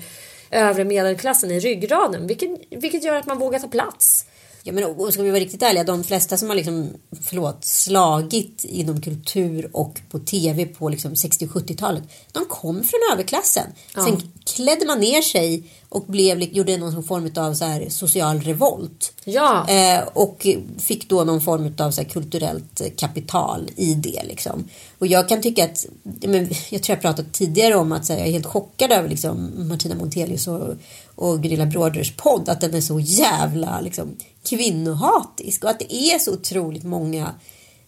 övre 0.51 0.85
medelklassen 0.85 1.51
i 1.51 1.61
ryggraden 1.61 2.27
vilket, 2.27 2.51
vilket 2.71 3.05
gör 3.05 3.15
att 3.15 3.27
man 3.27 3.39
vågar 3.39 3.59
ta 3.59 3.69
plats. 3.69 4.25
Ja, 4.69 4.75
men 4.75 4.85
och 4.85 5.13
ska 5.13 5.23
vi 5.23 5.31
vara 5.31 5.41
riktigt 5.41 5.63
ärliga, 5.63 5.85
de 5.85 6.05
flesta 6.05 6.37
som 6.37 6.49
har 6.49 6.57
liksom, 6.57 6.91
förlåt, 7.23 7.65
slagit 7.65 8.65
inom 8.65 9.01
kultur 9.01 9.71
och 9.73 10.01
på 10.11 10.19
tv 10.19 10.67
på 10.67 10.89
liksom 10.89 11.17
60 11.17 11.45
och 11.47 11.51
70-talet, 11.51 12.03
de 12.33 12.45
kom 12.45 12.83
från 12.85 13.01
överklassen. 13.13 13.67
Sen 13.95 14.23
klädde 14.47 14.87
man 14.87 15.01
ner 15.01 15.23
sig 15.23 15.63
och 15.89 16.05
blev, 16.07 16.43
gjorde 16.43 16.77
någon 16.77 17.05
form 17.05 17.31
av 17.37 17.55
så 17.55 17.65
här 17.65 17.89
social 17.89 18.41
revolt. 18.41 19.13
Ja. 19.25 19.69
Eh, 19.69 20.09
och 20.13 20.47
fick 20.79 21.09
då 21.09 21.25
någon 21.25 21.41
form 21.41 21.75
av 21.79 21.91
så 21.91 22.03
här 22.03 22.09
kulturellt 22.09 22.97
kapital 22.97 23.71
i 23.77 23.95
det. 23.95 24.23
Liksom. 24.25 24.69
Och 24.99 25.07
jag 25.07 25.29
kan 25.29 25.43
tycka 25.43 25.65
att, 25.65 25.87
men 26.03 26.51
jag 26.71 26.83
tror 26.83 26.97
jag 26.97 27.03
pratat 27.03 27.33
tidigare 27.33 27.75
om 27.75 27.93
att 27.93 28.09
här, 28.09 28.19
jag 28.19 28.27
är 28.27 28.33
helt 28.33 28.47
chockad 28.47 28.93
över 28.93 29.09
liksom, 29.09 29.53
Martina 29.69 29.95
Montelius 29.95 30.49
och, 30.49 30.75
och 31.15 31.43
Gunilla 31.43 31.67
Broders 31.67 32.17
podd. 32.17 32.49
Att 32.49 32.61
den 32.61 32.75
är 32.75 32.81
så 32.81 33.01
jävla 33.01 33.81
liksom, 33.81 34.17
kvinnohatisk. 34.49 35.65
Och 35.65 35.71
att 35.71 35.79
det 35.79 35.95
är 35.95 36.19
så 36.19 36.33
otroligt 36.33 36.85
många 36.85 37.35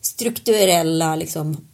strukturella 0.00 1.16
liksom, 1.16 1.68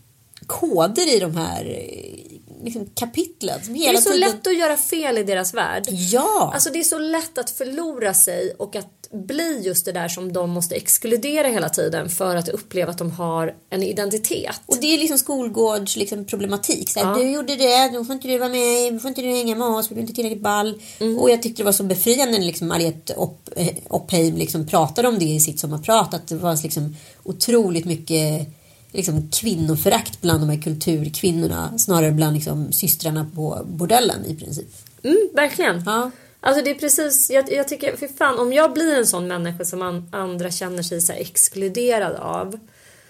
koder 0.46 1.16
i 1.16 1.18
de 1.18 1.36
här 1.36 1.64
eh, 1.64 2.35
liksom, 2.66 2.90
kapitlen. 2.94 3.64
Som 3.64 3.74
Det 3.74 3.80
hela 3.80 3.98
är 3.98 4.02
så 4.02 4.10
tiden... 4.12 4.28
lätt 4.30 4.46
att 4.46 4.58
göra 4.58 4.76
fel 4.76 5.18
i 5.18 5.22
deras 5.22 5.54
värld. 5.54 5.84
Ja! 5.90 6.50
Alltså 6.54 6.70
det 6.70 6.78
är 6.78 6.84
så 6.84 6.98
lätt 6.98 7.38
att 7.38 7.50
förlora 7.50 8.14
sig 8.14 8.54
och 8.58 8.76
att 8.76 8.92
bli 9.12 9.60
just 9.64 9.84
det 9.84 9.92
där 9.92 10.08
som 10.08 10.32
de 10.32 10.50
måste 10.50 10.74
exkludera 10.74 11.48
hela 11.48 11.68
tiden 11.68 12.08
för 12.08 12.36
att 12.36 12.48
uppleva 12.48 12.90
att 12.90 12.98
de 12.98 13.10
har 13.10 13.54
en 13.70 13.82
identitet. 13.82 14.60
Och 14.66 14.76
det 14.80 14.94
är 14.94 14.98
liksom 14.98 15.18
skolgårds 15.18 15.96
liksom, 15.96 16.24
problematik. 16.24 16.90
Så 16.90 17.00
här, 17.00 17.14
Du 17.14 17.30
gjorde 17.30 17.56
det, 17.56 17.90
då 17.92 18.04
får 18.04 18.14
inte 18.14 18.28
du 18.28 18.38
vara 18.38 18.48
med, 18.48 18.92
då 18.92 18.98
får 18.98 19.08
inte 19.08 19.22
du 19.22 19.28
hänga 19.28 19.54
med 19.56 19.66
oss, 19.66 19.88
för 19.88 19.94
du 19.94 19.98
är 19.98 20.02
inte 20.02 20.14
tillräckligt 20.14 20.42
ball. 20.42 20.82
Och 21.18 21.30
jag 21.30 21.42
tyckte 21.42 21.62
det 21.62 21.64
var 21.64 21.72
så 21.72 21.82
befriande 21.84 22.38
när 22.38 22.44
liksom 22.46 22.68
Mariette 22.68 23.14
Opp- 23.14 23.50
eh, 23.56 23.68
Oppheim 23.88 24.36
liksom 24.36 24.66
pratade 24.66 25.08
om 25.08 25.18
det 25.18 25.24
i 25.24 25.40
sitt 25.40 25.60
sommarprat. 25.60 26.14
Att 26.14 26.28
det 26.28 26.36
var 26.36 26.62
liksom 26.62 26.96
otroligt 27.22 27.84
mycket 27.84 28.48
liksom, 28.96 29.30
kvinnoförakt 29.30 30.20
bland 30.20 30.40
de 30.40 30.48
här 30.48 30.62
kulturkvinnorna. 30.62 31.78
Snarare 31.78 32.12
bland 32.12 32.34
liksom, 32.34 32.72
systrarna 32.72 33.30
på 33.34 33.66
bordellen 33.66 34.26
i 34.26 34.36
princip. 34.36 34.68
Mm, 35.02 35.28
verkligen. 35.34 35.82
Ja. 35.86 36.10
Alltså 36.40 36.64
det 36.64 36.70
är 36.70 36.74
precis, 36.74 37.30
jag, 37.30 37.52
jag 37.52 37.68
tycker, 37.68 37.96
för 37.96 38.08
fan 38.08 38.38
om 38.38 38.52
jag 38.52 38.72
blir 38.72 38.98
en 38.98 39.06
sån 39.06 39.28
människa 39.28 39.64
som 39.64 39.82
an, 39.82 40.08
andra 40.12 40.50
känner 40.50 40.82
sig 40.82 41.00
så 41.00 41.12
exkluderad 41.12 42.16
av. 42.16 42.58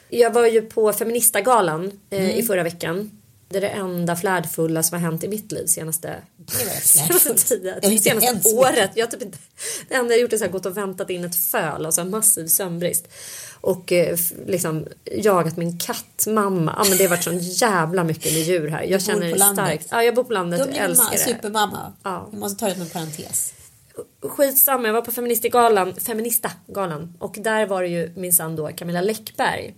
Jag 0.08 0.30
var 0.30 0.46
ju 0.46 0.62
på 0.62 0.92
Feministagalan 0.92 1.92
eh, 2.10 2.38
i 2.38 2.42
förra 2.42 2.62
veckan. 2.62 3.10
Det 3.48 3.56
är 3.56 3.60
det 3.60 3.68
enda 3.68 4.16
flärdfulla 4.16 4.82
som 4.82 4.98
har 4.98 5.10
hänt 5.10 5.24
i 5.24 5.28
mitt 5.28 5.52
liv 5.52 5.66
senaste, 5.66 6.16
senaste 6.82 7.34
tiden. 7.34 7.98
Senaste 7.98 8.48
året. 8.48 8.90
Jag 8.94 9.10
typ 9.10 9.22
inte, 9.22 9.38
det 9.88 9.94
enda 9.94 10.14
jag 10.14 10.20
gjort 10.20 10.32
är 10.32 10.38
här, 10.38 10.48
gått 10.48 10.66
och 10.66 10.76
väntat 10.76 11.10
in 11.10 11.24
ett 11.24 11.36
föl, 11.36 11.86
alltså 11.86 12.00
en 12.00 12.10
massiv 12.10 12.46
sömnbrist. 12.46 13.08
Och 13.60 13.92
eh, 13.92 14.18
liksom 14.46 14.86
jagat 15.04 15.56
min 15.56 15.78
kattmamma. 15.78 16.74
Ja 16.78 16.84
men 16.88 16.98
det 16.98 17.04
har 17.04 17.10
varit 17.10 17.24
sån 17.24 17.38
jävla 17.38 18.04
mycket 18.04 18.32
med 18.32 18.42
djur 18.42 18.68
här. 18.68 18.82
Jag 18.82 19.02
känner 19.02 19.36
starkt. 19.36 19.88
Ja 19.90 20.02
jag 20.02 20.14
bor 20.14 20.24
på 20.24 20.32
landet 20.32 20.60
man 20.60 20.74
älskar 20.74 21.12
det. 21.12 21.18
supermamma. 21.18 21.92
Ja. 22.02 22.28
Jag 22.32 22.40
måste 22.40 22.58
ta 22.58 22.66
det 22.66 22.72
som 22.72 22.82
en 22.82 22.88
parentes. 22.88 23.54
Skitsamma, 24.22 24.88
jag 24.88 24.92
var 24.92 25.02
på 25.02 25.12
Feministagalan, 25.12 25.94
Feministagalan 25.94 27.14
och 27.18 27.36
där 27.38 27.66
var 27.66 27.82
det 27.82 27.88
ju 27.88 28.12
minsann 28.16 28.56
då 28.56 28.68
Camilla 28.68 29.00
Läckberg. 29.00 29.74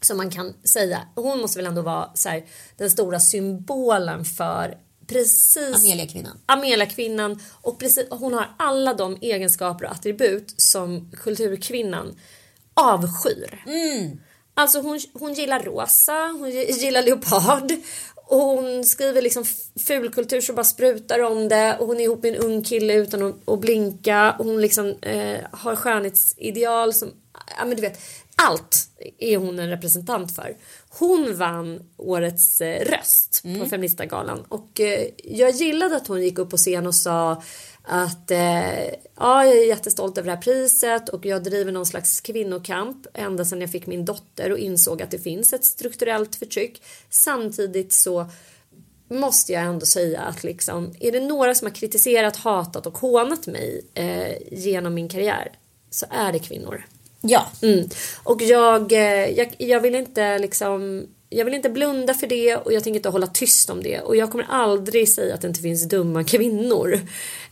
Som 0.00 0.16
man 0.16 0.30
kan 0.30 0.54
säga, 0.64 1.00
hon 1.14 1.40
måste 1.40 1.58
väl 1.58 1.66
ändå 1.66 1.82
vara 1.82 2.10
så 2.14 2.28
här, 2.28 2.44
den 2.76 2.90
stora 2.90 3.20
symbolen 3.20 4.24
för 4.24 4.78
precis 5.06 5.76
Amelia-kvinnan. 5.76 6.38
Amelia-kvinnan 6.46 7.40
och 7.52 7.78
precis, 7.78 8.06
hon 8.10 8.34
har 8.34 8.48
alla 8.56 8.94
de 8.94 9.18
egenskaper 9.20 9.84
och 9.84 9.90
attribut 9.92 10.54
som 10.56 11.10
kulturkvinnan 11.16 12.16
avskyr. 12.80 13.62
Alltså 14.54 14.80
hon, 14.80 15.00
hon 15.12 15.34
gillar 15.34 15.60
rosa, 15.60 16.34
hon 16.38 16.50
gillar 16.50 17.02
leopard. 17.02 17.72
Och 18.28 18.38
hon 18.38 18.84
skriver 18.84 19.22
liksom 19.22 19.44
fulkultur 19.86 20.40
så 20.40 20.52
bara 20.52 20.64
sprutar 20.64 21.20
om 21.20 21.48
det. 21.48 21.76
Och 21.80 21.86
hon 21.86 21.96
är 21.96 22.04
ihop 22.04 22.22
med 22.22 22.34
en 22.34 22.42
ung 22.42 22.62
kille 22.62 22.94
utan 22.94 23.22
att, 23.22 23.48
att 23.48 23.60
blinka. 23.60 24.36
Och 24.38 24.44
hon 24.44 24.60
liksom 24.60 24.94
eh, 25.02 25.38
har 25.52 25.76
skönhetsideal 25.76 26.94
som, 26.94 27.12
ja 27.58 27.64
men 27.64 27.76
du 27.76 27.82
vet, 27.82 28.00
allt 28.36 28.88
är 29.18 29.36
hon 29.36 29.58
en 29.58 29.70
representant 29.70 30.34
för. 30.34 30.56
Hon 30.88 31.36
vann 31.36 31.80
årets 31.96 32.60
eh, 32.60 32.84
röst 32.84 33.42
på 33.60 33.66
Feministagalan. 33.66 34.44
Och 34.48 34.80
eh, 34.80 35.08
jag 35.24 35.50
gillade 35.50 35.96
att 35.96 36.06
hon 36.06 36.22
gick 36.22 36.38
upp 36.38 36.50
på 36.50 36.56
scen 36.56 36.86
och 36.86 36.94
sa 36.94 37.42
att 37.88 38.30
eh, 38.30 38.84
ja, 39.16 39.44
jag 39.44 39.56
är 39.56 39.68
jättestolt 39.68 40.18
över 40.18 40.26
det 40.26 40.34
här 40.34 40.42
priset 40.42 41.08
och 41.08 41.26
jag 41.26 41.42
driver 41.42 41.72
någon 41.72 41.86
slags 41.86 42.20
kvinnokamp 42.20 43.06
ända 43.14 43.44
sedan 43.44 43.60
jag 43.60 43.70
fick 43.70 43.86
min 43.86 44.04
dotter 44.04 44.52
och 44.52 44.58
insåg 44.58 45.02
att 45.02 45.10
det 45.10 45.18
finns 45.18 45.52
ett 45.52 45.64
strukturellt 45.64 46.36
förtryck. 46.36 46.82
Samtidigt 47.10 47.92
så 47.92 48.30
måste 49.08 49.52
jag 49.52 49.62
ändå 49.62 49.86
säga 49.86 50.20
att 50.20 50.44
liksom, 50.44 50.94
är 51.00 51.12
det 51.12 51.20
några 51.20 51.54
som 51.54 51.66
har 51.66 51.74
kritiserat, 51.74 52.36
hatat 52.36 52.86
och 52.86 52.98
hånat 52.98 53.46
mig 53.46 53.82
eh, 53.94 54.36
genom 54.50 54.94
min 54.94 55.08
karriär 55.08 55.52
så 55.90 56.06
är 56.10 56.32
det 56.32 56.38
kvinnor. 56.38 56.86
Ja. 57.20 57.46
Mm. 57.62 57.88
Och 58.22 58.42
jag, 58.42 58.92
eh, 58.92 59.30
jag, 59.30 59.54
jag 59.58 59.80
vill 59.80 59.94
inte 59.94 60.38
liksom 60.38 61.06
jag 61.30 61.44
vill 61.44 61.54
inte 61.54 61.68
blunda 61.70 62.14
för 62.14 62.26
det 62.26 62.56
och 62.56 62.72
jag 62.72 62.84
tänker 62.84 62.98
inte 62.98 63.08
hålla 63.08 63.26
tyst 63.26 63.70
om 63.70 63.82
det. 63.82 64.00
Och 64.00 64.16
jag 64.16 64.30
kommer 64.30 64.46
aldrig 64.48 65.08
säga 65.08 65.34
att 65.34 65.40
det 65.40 65.48
inte 65.48 65.60
finns 65.60 65.88
dumma 65.88 66.24
kvinnor. 66.24 67.00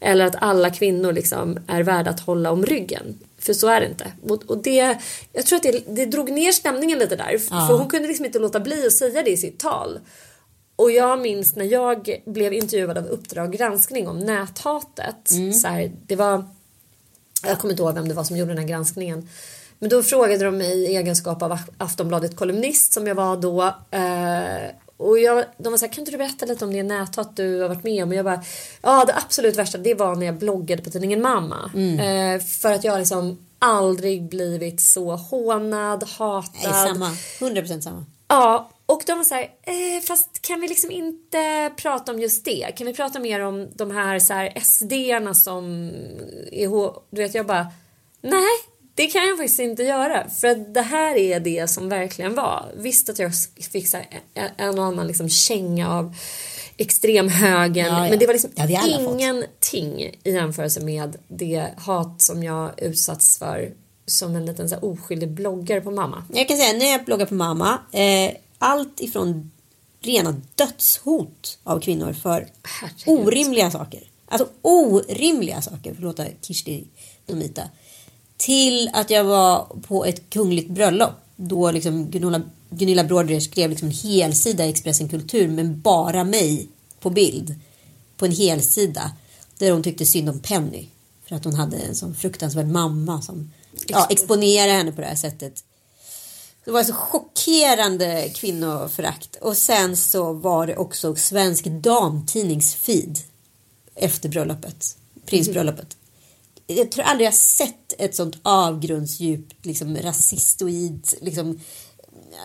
Eller 0.01 0.25
att 0.25 0.37
alla 0.39 0.71
kvinnor 0.71 1.13
liksom 1.13 1.59
är 1.67 1.83
värda 1.83 2.11
att 2.11 2.21
hålla 2.21 2.51
om 2.51 2.67
ryggen. 2.67 3.19
För 3.39 3.53
så 3.53 3.69
är 3.69 3.81
det 3.81 3.87
inte. 3.87 4.13
Och, 4.47 4.59
det, 4.59 4.99
jag 5.33 5.47
tror 5.47 5.57
att 5.57 5.63
det, 5.63 5.85
det 5.89 6.07
drog 6.07 6.33
ner 6.33 6.53
stämningen 6.53 6.99
lite 6.99 7.17
där. 7.17 7.39
För 7.39 7.79
hon 7.79 7.89
kunde 7.89 8.09
liksom 8.09 8.27
inte 8.27 8.39
låta 8.39 8.61
bli 8.61 8.87
att 8.87 8.93
säga 8.93 9.23
det 9.23 9.31
i 9.31 9.37
sitt 9.37 9.59
tal. 9.59 9.99
Och 10.77 10.91
jag 10.91 11.21
minns 11.21 11.57
när 11.57 11.65
jag 11.65 12.23
blev 12.25 12.53
intervjuad 12.53 12.99
av 12.99 13.07
Uppdrag 13.07 13.53
granskning 13.53 14.09
om 14.09 14.19
näthatet. 14.19 15.31
Så 15.55 15.69
här, 15.69 15.93
det 16.07 16.17
var 16.17 16.45
jag 17.47 17.59
kommer 17.59 17.73
inte 17.73 17.83
ihåg 17.83 17.95
vem 17.95 18.09
det 18.09 18.15
var 18.15 18.25
som 18.25 18.37
gjorde 18.37 18.51
den 18.51 18.59
här 18.59 18.69
granskningen. 18.69 19.29
Men 19.85 19.89
då 19.91 20.03
frågade 20.03 20.45
de 20.45 20.57
mig 20.57 20.85
i 20.85 20.97
egenskap 20.97 21.43
av 21.43 21.59
Aftonbladet 21.79 22.37
kolumnist 22.37 22.93
som 22.93 23.07
jag 23.07 23.15
var 23.15 23.37
då. 23.37 23.63
Eh, 23.91 24.71
och 24.97 25.19
jag, 25.19 25.45
de 25.59 25.71
var 25.71 25.79
så 25.79 25.87
här, 25.87 25.93
kan 25.93 26.03
inte 26.03 26.11
du 26.11 26.19
berätta 26.19 26.47
lite 26.47 26.65
om 26.65 26.73
det 26.73 26.83
näthat 26.83 27.37
du 27.37 27.61
har 27.61 27.69
varit 27.69 27.85
med 27.85 28.03
om? 28.03 28.09
Och 28.09 28.15
jag 28.15 28.25
bara, 28.25 28.43
ja 28.83 29.05
det 29.05 29.15
absolut 29.17 29.57
värsta 29.57 29.79
det 29.79 29.95
var 29.95 30.17
när 30.17 30.27
jag 30.27 30.39
bloggade 30.39 30.83
på 30.83 30.91
tidningen 30.91 31.23
Mamma. 31.23 31.71
Eh, 31.75 32.43
för 32.43 32.73
att 32.73 32.85
jag 32.85 32.99
liksom 32.99 33.39
aldrig 33.59 34.29
blivit 34.29 34.81
så 34.81 35.17
hånad, 35.17 36.05
hatad. 36.09 36.73
Nej, 36.73 36.89
samma. 36.89 37.11
100% 37.41 37.81
samma. 37.81 38.05
Ja, 38.29 38.71
och 38.87 39.03
de 39.07 39.17
var 39.19 39.25
så 39.25 39.35
här, 39.35 39.43
eh, 39.63 40.03
fast 40.07 40.43
kan 40.43 40.61
vi 40.61 40.69
liksom 40.69 40.91
inte 40.91 41.73
prata 41.77 42.13
om 42.13 42.21
just 42.21 42.45
det? 42.45 42.73
Kan 42.77 42.87
vi 42.87 42.95
prata 42.95 43.19
mer 43.19 43.41
om 43.41 43.69
de 43.75 43.91
här, 43.91 44.19
så 44.19 44.33
här 44.33 44.61
SD-arna 44.61 45.35
som 45.35 45.91
är 46.53 46.95
Du 47.17 47.23
vet, 47.23 47.35
jag 47.35 47.47
bara, 47.47 47.67
nej, 48.21 48.74
Det 48.95 49.07
kan 49.07 49.29
jag 49.29 49.39
faktiskt 49.39 49.61
inte 49.61 49.83
göra 49.83 50.29
för 50.31 50.49
att 50.49 50.75
det 50.75 50.83
här 50.83 51.17
är 51.17 51.41
det 51.41 51.71
som 51.71 51.89
verkligen 51.89 52.35
var. 52.35 52.73
Visst 52.77 53.09
att 53.09 53.19
jag 53.19 53.33
fick 53.73 53.89
så 53.89 53.99
en 54.57 54.79
och 54.79 54.85
annan 54.85 55.07
liksom 55.07 55.29
känga 55.29 55.91
av 55.91 56.15
extremhögern 56.77 57.87
Ja, 57.87 58.05
ja. 58.05 58.11
men 58.11 58.19
det 58.19 58.27
var 58.27 58.33
liksom 58.33 58.51
Ja, 58.55 58.67
det 58.67 58.77
alla 58.77 58.99
fått. 59.05 59.15
ingenting 59.21 60.01
i 60.01 60.15
jämförelse 60.25 60.81
med 60.81 61.17
det 61.29 61.69
hat 61.77 62.23
som 62.23 62.43
jag 62.43 62.71
utsatts 62.83 63.39
för 63.39 63.73
som 64.07 64.37
en 64.37 64.47
liten 64.47 64.69
så 64.69 64.75
här 64.75 64.85
oskyldig 64.85 65.31
bloggare 65.31 65.81
på 65.81 65.91
mamma. 65.91 66.25
Jag 66.33 66.49
kan 66.49 66.57
säga 66.57 66.79
när 66.79 66.87
jag 66.93 67.05
bloggar 67.05 67.27
på 67.27 67.35
mamma. 67.35 67.79
Eh, 67.93 68.31
allt 68.59 69.01
ifrån 69.01 69.51
rena 70.01 70.41
dödshot 70.55 71.59
av 71.65 71.81
kvinnor 71.81 72.13
för 72.13 72.49
Herregud. 72.81 73.27
orimliga 73.27 73.71
saker. 73.71 74.03
Alltså 74.29 74.49
orimliga 74.63 75.63
saker, 75.63 75.93
förlåt 75.95 76.21
Kirsti 76.43 76.85
Domita. 77.27 77.63
Till 78.45 78.91
att 78.93 79.11
jag 79.11 79.25
var 79.25 79.65
på 79.87 80.05
ett 80.05 80.31
kungligt 80.31 80.71
bröllop. 80.71 81.13
Då 81.37 81.71
liksom 81.71 82.11
Gunilla, 82.11 82.43
Gunilla 82.71 83.05
Bråder 83.05 83.41
skrev 83.41 83.71
liksom 83.71 83.89
en 83.89 83.95
helsida 83.95 84.67
i 84.67 84.71
Expressen 84.71 85.09
Kultur 85.09 85.49
men 85.49 85.81
bara 85.81 86.25
mig 86.25 86.69
på 87.01 87.11
bild. 87.11 87.55
På 88.17 88.27
en 88.27 88.33
helsida. 88.33 89.13
Där 89.59 89.71
hon 89.73 89.83
tyckte 89.83 90.07
synd 90.07 90.29
om 90.29 90.41
Penny. 90.41 90.87
För 91.29 91.37
att 91.37 91.45
hon 91.45 91.55
hade 91.55 91.77
en 91.77 91.95
sån 91.95 92.15
fruktansvärd 92.15 92.67
mamma 92.67 93.23
som 93.23 93.53
ja, 93.87 94.07
exponerade 94.11 94.73
henne 94.73 94.93
på 94.93 95.01
det 95.01 95.07
här 95.07 95.15
sättet. 95.15 95.65
Det 96.65 96.71
var 96.71 96.85
så 96.85 96.93
chockerande 96.93 98.31
kvinnoförakt. 98.35 99.37
Och 99.37 99.57
sen 99.57 99.97
så 99.97 100.33
var 100.33 100.67
det 100.67 100.77
också 100.77 101.17
Svensk 101.17 101.65
Damtidnings-feed 101.65 103.19
efter 103.95 104.29
bröllopet. 104.29 104.97
Prinsbröllopet. 105.27 105.97
Jag 106.67 106.91
tror 106.91 107.05
aldrig 107.05 107.27
jag 107.27 107.35
sett 107.35 107.95
ett 107.99 108.15
sånt 108.15 108.39
avgrundsdjupt 108.43 109.67
liksom 109.67 109.97
rasistoid, 109.97 111.09
liksom 111.21 111.61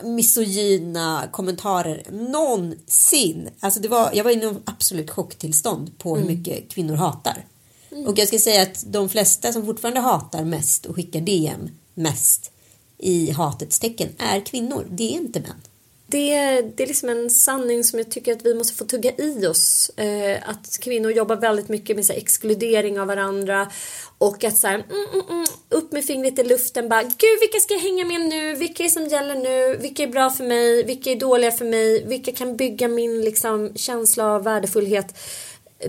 misogyna 0.04 1.30
kommentarer 1.32 2.04
någonsin. 2.12 3.50
Alltså 3.60 3.80
det 3.80 3.88
var, 3.88 4.12
jag 4.14 4.24
var 4.24 4.32
i 4.32 4.36
någon 4.36 4.62
absolut 4.66 5.10
chocktillstånd 5.10 5.98
på 5.98 6.18
hur 6.18 6.26
mycket 6.26 6.70
kvinnor 6.70 6.96
hatar. 6.96 7.46
Och 8.08 8.20
jag 8.20 8.28
ska 8.28 8.40
säga 8.40 8.62
att 8.62 8.84
de 8.88 9.10
flesta 9.10 9.54
som 9.54 9.66
fortfarande 9.66 10.00
hatar 10.00 10.44
mest 10.44 10.86
och 10.86 10.96
skickar 10.96 11.22
DM 11.22 11.70
mest 11.94 12.52
i 12.98 13.32
hatets 13.32 13.80
tecken 13.80 14.10
är 14.18 14.40
kvinnor. 14.40 14.88
Det 14.92 15.04
är 15.04 15.12
inte 15.12 15.40
män. 15.40 15.62
Det, 16.12 16.62
det 16.62 16.84
är 16.84 16.88
liksom 16.88 17.10
en 17.10 17.30
sanning 17.30 17.84
som 17.84 17.99
jag 17.99 18.12
tycker 18.12 18.34
att 18.34 18.45
vi 18.45 18.53
måste 18.53 18.74
få 18.74 18.86
tugga 18.86 19.12
i 19.18 19.47
oss. 19.47 19.91
Eh, 19.97 20.49
att 20.49 20.80
kvinnor 20.82 21.12
jobbar 21.12 21.36
väldigt 21.36 21.70
mycket 21.70 21.95
med 21.95 22.05
så 22.05 22.14
här, 22.14 22.20
exkludering 22.20 22.99
av 22.99 23.07
varandra. 23.07 23.68
Och 24.18 24.43
att 24.43 24.57
så 24.57 24.68
här, 24.68 24.76
mm, 24.76 25.05
mm, 25.14 25.26
mm, 25.30 25.45
upp 25.70 25.91
med 25.91 26.05
fingret 26.05 26.39
i 26.39 26.43
luften 26.43 26.89
bara, 26.89 27.03
gud 27.03 27.39
vilka 27.41 27.60
ska 27.60 27.74
jag 27.74 27.82
hänga 27.82 28.05
med 28.05 28.22
nu? 28.22 28.55
Vilka 28.55 28.84
är 28.84 28.88
som 28.88 29.07
gäller 29.07 29.36
nu? 29.36 29.78
Vilka 29.78 30.03
är 30.03 30.07
bra 30.07 30.30
för 30.30 30.43
mig? 30.43 30.84
Vilka 30.84 31.12
är 31.12 31.16
dåliga 31.16 31.51
för 31.51 31.66
mig? 31.66 32.05
Vilka 32.05 32.32
kan 32.32 32.57
bygga 32.57 32.88
min 32.88 33.22
liksom, 33.22 33.72
känsla 33.76 34.26
av 34.26 34.43
värdefullhet? 34.43 35.16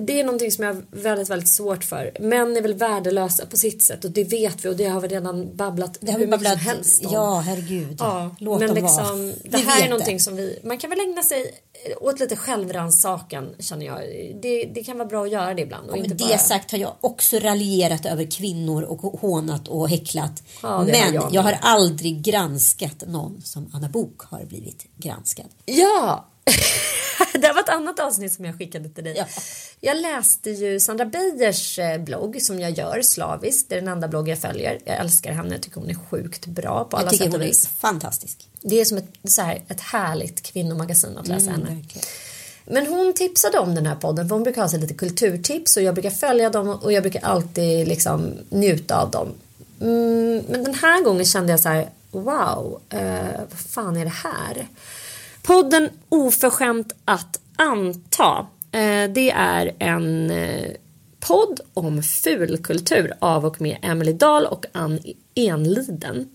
Det 0.01 0.21
är 0.21 0.25
någonting 0.25 0.51
som 0.53 0.65
jag 0.65 0.75
har 0.75 0.83
väldigt, 0.91 1.31
väldigt 1.31 1.49
svårt 1.49 1.85
för. 1.85 2.17
Män 2.21 2.57
är 2.57 2.63
väl 2.63 2.75
värdelösa 2.75 3.47
på 3.47 3.57
sitt 3.57 3.83
sätt 3.83 4.05
och 4.05 4.11
det 4.11 4.25
vet 4.25 4.65
vi 4.65 4.69
och 4.69 4.77
det 4.77 4.85
har 4.87 5.01
vi 5.01 5.09
redan 5.09 5.57
babblat 5.57 5.99
Det 6.01 6.13
har 6.13 6.19
vi 6.19 6.25
hur 6.25 6.31
mycket 6.31 6.45
babblat. 6.45 6.53
som 6.63 6.73
helst 6.73 7.05
om. 7.07 7.13
Ja, 7.13 7.41
herregud. 7.47 7.97
Ja, 7.99 8.37
Låt 8.39 8.61
men 8.61 8.69
dem 8.69 8.77
liksom, 8.85 9.27
vara. 9.27 9.35
det 9.45 9.59
här 9.59 9.85
är 9.85 9.91
någonting 9.91 10.21
som 10.21 10.37
vi, 10.37 10.59
man 10.65 10.79
kan 10.79 10.91
väl 10.91 11.01
ägna 11.01 11.23
sig 11.23 11.55
åt 12.01 12.21
lite 12.21 12.37
självrannsakan 12.37 13.49
känner 13.59 13.87
jag. 13.87 13.99
Det, 14.43 14.65
det 14.75 14.85
kan 14.85 14.99
vara 14.99 15.09
bra 15.09 15.25
att 15.25 15.31
göra 15.31 15.55
det 15.55 15.63
ibland. 15.63 15.91
Och 15.91 15.97
Ja, 15.97 15.99
inte 15.99 16.09
men 16.09 16.17
det 16.19 16.25
bara, 16.25 16.39
sagt 16.39 16.71
har 16.71 16.79
jag 16.79 16.95
också 17.01 17.39
raljerat 17.39 18.07
över 18.07 18.25
kvinnor 18.25 18.83
och 18.83 18.99
hånat 19.21 19.69
och 19.69 19.89
häcklat. 19.89 20.43
Ja, 20.63 20.83
det 20.87 20.93
men 20.93 21.15
jag 21.15 21.29
jag, 21.35 21.43
har 21.43 21.59
aldrig 21.63 22.23
granskat 22.23 23.05
någon 23.07 23.43
som 23.43 23.71
Anna 23.73 23.89
Bok 23.89 24.21
har 24.21 24.45
blivit 24.45 24.87
granskad. 24.97 25.47
Ja! 25.65 26.27
det 27.33 27.53
var 27.53 27.61
ett 27.61 27.69
annat 27.69 28.01
avsnitt 28.01 28.33
som 28.33 28.45
jag 28.45 28.59
skickade 28.59 28.89
till 28.89 29.05
dig. 29.05 29.15
Ja. 29.19 29.25
Jag 29.81 29.97
läste 30.01 30.51
ju 30.51 30.81
Sandra 30.81 31.05
Beijers 31.05 31.79
eh, 31.79 31.99
blogg 32.01 32.43
som 32.43 32.61
jag 32.61 32.71
gör 32.79 33.03
slaviskt. 33.03 33.69
Det 33.69 33.75
är 33.75 33.81
den 33.81 33.89
enda 33.89 34.09
blogg 34.09 34.29
jag 34.29 34.39
följer. 34.39 34.79
Jag 34.85 34.97
älskar 34.97 35.33
henne. 35.33 35.55
Jag 35.55 35.63
tycker 35.63 35.81
hon 35.81 35.91
är 35.91 35.95
sjukt 36.11 36.47
bra 36.47 36.85
på 36.85 36.97
alla 36.97 37.05
Jag 37.07 37.13
tycker 37.13 37.25
sätt 37.25 37.35
och 37.35 37.39
hon 37.41 37.43
är 37.47 37.49
vis. 37.51 37.69
fantastisk. 37.79 38.49
Det 38.63 38.81
är 38.81 38.85
som 38.85 38.99
ett, 38.99 39.09
så 39.25 39.43
här, 39.43 39.63
ett 39.69 39.81
härligt 39.81 40.43
kvinnomagasin 40.43 41.19
att 41.19 41.29
läsa 41.29 41.51
Mm, 41.51 41.63
henne. 41.67 41.81
verkligen. 41.81 42.07
Men 42.65 42.87
hon 42.87 43.13
tipsade 43.15 43.59
om 43.59 43.75
den 43.75 43.87
här 43.87 43.97
podden 43.97 44.29
för 44.29 44.35
hon 44.35 44.43
brukar 44.45 44.63
ha 44.63 44.69
sig 44.69 44.81
lite 44.81 44.95
kulturtips 44.95 45.77
och 45.77 45.83
jag 45.83 45.95
brukar 45.95 46.11
följa 46.11 46.51
dem 46.51 46.69
och 46.69 46.93
jag 46.93 47.03
brukar 47.03 47.21
alltid 47.25 47.89
liksom 47.89 48.33
njuta 48.51 48.97
av 49.03 49.11
dem. 49.11 49.29
Mm, 49.81 50.43
men 50.49 50.65
den 50.65 50.75
här 50.75 51.03
gången 51.05 51.25
kände 51.25 51.53
jag 51.53 51.61
så 51.61 51.69
här, 51.69 51.91
wow, 52.11 52.81
eh, 52.91 53.41
vad 53.51 53.59
fan 53.59 53.97
är 53.97 54.05
det 54.05 54.11
här? 54.11 54.69
Podden 55.43 55.89
Oförskämt 56.09 56.93
att 57.05 57.41
anta. 57.57 58.47
Eh, 58.73 59.11
det 59.13 59.31
är 59.37 59.73
en 59.79 60.31
eh, 60.31 60.71
podd 61.21 61.61
om 61.75 62.03
fulkultur 62.03 63.13
av 63.19 63.47
och 63.47 63.61
med 63.61 63.79
Emily 63.83 64.13
Dahl 64.13 64.47
och 64.47 64.67
Ann 64.73 65.01
Enliden. 65.35 66.29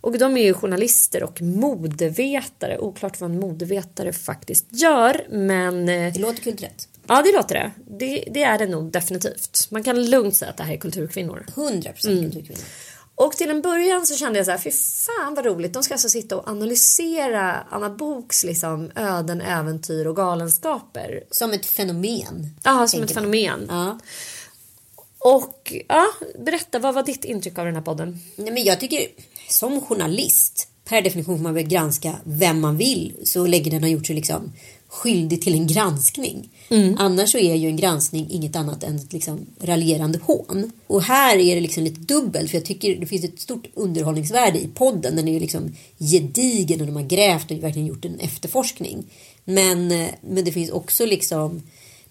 Och 0.00 0.18
de 0.18 0.36
är 0.36 0.44
ju 0.44 0.54
journalister 0.54 1.22
och 1.22 1.42
modevetare. 1.42 2.78
Oklart 2.78 3.20
vad 3.20 3.30
en 3.30 3.40
modevetare 3.40 4.12
faktiskt 4.12 4.66
gör, 4.70 5.26
men... 5.30 5.88
eh, 5.88 6.12
Det 6.12 6.18
låter 6.20 6.42
kulturellt. 6.42 6.88
Ja, 7.08 7.22
det 7.22 7.32
låter 7.32 7.54
det. 7.54 7.70
det. 8.06 8.24
Det 8.30 8.42
är 8.42 8.58
det 8.58 8.66
nog 8.66 8.90
definitivt. 8.92 9.68
Man 9.70 9.82
kan 9.82 10.10
lugnt 10.10 10.36
säga 10.36 10.50
att 10.50 10.56
det 10.56 10.62
här 10.62 10.74
är 10.74 10.78
kulturkvinnor. 10.78 11.46
100 11.56 11.92
procent 11.92 12.20
kulturkvinna. 12.20 12.60
Och 13.18 13.32
till 13.32 13.50
en 13.50 13.62
början 13.62 14.06
så 14.06 14.16
kände 14.16 14.38
jag 14.38 14.46
så 14.46 14.50
här, 14.50 14.58
fy 14.58 14.70
fan 14.70 15.34
vad 15.34 15.46
roligt. 15.46 15.72
De 15.72 15.82
ska 15.82 15.94
alltså 15.94 16.08
sitta 16.08 16.36
och 16.36 16.48
analysera 16.48 17.52
Anna 17.70 17.90
Boks 17.90 18.44
liksom 18.44 18.90
öden, 18.94 19.40
äventyr 19.40 20.06
och 20.06 20.16
galenskaper. 20.16 21.24
Som 21.30 21.52
ett 21.52 21.66
fenomen. 21.66 22.56
Ja, 22.62 22.88
som 22.88 23.02
ett 23.02 23.14
man. 23.14 23.22
fenomen. 23.22 23.66
Ja. 23.68 23.98
Och 25.18 25.72
ja, 25.88 26.06
berätta, 26.38 26.78
vad 26.78 26.94
var 26.94 27.02
ditt 27.02 27.24
intryck 27.24 27.58
av 27.58 27.64
den 27.64 27.74
här 27.74 27.82
podden? 27.82 28.18
Nej, 28.36 28.52
men 28.52 28.64
jag 28.64 28.80
tycker 28.80 29.06
som 29.48 29.80
journalist 29.80 30.68
per 30.84 31.02
definition 31.02 31.36
får 31.36 31.42
man 31.42 31.54
väl 31.54 31.68
granska 31.68 32.16
vem 32.24 32.60
man 32.60 32.76
vill 32.76 33.16
så 33.24 33.46
länge 33.46 33.70
den 33.70 33.82
har 33.82 33.90
gjort 33.90 34.06
sig 34.06 34.16
liksom 34.16 34.52
skyldig 34.88 35.42
till 35.42 35.54
en 35.54 35.66
granskning. 35.66 36.50
Mm. 36.68 36.96
Annars 36.98 37.32
så 37.32 37.38
är 37.38 37.54
ju 37.54 37.68
en 37.68 37.76
granskning 37.76 38.26
inget 38.30 38.56
annat 38.56 38.82
än 38.82 38.96
ett 38.96 39.12
liksom 39.12 39.46
raljerande 39.60 40.18
hån. 40.22 40.72
Och 40.86 41.02
här 41.02 41.36
är 41.36 41.54
det 41.54 41.60
liksom 41.60 41.82
lite 41.82 42.00
dubbelt 42.00 42.50
för 42.50 42.58
jag 42.58 42.64
tycker 42.64 42.96
det 42.96 43.06
finns 43.06 43.24
ett 43.24 43.40
stort 43.40 43.66
underhållningsvärde 43.74 44.58
i 44.58 44.68
podden. 44.68 45.16
Den 45.16 45.28
är 45.28 45.32
ju 45.32 45.40
liksom 45.40 45.76
gedigen 45.98 46.80
och 46.80 46.86
de 46.86 46.96
har 46.96 47.02
grävt 47.02 47.50
och 47.50 47.62
verkligen 47.62 47.86
gjort 47.86 48.04
en 48.04 48.20
efterforskning. 48.20 49.04
Men, 49.44 49.92
eh, 49.92 50.08
men 50.20 50.44
det 50.44 50.52
finns 50.52 50.70
också 50.70 51.06
liksom 51.06 51.62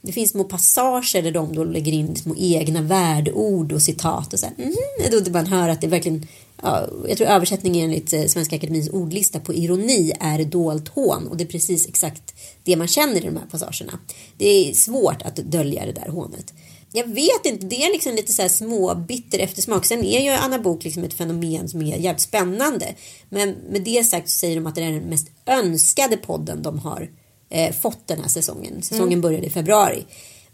det 0.05 0.11
finns 0.11 0.31
små 0.31 0.43
passager 0.43 1.21
där 1.21 1.31
de 1.31 1.55
då 1.55 1.63
lägger 1.63 1.91
in 1.91 2.15
små 2.15 2.35
egna 2.37 2.81
värdeord 2.81 3.71
och 3.71 3.81
citat 3.81 4.33
och 4.33 4.39
så 4.39 4.45
här, 4.45 4.55
mm, 4.57 5.23
då 5.23 5.31
man 5.31 5.45
hör 5.45 5.69
att 5.69 5.81
det 5.81 5.87
verkligen 5.87 6.27
ja, 6.61 6.87
jag 7.07 7.17
tror 7.17 7.27
översättningen 7.27 7.85
enligt 7.85 8.13
eh, 8.13 8.25
Svenska 8.25 8.55
Akademins 8.55 8.89
ordlista 8.89 9.39
på 9.39 9.53
ironi 9.53 10.13
är 10.19 10.43
dolt 10.43 10.87
hån 10.87 11.27
och 11.27 11.37
det 11.37 11.43
är 11.43 11.47
precis 11.47 11.87
exakt 11.87 12.35
det 12.63 12.75
man 12.75 12.87
känner 12.87 13.17
i 13.17 13.25
de 13.25 13.37
här 13.37 13.45
passagerna. 13.51 13.99
Det 14.37 14.69
är 14.69 14.73
svårt 14.73 15.21
att 15.21 15.35
dölja 15.35 15.85
det 15.85 15.91
där 15.91 16.09
hånet. 16.09 16.53
Jag 16.91 17.07
vet 17.07 17.45
inte, 17.45 17.65
det 17.65 17.83
är 17.83 17.91
liksom 17.91 18.15
lite 18.15 18.33
så 18.33 18.41
här 18.41 18.49
små 18.49 18.95
bitter 18.95 19.39
eftersmak. 19.39 19.85
Sen 19.85 20.03
är 20.03 20.21
ju 20.21 20.29
Anna 20.29 20.59
Bok 20.59 20.83
liksom 20.83 21.03
ett 21.03 21.13
fenomen 21.13 21.69
som 21.69 21.81
är 21.81 21.97
jävligt 21.97 22.21
spännande. 22.21 22.95
Men 23.29 23.49
med 23.51 23.81
det 23.81 24.03
sagt 24.03 24.29
så 24.29 24.37
säger 24.37 24.55
de 24.55 24.67
att 24.67 24.75
det 24.75 24.83
är 24.83 24.91
den 24.91 25.03
mest 25.03 25.27
önskade 25.45 26.17
podden 26.17 26.61
de 26.61 26.79
har 26.79 27.09
eh, 27.49 27.73
fått 27.73 28.07
den 28.07 28.21
här 28.21 28.27
säsongen. 28.27 28.81
Säsongen 28.81 29.21
började 29.21 29.47
i 29.47 29.49
februari. 29.49 30.05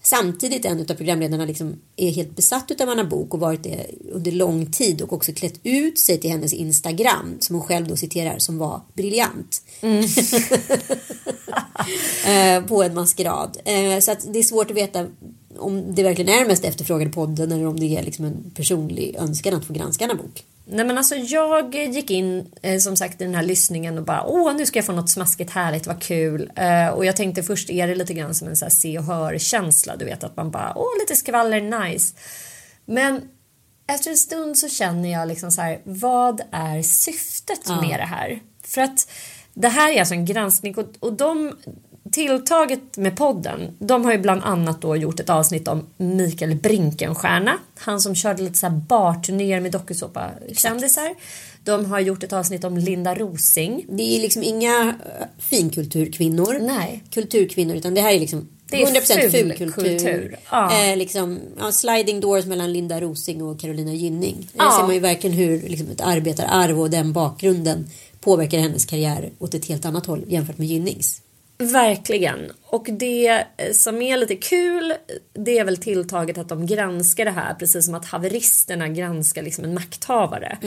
Samtidigt 0.04 0.66
en 0.66 0.80
av 0.80 0.86
programledarna 0.86 1.46
liksom 1.46 1.76
är 1.96 2.12
helt 2.12 2.36
besatt 2.36 2.82
av 2.82 2.90
Anna 2.90 3.04
Bok 3.04 3.34
och 3.34 3.40
varit 3.40 3.64
det 3.64 3.86
under 4.12 4.32
lång 4.32 4.66
tid 4.66 5.02
och 5.02 5.14
också 5.14 5.34
klätt 5.34 5.60
ut 5.64 6.00
sig 6.00 6.18
till 6.18 6.30
hennes 6.30 6.54
Instagram 6.54 7.38
som 7.40 7.56
hon 7.56 7.66
själv 7.66 7.88
då 7.88 7.96
citerar 7.96 8.40
som 8.40 8.58
var 8.58 8.82
briljant. 8.94 9.62
eh, 12.26 12.64
på 12.68 12.84
en 12.84 12.94
maskerad. 12.94 13.58
Eh, 13.66 14.00
så 14.00 14.16
det 14.32 14.40
är 14.40 14.44
svårt 14.44 14.72
att 14.72 14.78
veta 14.78 15.08
om 15.58 15.96
det 15.96 16.04
verkligen 16.04 16.34
är 16.34 16.40
den 16.40 16.48
mest 16.48 16.66
efterfrågade 16.66 17.12
podden 17.12 17.52
eller 17.52 17.66
om 17.66 17.80
det 17.80 17.98
är 17.98 18.04
liksom 18.04 18.26
en 18.26 18.52
personlig 18.56 19.16
önskan 19.20 19.54
att 19.54 19.66
få 19.66 19.74
granska 19.74 20.06
Anna 20.06 20.16
Bok. 20.16 20.44
Nej 20.66 20.86
men 20.86 20.98
alltså 20.98 21.16
jag 21.16 21.76
gick 21.76 22.12
in 22.12 22.52
eh, 22.62 22.80
som 22.80 22.96
sagt 22.96 23.22
i 23.22 23.24
den 23.24 23.36
här 23.36 23.44
lyssningen 23.44 23.98
och 23.98 24.04
bara 24.04 24.24
åh 24.24 24.56
nu 24.56 24.66
ska 24.66 24.80
jag 24.80 24.86
få 24.86 24.92
något 24.92 25.10
smaskigt 25.10 25.52
härligt, 25.52 25.88
vad 25.88 26.02
kul. 26.02 26.52
Eh, 26.56 26.88
och 26.88 27.06
jag 27.06 27.16
tänkte 27.16 27.44
först 27.44 27.70
är 27.70 27.88
det 27.88 27.96
lite 27.96 28.14
grann 28.14 28.34
som 28.34 28.48
en 28.48 28.56
så 28.56 28.66
här 28.66 28.70
se 28.70 28.98
och 28.98 29.04
hör 29.04 29.38
känsla, 29.38 29.96
du 29.96 30.06
vet 30.06 30.24
att 30.24 30.38
man 30.38 30.52
bara 30.52 30.74
åh 30.76 31.00
lite 31.00 31.16
skvaller, 31.16 31.90
nice. 31.90 32.16
Men 32.86 33.22
efter 33.88 34.12
en 34.12 34.18
stund 34.18 34.58
så 34.58 34.70
känner 34.70 35.12
jag 35.12 35.28
liksom 35.28 35.52
så 35.52 35.62
här, 35.62 35.82
vad 35.84 36.42
är 36.52 36.82
syftet 36.82 37.68
med 37.68 38.00
det 38.00 38.06
här? 38.06 38.40
För 38.64 38.82
att 38.82 39.12
det 39.54 39.68
här 39.68 39.92
är 39.92 40.00
alltså 40.00 40.14
en 40.14 40.26
granskning 40.26 40.76
och, 40.76 40.86
och 41.00 41.14
de 41.14 41.56
tilltaget 42.12 42.98
med 42.98 43.18
podden, 43.18 43.76
de 43.80 44.06
har 44.06 44.12
ju 44.12 44.18
bland 44.18 44.42
annat 44.44 44.82
då 44.82 44.96
gjort 44.96 45.20
ett 45.20 45.30
avsnitt 45.30 45.68
om 45.68 45.86
Mikael 45.98 46.56
Brinkenstierna. 46.56 47.54
Han 47.80 48.02
som 48.02 48.16
körde 48.16 48.44
lite 48.44 48.58
så 48.58 48.68
här 48.68 48.76
barturnéer 48.88 49.60
med 49.62 49.72
dokusåpa-kändisar. 49.72 51.16
De 51.64 51.86
har 51.86 52.00
gjort 52.00 52.24
ett 52.24 52.34
avsnitt 52.34 52.64
om 52.64 52.78
Linda 52.78 53.16
Rosing. 53.16 53.86
Det 53.90 54.04
är 54.18 54.22
liksom 54.22 54.44
inga 54.44 54.80
eh, 54.90 55.26
finkulturkvinnor. 55.40 56.60
Nej. 56.62 57.04
Kulturkvinnor 57.10 57.76
utan 57.76 57.94
det 57.94 58.02
här 58.02 58.12
är 58.14 58.20
liksom 58.20 58.48
Det 58.70 58.82
är 58.84 58.88
100% 58.88 59.30
ful 59.30 59.32
fulkultur. 59.32 59.72
kultur. 59.72 60.36
Ja. 60.52 60.90
Eh, 60.92 60.98
liksom, 60.98 61.40
ja, 61.60 61.72
sliding 61.72 62.20
doors 62.20 62.46
mellan 62.46 62.74
Linda 62.74 63.00
Rosing 63.02 63.44
och 63.44 63.60
Carolina 63.60 63.94
Gynning. 63.94 64.50
Där 64.54 64.64
Ja. 64.66 64.72
ser 64.78 64.84
man 64.86 64.94
ju 64.94 65.00
verkligen 65.00 65.36
hur 65.38 65.62
liksom, 65.70 65.90
ett 65.92 66.02
arbetararv 66.02 66.80
och 66.82 66.90
den 66.90 67.14
bakgrunden 67.14 67.90
påverkar 68.20 68.60
hennes 68.60 68.86
karriär 68.86 69.32
åt 69.40 69.54
ett 69.54 69.66
helt 69.66 69.86
annat 69.86 70.06
håll 70.06 70.24
jämfört 70.28 70.58
med 70.58 70.68
Gynnings. 70.68 71.22
Verkligen. 71.62 72.52
Och 72.64 72.88
det 72.92 73.44
som 73.74 74.02
är 74.02 74.18
lite 74.18 74.36
kul 74.36 74.94
det 75.34 75.58
är 75.58 75.66
väl 75.66 75.78
tilltaget 75.78 76.38
att 76.38 76.50
de 76.50 76.66
granskar 76.66 77.26
det 77.26 77.32
här 77.32 77.54
precis 77.54 77.86
som 77.86 77.96
att 77.96 78.06
haveristerna 78.06 78.88
granskar 78.88 79.42
liksom 79.42 79.64
en 79.64 79.74
makthavare. 79.74 80.58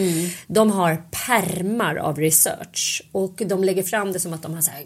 De 0.47 0.71
har 0.71 1.03
permar 1.27 1.97
av 1.97 2.19
research 2.19 3.03
och 3.13 3.43
de 3.47 3.65
lägger 3.65 3.83
fram 3.83 4.13
det 4.13 4.21
som 4.21 4.33
att 4.33 4.43
de 4.43 4.55
har 4.55 4.61
så 4.61 4.71
här, 4.71 4.85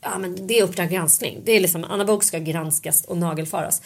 ja 0.00 0.18
men 0.18 0.46
det 0.46 0.58
är 0.58 0.62
Uppdrag 0.62 0.90
granskning. 0.90 1.40
Det 1.44 1.52
är 1.52 1.60
liksom 1.60 1.84
Anna 1.84 2.04
Book 2.04 2.22
ska 2.24 2.38
granskas 2.38 3.04
och 3.04 3.16
nagelfaras. 3.18 3.82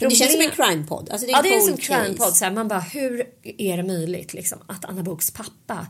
Men 0.00 0.08
Det 0.08 0.14
känns 0.14 0.32
som 0.32 0.40
en 0.40 0.50
Problem- 0.50 0.68
crime-podd. 0.86 1.10
Alltså, 1.10 1.26
det 1.26 1.32
är 1.32 1.34
Ja 1.34 1.38
en 1.38 1.44
det 1.44 1.56
är 1.56 1.60
som 1.60 1.76
crime 1.76 2.00
case. 2.06 2.14
podd. 2.18 2.36
Så 2.36 2.44
här, 2.44 2.52
man 2.52 2.68
bara 2.68 2.80
hur 2.80 3.24
är 3.58 3.76
det 3.76 3.82
möjligt 3.82 4.34
liksom 4.34 4.58
att 4.66 4.84
Anna 4.84 5.02
Boks 5.02 5.30
pappa 5.30 5.86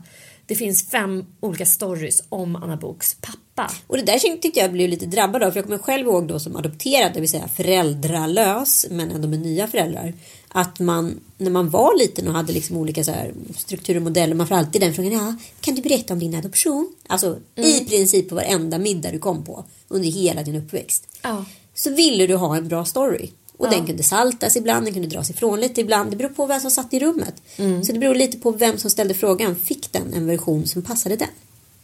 det 0.51 0.55
finns 0.55 0.89
fem 0.89 1.25
olika 1.39 1.65
stories 1.65 2.23
om 2.29 2.55
Anna 2.55 2.77
Boks 2.77 3.17
pappa. 3.21 3.73
Och 3.87 3.97
det 3.97 4.03
där 4.03 4.19
tyckte 4.19 4.59
jag 4.59 4.71
blev 4.71 4.89
lite 4.89 5.05
drabbad 5.05 5.43
av. 5.43 5.51
För 5.51 5.57
jag 5.57 5.65
kommer 5.65 5.77
själv 5.77 6.07
ihåg 6.07 6.27
då 6.27 6.39
som 6.39 6.55
adopterad, 6.55 7.13
det 7.13 7.19
vill 7.19 7.29
säga 7.29 7.47
föräldralös, 7.47 8.85
men 8.89 9.11
ändå 9.11 9.27
med 9.27 9.39
nya 9.39 9.67
föräldrar. 9.67 10.13
Att 10.47 10.79
man, 10.79 11.19
när 11.37 11.51
man 11.51 11.69
var 11.69 11.99
liten 11.99 12.27
och 12.27 12.33
hade 12.33 12.53
liksom 12.53 12.77
olika 12.77 13.03
så 13.03 13.11
här 13.11 13.33
strukturer 13.57 13.97
och 13.97 14.03
modeller, 14.03 14.35
man 14.35 14.47
får 14.47 14.55
alltid 14.55 14.81
den 14.81 14.93
frågan, 14.93 15.11
ja, 15.11 15.35
kan 15.61 15.75
du 15.75 15.81
berätta 15.81 16.13
om 16.13 16.19
din 16.19 16.35
adoption? 16.35 16.93
Alltså 17.07 17.37
i 17.55 17.85
princip 17.85 18.29
på 18.29 18.35
varenda 18.35 18.77
middag 18.77 19.11
du 19.11 19.19
kom 19.19 19.43
på 19.43 19.65
under 19.87 20.09
hela 20.09 20.43
din 20.43 20.55
uppväxt. 20.55 21.07
Ja. 21.21 21.45
Så 21.73 21.89
ville 21.95 22.27
du 22.27 22.35
ha 22.35 22.57
en 22.57 22.67
bra 22.67 22.85
story. 22.85 23.29
Och 23.61 23.67
Ja. 23.67 23.71
den 23.71 23.85
kunde 23.87 24.03
saltas 24.03 24.55
ibland, 24.55 24.85
den 24.85 24.93
kunde 24.93 25.07
dras 25.07 25.29
ifrån 25.29 25.59
lite 25.59 25.81
ibland. 25.81 26.09
Det 26.11 26.15
beror 26.17 26.29
på 26.29 26.45
vem 26.45 26.59
som 26.59 26.71
satt 26.71 26.93
i 26.93 26.99
rummet. 26.99 27.33
Mm. 27.57 27.83
Så 27.83 27.91
det 27.91 27.99
beror 27.99 28.15
lite 28.15 28.37
på 28.37 28.51
vem 28.51 28.77
som 28.77 28.89
ställde 28.89 29.13
frågan. 29.13 29.55
Fick 29.55 29.91
den 29.91 30.13
en 30.13 30.27
version 30.27 30.67
som 30.67 30.81
passade 30.81 31.15
den? 31.15 31.27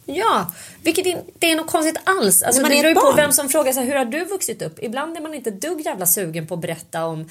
Ja, 0.06 0.52
vilket 0.82 1.06
inte 1.06 1.46
är 1.46 1.56
något 1.56 1.66
konstigt 1.66 1.96
alls. 2.04 2.42
Alltså, 2.42 2.62
det 2.62 2.68
är 2.68 2.82
beror 2.82 2.88
ju 2.88 2.94
på 2.94 3.12
vem 3.16 3.32
som 3.32 3.48
frågar 3.48 3.72
så 3.72 3.80
här, 3.80 3.86
hur 3.86 3.94
har 3.94 4.04
du 4.04 4.24
vuxit 4.24 4.62
upp? 4.62 4.78
Ibland 4.82 5.16
är 5.16 5.20
man 5.20 5.34
inte 5.34 5.50
dugg 5.50 5.80
jävla 5.86 6.06
sugen 6.06 6.46
på 6.46 6.54
att 6.54 6.60
berätta 6.60 7.04
om 7.04 7.30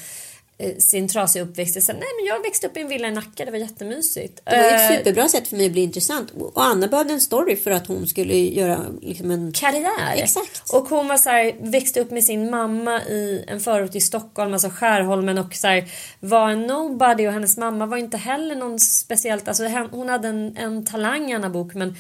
sin 0.80 1.08
trasiga 1.08 1.44
uppväxt. 1.44 1.84
Så, 1.84 1.94
nej 1.94 2.08
men 2.18 2.26
jag 2.26 2.42
växte 2.44 2.68
upp 2.68 2.78
i 2.78 2.82
en 2.82 2.88
villa 2.88 3.08
i 3.08 3.12
Nacka, 3.12 3.46
det 3.46 3.52
var 3.52 3.58
jättemysigt. 3.58 4.42
Det 4.46 4.58
var 4.58 4.64
ett 4.64 4.92
Eh, 4.92 4.98
superbra 4.98 5.28
sätt 5.28 5.48
för 5.48 5.58
mig 5.58 5.66
att 5.66 5.72
bli 5.72 5.82
intressant. 5.82 6.32
Och 6.32 6.64
Anna 6.64 6.88
behövde 6.88 7.14
en 7.14 7.22
story 7.22 7.56
för 7.56 7.72
att 7.72 7.88
hon 7.88 8.08
skulle 8.08 8.34
göra 8.34 8.86
liksom 9.02 9.32
en... 9.32 9.52
karriär. 9.52 10.16
Exakt. 10.16 10.74
Och 10.74 10.90
hon 10.90 11.08
var 11.08 11.18
så 11.18 11.30
här, 11.30 11.72
växte 11.72 12.00
upp 12.00 12.12
med 12.12 12.24
sin 12.24 12.50
mamma 12.50 13.02
i 13.02 13.44
en 13.48 13.60
förort 13.60 13.96
i 13.96 14.02
Stockholm, 14.02 14.54
alltså 14.54 14.70
Skärholmen 14.70 15.38
och 15.38 15.56
så 15.56 15.68
här, 15.68 15.86
var 16.20 16.50
en 16.50 16.68
nobody 16.68 17.28
och 17.28 17.34
hennes 17.34 17.58
mamma 17.58 17.86
var 17.86 17.98
inte 17.98 18.18
heller 18.18 18.56
någon 18.56 18.80
speciellt, 18.80 19.48
alltså 19.48 19.64
hon 19.92 20.10
hade 20.10 20.28
en, 20.28 20.58
en 20.58 20.86
talang 20.86 21.34
Anna 21.34 21.50
Bok 21.50 21.74
men 21.74 21.96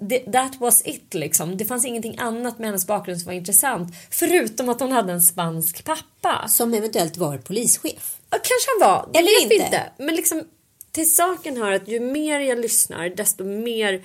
det, 0.00 0.18
that 0.18 0.60
was 0.60 0.82
it 0.84 1.14
liksom. 1.14 1.56
Det 1.56 1.64
fanns 1.64 1.84
ingenting 1.84 2.18
annat 2.18 2.58
med 2.58 2.68
hennes 2.68 2.86
bakgrund 2.86 3.20
som 3.20 3.26
var 3.26 3.34
intressant. 3.34 3.94
Förutom 4.10 4.68
att 4.68 4.80
hon 4.80 4.92
hade 4.92 5.12
en 5.12 5.20
spansk 5.20 5.84
pappa. 5.84 6.48
Som 6.48 6.74
eventuellt 6.74 7.16
var 7.16 7.38
polischef. 7.38 7.97
Kanske 8.30 8.70
han 8.78 8.90
var. 8.90 9.08
Det 9.12 9.18
Eller 9.18 9.30
vet 9.30 9.52
inte. 9.52 9.64
inte. 9.64 9.92
Men 9.98 10.14
liksom 10.14 10.44
till 10.92 11.14
saken 11.14 11.56
hör 11.56 11.72
att 11.72 11.88
ju 11.88 12.00
mer 12.00 12.40
jag 12.40 12.58
lyssnar 12.58 13.08
desto 13.08 13.44
mer 13.44 14.04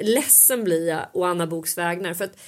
ledsen 0.00 0.64
blir 0.64 0.88
jag 0.88 1.06
å 1.12 1.24
Anna 1.24 1.46
Boks 1.46 1.78
vägnar. 1.78 2.14
För 2.14 2.24
att 2.24 2.38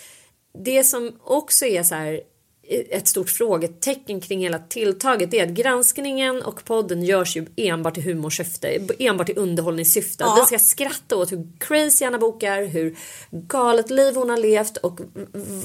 det 0.65 0.85
som 0.85 1.21
också 1.25 1.67
är 1.67 1.83
så 1.83 1.95
här 1.95 2.21
ett 2.69 3.09
stort 3.09 3.31
frågetecken 3.31 4.21
kring 4.21 4.41
hela 4.41 4.59
tilltaget 4.59 5.35
är 5.35 5.43
att 5.43 5.51
granskningen 5.51 6.43
och 6.43 6.65
podden 6.65 7.03
görs 7.03 7.37
ju 7.37 7.47
enbart 7.57 7.99
i 7.99 8.01
humorsyfte, 8.01 8.79
enbart 8.99 9.29
i 9.29 9.33
underhållningssyfte. 9.33 10.25
Ja. 10.25 10.37
Vi 10.41 10.47
ska 10.47 10.59
skratta 10.67 11.17
åt 11.17 11.33
hur 11.33 11.47
crazy 11.59 12.05
Anna 12.05 12.19
Bok 12.19 12.43
är, 12.43 12.67
hur 12.67 12.97
galet 13.31 13.91
liv 13.91 14.15
hon 14.15 14.31
har 14.31 14.37
levt 14.37 14.77
och 14.77 15.01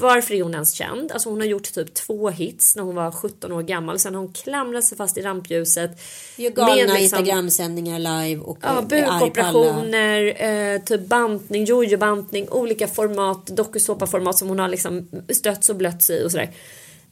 varför 0.00 0.34
är 0.34 0.42
hon 0.42 0.54
ens 0.54 0.72
känd? 0.72 1.12
Alltså 1.12 1.28
hon 1.28 1.40
har 1.40 1.46
gjort 1.46 1.72
typ 1.72 1.94
två 1.94 2.30
hits 2.30 2.76
när 2.76 2.82
hon 2.82 2.94
var 2.94 3.10
17 3.10 3.52
år 3.52 3.62
gammal. 3.62 3.98
Sen 3.98 4.14
har 4.14 4.22
hon 4.22 4.32
klamrat 4.32 4.84
sig 4.84 4.98
fast 4.98 5.18
i 5.18 5.22
rampljuset. 5.22 5.90
Gör 6.36 6.50
galna 6.50 6.74
Med 6.74 6.78
liksom- 6.86 7.02
Instagramsändningar 7.02 7.98
live 7.98 8.40
och 8.40 8.58
Ja, 8.62 8.68
alla. 8.68 8.82
bukoperationer, 8.82 10.42
eh, 10.42 10.80
typ 10.82 11.06
bantning, 11.06 11.64
jojo-bantning, 11.64 12.48
olika 12.50 12.88
format, 12.88 13.46
dokusåpaformat 13.46 14.38
som 14.38 14.48
hon 14.48 14.58
har 14.58 14.68
liksom 14.68 15.08
stötts 15.28 15.68
och 15.68 15.76
blötts 15.76 16.10
i 16.10 16.24
och 16.26 16.30
sådär. 16.30 16.50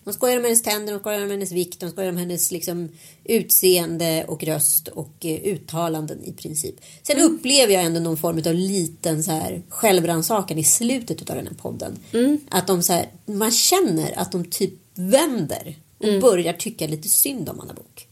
De 0.04 0.12
skojar 0.14 0.36
om 0.36 0.44
hennes 0.44 0.62
tänder, 0.62 0.92
de 0.92 0.98
skojar 1.00 1.22
om 1.22 1.30
hennes 1.30 1.52
vikt, 1.52 1.80
de 1.80 1.90
skojar 1.90 2.08
om 2.10 2.16
hennes 2.16 2.50
liksom, 2.52 2.88
utseende 3.24 4.24
och 4.28 4.44
röst 4.44 4.88
och 4.88 5.12
eh, 5.26 5.40
uttalanden 5.44 6.24
i 6.24 6.32
princip. 6.32 6.74
Sen 7.02 7.16
Mm. 7.18 7.34
upplever 7.34 7.74
jag 7.74 7.82
ändå 7.84 8.00
någon 8.00 8.16
form 8.16 8.38
av 8.46 8.54
liten 8.54 9.22
så 9.24 9.30
här 9.30 9.62
självrannsakan 9.68 10.58
i 10.58 10.64
slutet 10.64 11.30
av 11.30 11.36
den 11.36 11.46
här 11.46 11.54
podden. 11.54 11.98
Mm. 12.12 12.38
Att 12.48 12.66
de 12.66 12.82
så 12.82 12.92
här, 12.92 13.08
man 13.26 13.50
känner 13.50 14.18
att 14.18 14.32
de 14.32 14.44
typ 14.44 14.74
vänder 14.94 15.74
och 15.98 16.04
Mm. 16.08 16.20
börjar 16.20 16.52
tycka 16.52 16.86
lite 16.86 17.08
synd 17.08 17.48
om 17.48 17.60
Anna 17.60 17.74
Bok. 17.74 18.06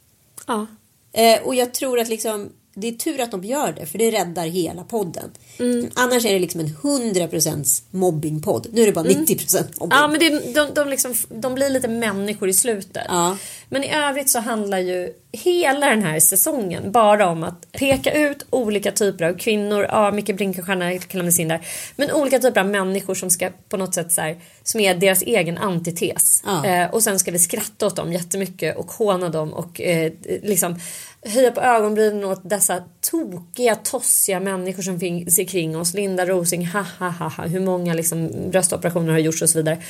Ja. 0.47 0.67
Eh, 1.13 1.43
och 1.43 1.55
jag 1.55 1.75
tror 1.75 1.99
att 2.01 2.09
liksom, 2.09 2.49
det 2.81 2.89
är 2.89 2.93
tur 2.93 3.21
att 3.21 3.31
de 3.31 3.45
gör 3.45 3.73
det 3.73 3.87
för 3.87 3.99
det 3.99 4.11
räddar 4.11 4.47
hela 4.47 4.85
podden. 4.85 5.31
Mm. 5.59 5.91
Annars 5.95 6.25
är 6.25 6.33
det 6.33 6.39
liksom 6.39 6.61
en 6.61 6.69
100% 6.69 7.83
mobbingpodd. 7.91 8.67
Nu 8.73 8.83
är 8.83 8.87
det 8.87 8.93
bara 8.93 9.05
90% 9.05 9.81
mobbing. 9.81 9.99
Ja 9.99 10.09
men 10.09 10.21
det, 10.21 10.55
de, 10.55 10.75
de, 10.75 10.89
liksom, 10.89 11.15
de 11.29 11.55
blir 11.55 11.71
lite 11.71 11.89
människor 11.89 12.49
i 12.49 12.53
slutet. 12.53 13.07
Ja. 13.09 13.37
Men 13.69 13.85
i 13.85 13.95
övrigt 13.95 14.31
så 14.31 14.39
handlar 14.39 14.79
ju 14.79 15.13
hela 15.33 15.87
den 15.87 16.03
här 16.03 16.21
säsongen 16.21 16.93
bara 16.93 17.29
om 17.29 17.45
att 17.45 17.73
peka 17.73 18.13
ut 18.13 18.47
olika 18.51 18.93
typer 18.93 19.25
av 19.25 19.39
kvinnor. 19.39 19.87
Ja, 19.89 20.11
Micke 20.11 20.37
Brinkenstierna 20.37 20.99
klämdes 20.99 21.41
in 21.41 21.49
där. 21.49 21.67
Men 21.97 22.13
olika 22.13 22.39
typer 22.39 22.61
av 22.61 22.67
människor 22.67 23.15
som 23.15 23.31
ska 23.31 23.51
på 23.69 23.77
något 23.77 23.95
sätt 23.95 24.13
så 24.13 24.21
här, 24.21 24.37
som 24.63 24.81
är 24.81 24.95
deras 24.95 25.23
egen 25.23 25.59
antites. 25.59 26.43
Ja. 26.47 26.67
Eh, 26.67 26.91
och 26.91 27.03
sen 27.03 27.19
ska 27.19 27.31
vi 27.31 27.39
skratta 27.39 27.87
åt 27.87 27.97
dem 27.97 28.13
jättemycket 28.13 28.77
och 28.77 28.91
håna 28.91 29.29
dem 29.29 29.53
och 29.53 29.81
eh, 29.81 30.13
liksom 30.43 30.81
höja 31.23 31.51
på 31.51 31.61
ögonbrynen 31.61 32.25
åt 32.25 32.41
dessa 32.51 32.85
tokiga, 33.11 33.75
tossiga 33.75 34.41
människor 34.41 34.83
som 34.83 35.01
finns 35.01 35.37
kring 35.49 35.77
oss. 35.77 35.95
Linda 35.95 36.27
Rosing, 36.27 36.67
ha 36.67 36.85
ha 36.99 37.09
ha 37.09 37.29
ha. 37.29 37.45
Hur 37.47 37.61
många 37.61 37.95
liksom 37.95 38.51
bröstoperationer 38.51 39.13
har 39.13 39.19
gjorts 39.19 39.43
och 39.43 39.51
så 39.51 39.59
vidare. 39.59 39.83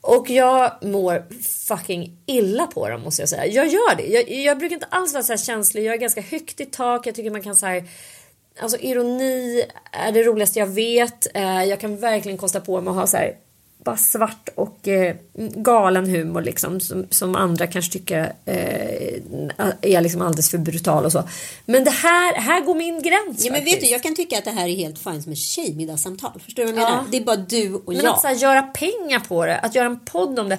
Och 0.00 0.30
jag 0.30 0.72
mår 0.82 1.24
fucking 1.68 2.16
illa 2.26 2.66
på 2.66 2.88
dem 2.88 3.02
måste 3.02 3.22
jag 3.22 3.28
säga. 3.28 3.46
Jag 3.46 3.66
gör 3.66 3.96
det. 3.96 4.06
Jag, 4.06 4.30
jag 4.30 4.58
brukar 4.58 4.74
inte 4.74 4.86
alls 4.90 5.12
vara 5.12 5.22
så 5.22 5.32
här 5.32 5.38
känslig. 5.38 5.84
Jag 5.84 5.94
är 5.94 5.98
ganska 5.98 6.20
högt 6.20 6.60
i 6.60 6.66
tak. 6.66 7.06
Jag 7.06 7.14
tycker 7.14 7.30
man 7.30 7.42
kan 7.42 7.56
så 7.56 7.66
här 7.66 7.84
Alltså 8.60 8.78
ironi 8.78 9.64
är 9.92 10.12
det 10.12 10.22
roligaste 10.22 10.58
jag 10.58 10.66
vet. 10.66 11.36
Eh, 11.36 11.64
jag 11.64 11.80
kan 11.80 11.96
verkligen 11.96 12.38
kosta 12.38 12.60
på 12.60 12.80
mig 12.80 12.90
att 12.90 12.96
ha 12.96 13.06
så 13.06 13.16
här 13.16 13.36
bara 13.84 13.96
svart 13.96 14.48
och 14.54 14.88
eh, 14.88 15.16
galen 15.54 16.06
humor 16.10 16.40
liksom 16.42 16.80
som, 16.80 17.06
som 17.10 17.36
andra 17.36 17.66
kanske 17.66 17.92
tycker 17.92 18.32
eh, 18.44 18.54
är 19.80 20.00
liksom 20.00 20.22
alldeles 20.22 20.50
för 20.50 20.58
brutal 20.58 21.04
och 21.04 21.12
så. 21.12 21.22
Men 21.64 21.84
det 21.84 21.90
här, 21.90 22.34
här 22.40 22.60
går 22.60 22.74
min 22.74 23.02
gräns 23.02 23.44
Ja 23.44 23.52
men 23.52 23.64
vet 23.64 23.80
du, 23.80 23.86
jag 23.86 24.02
kan 24.02 24.14
tycka 24.16 24.38
att 24.38 24.44
det 24.44 24.50
här 24.50 24.68
är 24.68 24.76
helt 24.76 24.98
fint 24.98 25.22
som 25.22 25.32
ett 25.32 25.38
tjejmiddagssamtal. 25.38 26.40
Förstår 26.44 26.64
du 26.64 26.72
vad 26.72 26.82
jag 26.82 26.88
Ja. 26.88 26.90
menar? 26.90 27.04
Det 27.10 27.16
är 27.16 27.24
bara 27.24 27.36
du 27.36 27.74
och 27.74 27.82
Men 27.86 27.96
jag. 27.96 28.06
att 28.06 28.20
så 28.20 28.26
här, 28.26 28.34
göra 28.34 28.62
pengar 28.62 29.20
på 29.28 29.46
det, 29.46 29.58
att 29.58 29.74
göra 29.74 29.86
en 29.86 30.00
podd 30.00 30.38
om 30.38 30.48
det. 30.48 30.58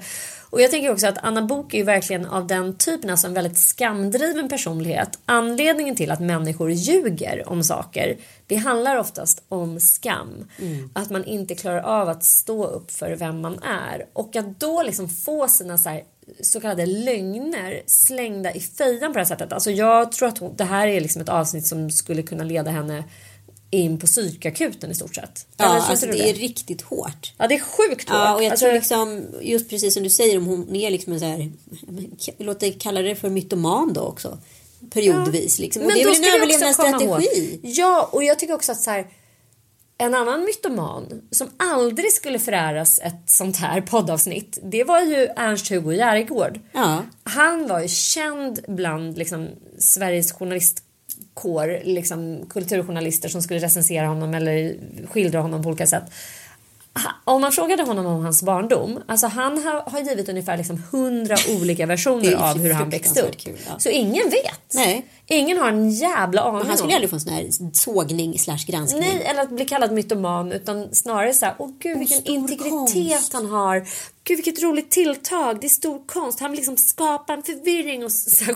Och 0.53 0.61
jag 0.61 0.71
tänker 0.71 0.91
också 0.91 1.07
att 1.07 1.17
Anna 1.21 1.41
Bok 1.41 1.73
är 1.73 1.77
ju 1.77 1.83
verkligen 1.83 2.25
av 2.25 2.47
den 2.47 2.77
typen, 2.77 3.09
alltså 3.09 3.27
en 3.27 3.33
väldigt 3.33 3.57
skamdriven 3.57 4.49
personlighet. 4.49 5.19
Anledningen 5.25 5.95
till 5.95 6.11
att 6.11 6.19
människor 6.19 6.71
ljuger 6.71 7.49
om 7.49 7.63
saker, 7.63 8.17
det 8.47 8.55
handlar 8.55 8.97
oftast 8.97 9.43
om 9.49 9.79
skam. 9.79 10.49
Att 10.93 11.09
man 11.09 11.25
inte 11.25 11.55
klarar 11.55 11.81
av 11.81 12.09
att 12.09 12.23
stå 12.23 12.65
upp 12.65 12.91
för 12.91 13.11
vem 13.11 13.41
man 13.41 13.63
är. 13.63 14.05
Och 14.13 14.35
att 14.35 14.59
då 14.59 14.83
liksom 14.83 15.09
få 15.09 15.47
sina 15.47 15.77
så, 15.77 15.89
här, 15.89 16.03
så 16.41 16.61
kallade 16.61 16.85
lögner 16.85 17.81
slängda 17.85 18.51
i 18.51 18.59
fejan 18.59 19.13
på 19.13 19.13
det 19.13 19.19
här 19.19 19.25
sättet. 19.25 19.53
Alltså 19.53 19.71
jag 19.71 20.11
tror 20.11 20.27
att 20.27 20.37
hon, 20.37 20.55
det 20.55 20.63
här 20.63 20.87
är 20.87 21.01
liksom 21.01 21.21
ett 21.21 21.29
avsnitt 21.29 21.67
som 21.67 21.91
skulle 21.91 22.23
kunna 22.23 22.43
leda 22.43 22.71
henne 22.71 23.03
in 23.77 23.99
på 23.99 24.07
psykakuten 24.07 24.91
i 24.91 24.95
stort 24.95 25.15
sett. 25.15 25.47
Ja, 25.57 25.65
alltså 25.65 26.05
det 26.05 26.29
är 26.29 26.33
riktigt 26.33 26.81
hårt. 26.81 27.33
Ja, 27.37 27.47
det 27.47 27.55
är 27.55 27.59
sjukt 27.59 28.09
hårt. 28.09 28.17
Ja, 28.17 28.35
och 28.35 28.43
jag 28.43 28.51
Alltså, 28.51 28.65
tror 28.65 28.73
liksom, 28.73 29.25
just 29.41 29.69
precis 29.69 29.93
som 29.93 30.03
du 30.03 30.09
säger, 30.09 30.37
om 30.37 30.45
hon 30.45 30.75
är 30.75 30.91
liksom 30.91 31.13
en 31.13 31.19
så 31.19 31.25
här, 31.25 31.51
låt 32.37 32.59
dig 32.59 32.73
kalla 32.73 33.01
det 33.01 33.15
för 33.15 33.29
mytoman 33.29 33.93
då 33.93 34.01
också. 34.01 34.37
Periodvis 34.89 35.59
liksom. 35.59 35.83
Och 35.83 35.91
det 35.91 36.01
är 36.01 36.05
väl 36.05 36.15
en 36.15 36.35
överlevnadsstrategi. 36.35 37.59
Ja, 37.63 38.09
och 38.11 38.23
jag 38.23 38.39
tycker 38.39 38.53
också 38.53 38.71
att 38.71 38.81
så 38.81 38.91
här, 38.91 39.07
en 39.97 40.15
annan 40.15 40.45
mytoman 40.45 41.21
som 41.31 41.47
aldrig 41.57 42.13
skulle 42.13 42.39
föräras 42.39 42.99
ett 42.99 43.23
sånt 43.25 43.57
här 43.57 43.81
poddavsnitt 43.81 44.59
det 44.63 44.83
var 44.83 45.01
ju 45.01 45.27
Ernst-Hugo 45.35 45.93
Järegård. 45.93 46.59
Ja. 46.71 47.03
Han 47.23 47.67
var 47.67 47.81
ju 47.81 47.87
känd 47.87 48.59
bland 48.67 49.17
liksom, 49.17 49.49
Sveriges 49.77 50.31
journalistkår, 51.35 51.85
liksom, 51.85 52.45
kulturjournalister 52.49 53.29
som 53.29 53.41
skulle 53.41 53.59
recensera 53.59 54.07
honom 54.07 54.33
eller 54.33 54.75
skildra 55.07 55.41
honom 55.41 55.63
på 55.63 55.69
olika 55.69 55.87
sätt. 55.87 56.03
Om 57.25 57.41
man 57.41 57.51
frågade 57.51 57.83
honom 57.83 58.05
om 58.05 58.23
hans 58.23 58.43
barndom, 58.43 59.03
alltså 59.07 59.27
han 59.27 59.63
har, 59.63 59.91
har 59.91 59.99
givit 59.99 60.29
ungefär 60.29 60.57
liksom 60.57 60.83
hundra 60.91 61.35
olika 61.59 61.83
Det 61.83 61.87
versioner 61.87 62.33
av 62.33 62.57
hur 62.57 62.73
han 62.73 62.89
växte 62.89 63.21
upp. 63.21 63.37
kul, 63.37 63.57
ja. 63.67 63.79
Så 63.79 63.89
ingen 63.89 64.29
vet. 64.29 64.73
Nej. 64.73 65.05
Ingen 65.27 65.57
har 65.57 65.69
en 65.69 65.91
jävla 65.91 66.41
aning 66.41 66.61
Och 66.61 66.67
han 66.67 66.77
skulle 66.77 66.93
aldrig 66.93 67.09
få 67.09 67.15
en 67.15 67.19
sån 67.19 67.33
här 67.33 67.49
sågning 67.73 68.39
slash 68.39 68.65
granskning. 68.67 69.01
Nej, 69.01 69.23
eller 69.23 69.41
att 69.41 69.49
bli 69.49 69.65
kallad 69.65 69.91
mytoman 69.91 70.51
utan 70.51 70.95
snarare 70.95 71.33
så 71.33 71.45
här, 71.45 71.55
åh 71.57 71.69
gud 71.79 71.99
vilken 71.99 72.25
integritet 72.25 73.11
konst. 73.11 73.33
han 73.33 73.45
har. 73.45 73.87
Gud 74.23 74.37
vilket 74.37 74.63
roligt 74.63 74.91
tilltag, 74.91 75.61
det 75.61 75.67
är 75.67 75.69
stor 75.69 76.01
konst. 76.05 76.39
Han 76.39 76.51
vill 76.51 76.57
liksom 76.57 76.77
skapa 76.77 77.33
en 77.33 77.43
förvirring 77.43 78.03
hos 78.03 78.37
så 78.37 78.45
här. 78.45 78.53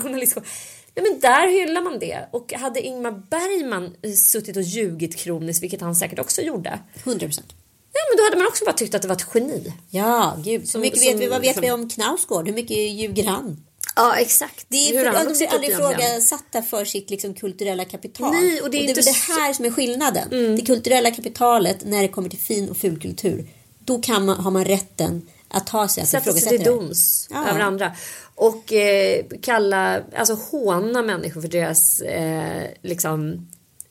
Ja, 0.98 1.04
men 1.04 1.20
där 1.20 1.48
hyllar 1.48 1.82
man 1.82 2.00
det. 2.00 2.28
Och 2.32 2.54
hade 2.54 2.82
Ingmar 2.82 3.12
Bergman 3.12 3.96
suttit 4.16 4.58
och 4.58 4.62
ljugit 4.64 5.16
kroniskt, 5.16 5.64
vilket 5.64 5.82
han 5.82 5.96
säkert 5.96 6.20
också 6.20 6.42
gjorde. 6.42 6.80
100 7.04 7.26
procent. 7.26 7.48
Ja, 7.94 8.00
men 8.12 8.18
då 8.18 8.24
hade 8.24 8.38
man 8.38 8.48
också 8.48 8.66
bara 8.66 8.74
tyckt 8.76 8.96
att 8.96 9.02
det 9.02 9.08
var 9.08 9.16
ett 9.16 9.28
geni. 9.34 9.74
Ja, 9.90 10.38
gud. 10.46 10.62
Hur 10.62 10.68
Som- 10.68 10.82
mycket 10.82 11.00
som 11.02 11.12
vet 11.12 11.22
vi, 11.22 11.28
vad 11.28 11.42
vet 11.42 11.46
liksom- 11.48 11.62
vi 11.62 11.72
om 11.72 11.90
Knausgård? 11.90 12.48
Hur 12.48 12.54
mycket 12.54 12.78
ljuger 12.78 13.24
han? 13.26 13.64
Ja, 13.96 14.16
exakt. 14.16 14.66
Det 14.70 14.78
är 14.78 14.94
Hur 14.98 15.12
för, 15.12 15.26
vuxit 15.26 15.38
blir 15.38 15.48
aldrig 15.50 15.72
ifrågasatta 15.72 16.62
för 16.62 16.86
sitt 16.86 17.10
liksom, 17.10 17.34
kulturella 17.34 17.86
kapital. 17.86 18.32
Nej, 18.34 18.62
och 18.62 18.72
det 18.72 18.78
är 18.78 18.82
inte 18.82 18.94
det 18.94 19.04
så- 19.04 19.34
här 19.34 19.54
som 19.54 19.66
är 19.66 19.72
skillnaden. 19.72 20.56
Det 20.56 20.66
kulturella 20.66 21.12
kapitalet 21.12 21.78
när 21.86 22.02
det 22.02 22.08
kommer 22.08 22.30
till 22.30 22.40
fin 22.40 22.70
och 22.70 22.78
ful 22.78 23.00
kultur. 23.02 23.46
Då 23.80 23.98
kan 24.02 24.26
man, 24.26 24.40
har 24.40 24.52
man 24.52 24.66
rätten 24.66 25.28
att 25.50 25.68
ta 25.68 25.88
sig 25.88 26.04
att 26.04 26.10
sätta 26.10 26.34
sig 26.34 26.58
till 26.58 26.66
doms 26.66 27.28
Ja. 27.32 27.50
över 27.50 27.60
andra. 27.60 27.92
Och 28.36 28.74
eh, 28.74 29.26
kalla, 29.42 30.02
alltså 30.16 30.34
håna 30.34 31.02
människor 31.02 31.42
för 31.42 31.48
deras 31.48 32.00
eh, 32.00 32.64
liksom 32.82 33.48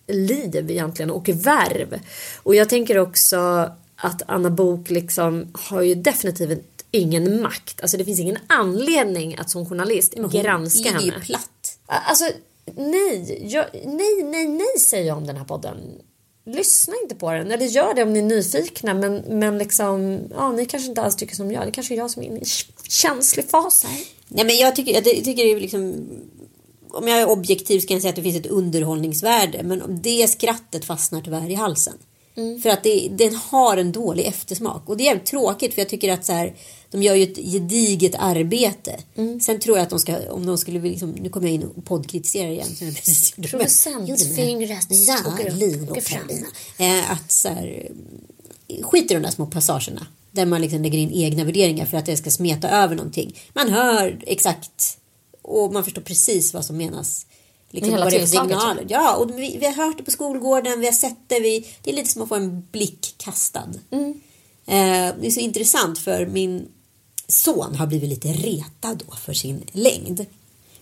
liv 0.06 0.70
egentligen 0.70 1.10
och 1.10 1.28
värv. 1.28 2.00
Och 2.42 2.54
jag 2.54 2.68
tänker 2.68 2.98
också 2.98 3.70
att 3.96 4.22
Anna 4.26 4.50
Bok 4.50 4.90
liksom 4.90 5.46
har 5.52 5.82
ju 5.82 5.94
definitivt 5.94 6.84
ingen 6.90 7.42
makt. 7.42 7.80
Alltså 7.80 7.96
det 7.96 8.04
finns 8.04 8.20
ingen 8.20 8.38
anledning 8.46 9.36
att 9.36 9.50
som 9.50 9.66
journalist 9.68 10.14
granska 10.14 10.90
ligger 10.90 11.00
ju 11.00 11.10
henne. 11.10 11.24
platt. 11.24 11.78
Alltså 11.86 12.24
nej, 12.76 13.38
jag, 13.52 13.64
nej, 13.84 14.22
nej, 14.24 14.46
nej 14.48 14.78
säger 14.80 15.06
jag 15.06 15.16
om 15.16 15.26
den 15.26 15.36
här 15.36 15.44
podden. 15.44 15.76
Lyssna 16.46 16.94
inte 17.02 17.14
på 17.14 17.32
den. 17.32 17.50
Eller 17.50 17.66
gör 17.66 17.94
det 17.94 18.02
om 18.02 18.12
ni 18.12 18.18
är 18.18 18.22
nyfikna. 18.22 18.94
Men, 18.94 19.16
men 19.16 19.58
liksom, 19.58 20.20
ja, 20.30 20.52
ni 20.52 20.66
kanske 20.66 20.88
inte 20.88 21.02
alls 21.02 21.16
tycker 21.16 21.36
som 21.36 21.52
jag. 21.52 21.66
Det 21.66 21.70
kanske 21.70 21.94
är 21.94 21.98
jag 21.98 22.10
som 22.10 22.22
är 22.22 22.26
inne 22.26 22.36
i 22.36 22.40
en 22.40 22.46
känslig 22.88 23.50
fas 23.50 23.84
här. 23.84 24.00
Nej, 24.28 24.44
men 24.44 24.56
jag 24.56 24.76
tycker, 24.76 24.92
jag 24.92 25.04
tycker 25.04 25.44
det 25.44 25.52
är 25.52 25.60
liksom... 25.60 26.08
Om 26.88 27.08
jag 27.08 27.20
är 27.20 27.28
objektiv 27.28 27.80
så 27.80 27.86
kan 27.86 27.94
jag 27.94 28.02
säga 28.02 28.10
att 28.10 28.16
det 28.16 28.22
finns 28.22 28.36
ett 28.36 28.46
underhållningsvärde. 28.46 29.62
Men 29.62 29.82
om 29.82 30.02
det 30.02 30.28
skrattet 30.28 30.84
fastnar 30.84 31.20
tyvärr 31.20 31.50
i 31.50 31.54
halsen. 31.54 31.94
Mm. 32.36 32.60
För 32.60 32.70
att 32.70 32.82
det, 32.82 33.08
den 33.10 33.34
har 33.34 33.76
en 33.76 33.92
dålig 33.92 34.26
eftersmak. 34.26 34.88
Och 34.88 34.96
det 34.96 35.08
är 35.08 35.18
tråkigt 35.18 35.74
för 35.74 35.80
jag 35.80 35.88
tycker 35.88 36.12
att 36.12 36.24
så 36.24 36.32
här, 36.32 36.54
de 36.96 37.02
gör 37.02 37.14
ju 37.14 37.22
ett 37.22 37.36
gediget 37.36 38.14
arbete. 38.18 38.96
Mm. 39.16 39.40
Sen 39.40 39.60
tror 39.60 39.76
jag 39.76 39.84
att 39.84 39.90
de 39.90 39.98
ska, 39.98 40.32
om 40.32 40.46
de 40.46 40.58
skulle 40.58 40.78
vilja 40.78 40.92
liksom, 40.92 41.10
nu 41.10 41.28
kommer 41.28 41.46
jag 41.46 41.54
in 41.54 41.62
och 41.62 41.84
poddkritiserar 41.84 42.48
igen. 42.48 42.68
Producentfingret 43.50 44.86
Ja, 44.90 45.18
åker 45.26 45.50
upp, 45.50 45.56
Liv 45.56 45.90
åker 45.90 46.00
och. 46.00 46.80
Eh, 46.80 47.10
att 47.10 47.32
så 47.32 47.48
här, 47.48 47.88
skit 48.82 49.10
i 49.10 49.14
de 49.14 49.20
där 49.20 49.30
små 49.30 49.46
passagerna. 49.46 50.06
Där 50.30 50.46
man 50.46 50.60
liksom 50.60 50.82
lägger 50.82 50.98
in 50.98 51.12
egna 51.12 51.44
värderingar 51.44 51.86
för 51.86 51.96
att 51.96 52.06
det 52.06 52.16
ska 52.16 52.30
smeta 52.30 52.68
över 52.68 52.96
någonting. 52.96 53.36
Man 53.52 53.68
hör 53.68 54.22
exakt 54.26 54.98
och 55.42 55.72
man 55.72 55.84
förstår 55.84 56.02
precis 56.02 56.54
vad 56.54 56.64
som 56.64 56.76
menas. 56.76 57.26
Liksom, 57.70 57.92
hela 57.92 58.04
vad 58.04 58.28
signaler. 58.28 58.86
Ja, 58.88 59.16
och 59.16 59.38
vi, 59.38 59.56
vi 59.60 59.66
har 59.66 59.72
hört 59.72 59.98
det 59.98 60.04
på 60.04 60.10
skolgården, 60.10 60.80
vi 60.80 60.86
har 60.86 60.92
sett 60.92 61.18
det. 61.26 61.40
Vi, 61.40 61.66
det 61.82 61.90
är 61.90 61.94
lite 61.94 62.08
som 62.08 62.22
att 62.22 62.28
få 62.28 62.34
en 62.34 62.66
blick 62.72 63.14
kastad. 63.18 63.70
Mm. 63.90 64.20
Eh, 64.66 65.14
det 65.20 65.26
är 65.26 65.30
så 65.30 65.40
intressant 65.40 65.98
för 65.98 66.26
min 66.26 66.68
son 67.28 67.74
har 67.74 67.86
blivit 67.86 68.10
lite 68.10 68.28
retad 68.28 69.02
då 69.06 69.16
för 69.16 69.32
sin 69.32 69.62
längd 69.72 70.26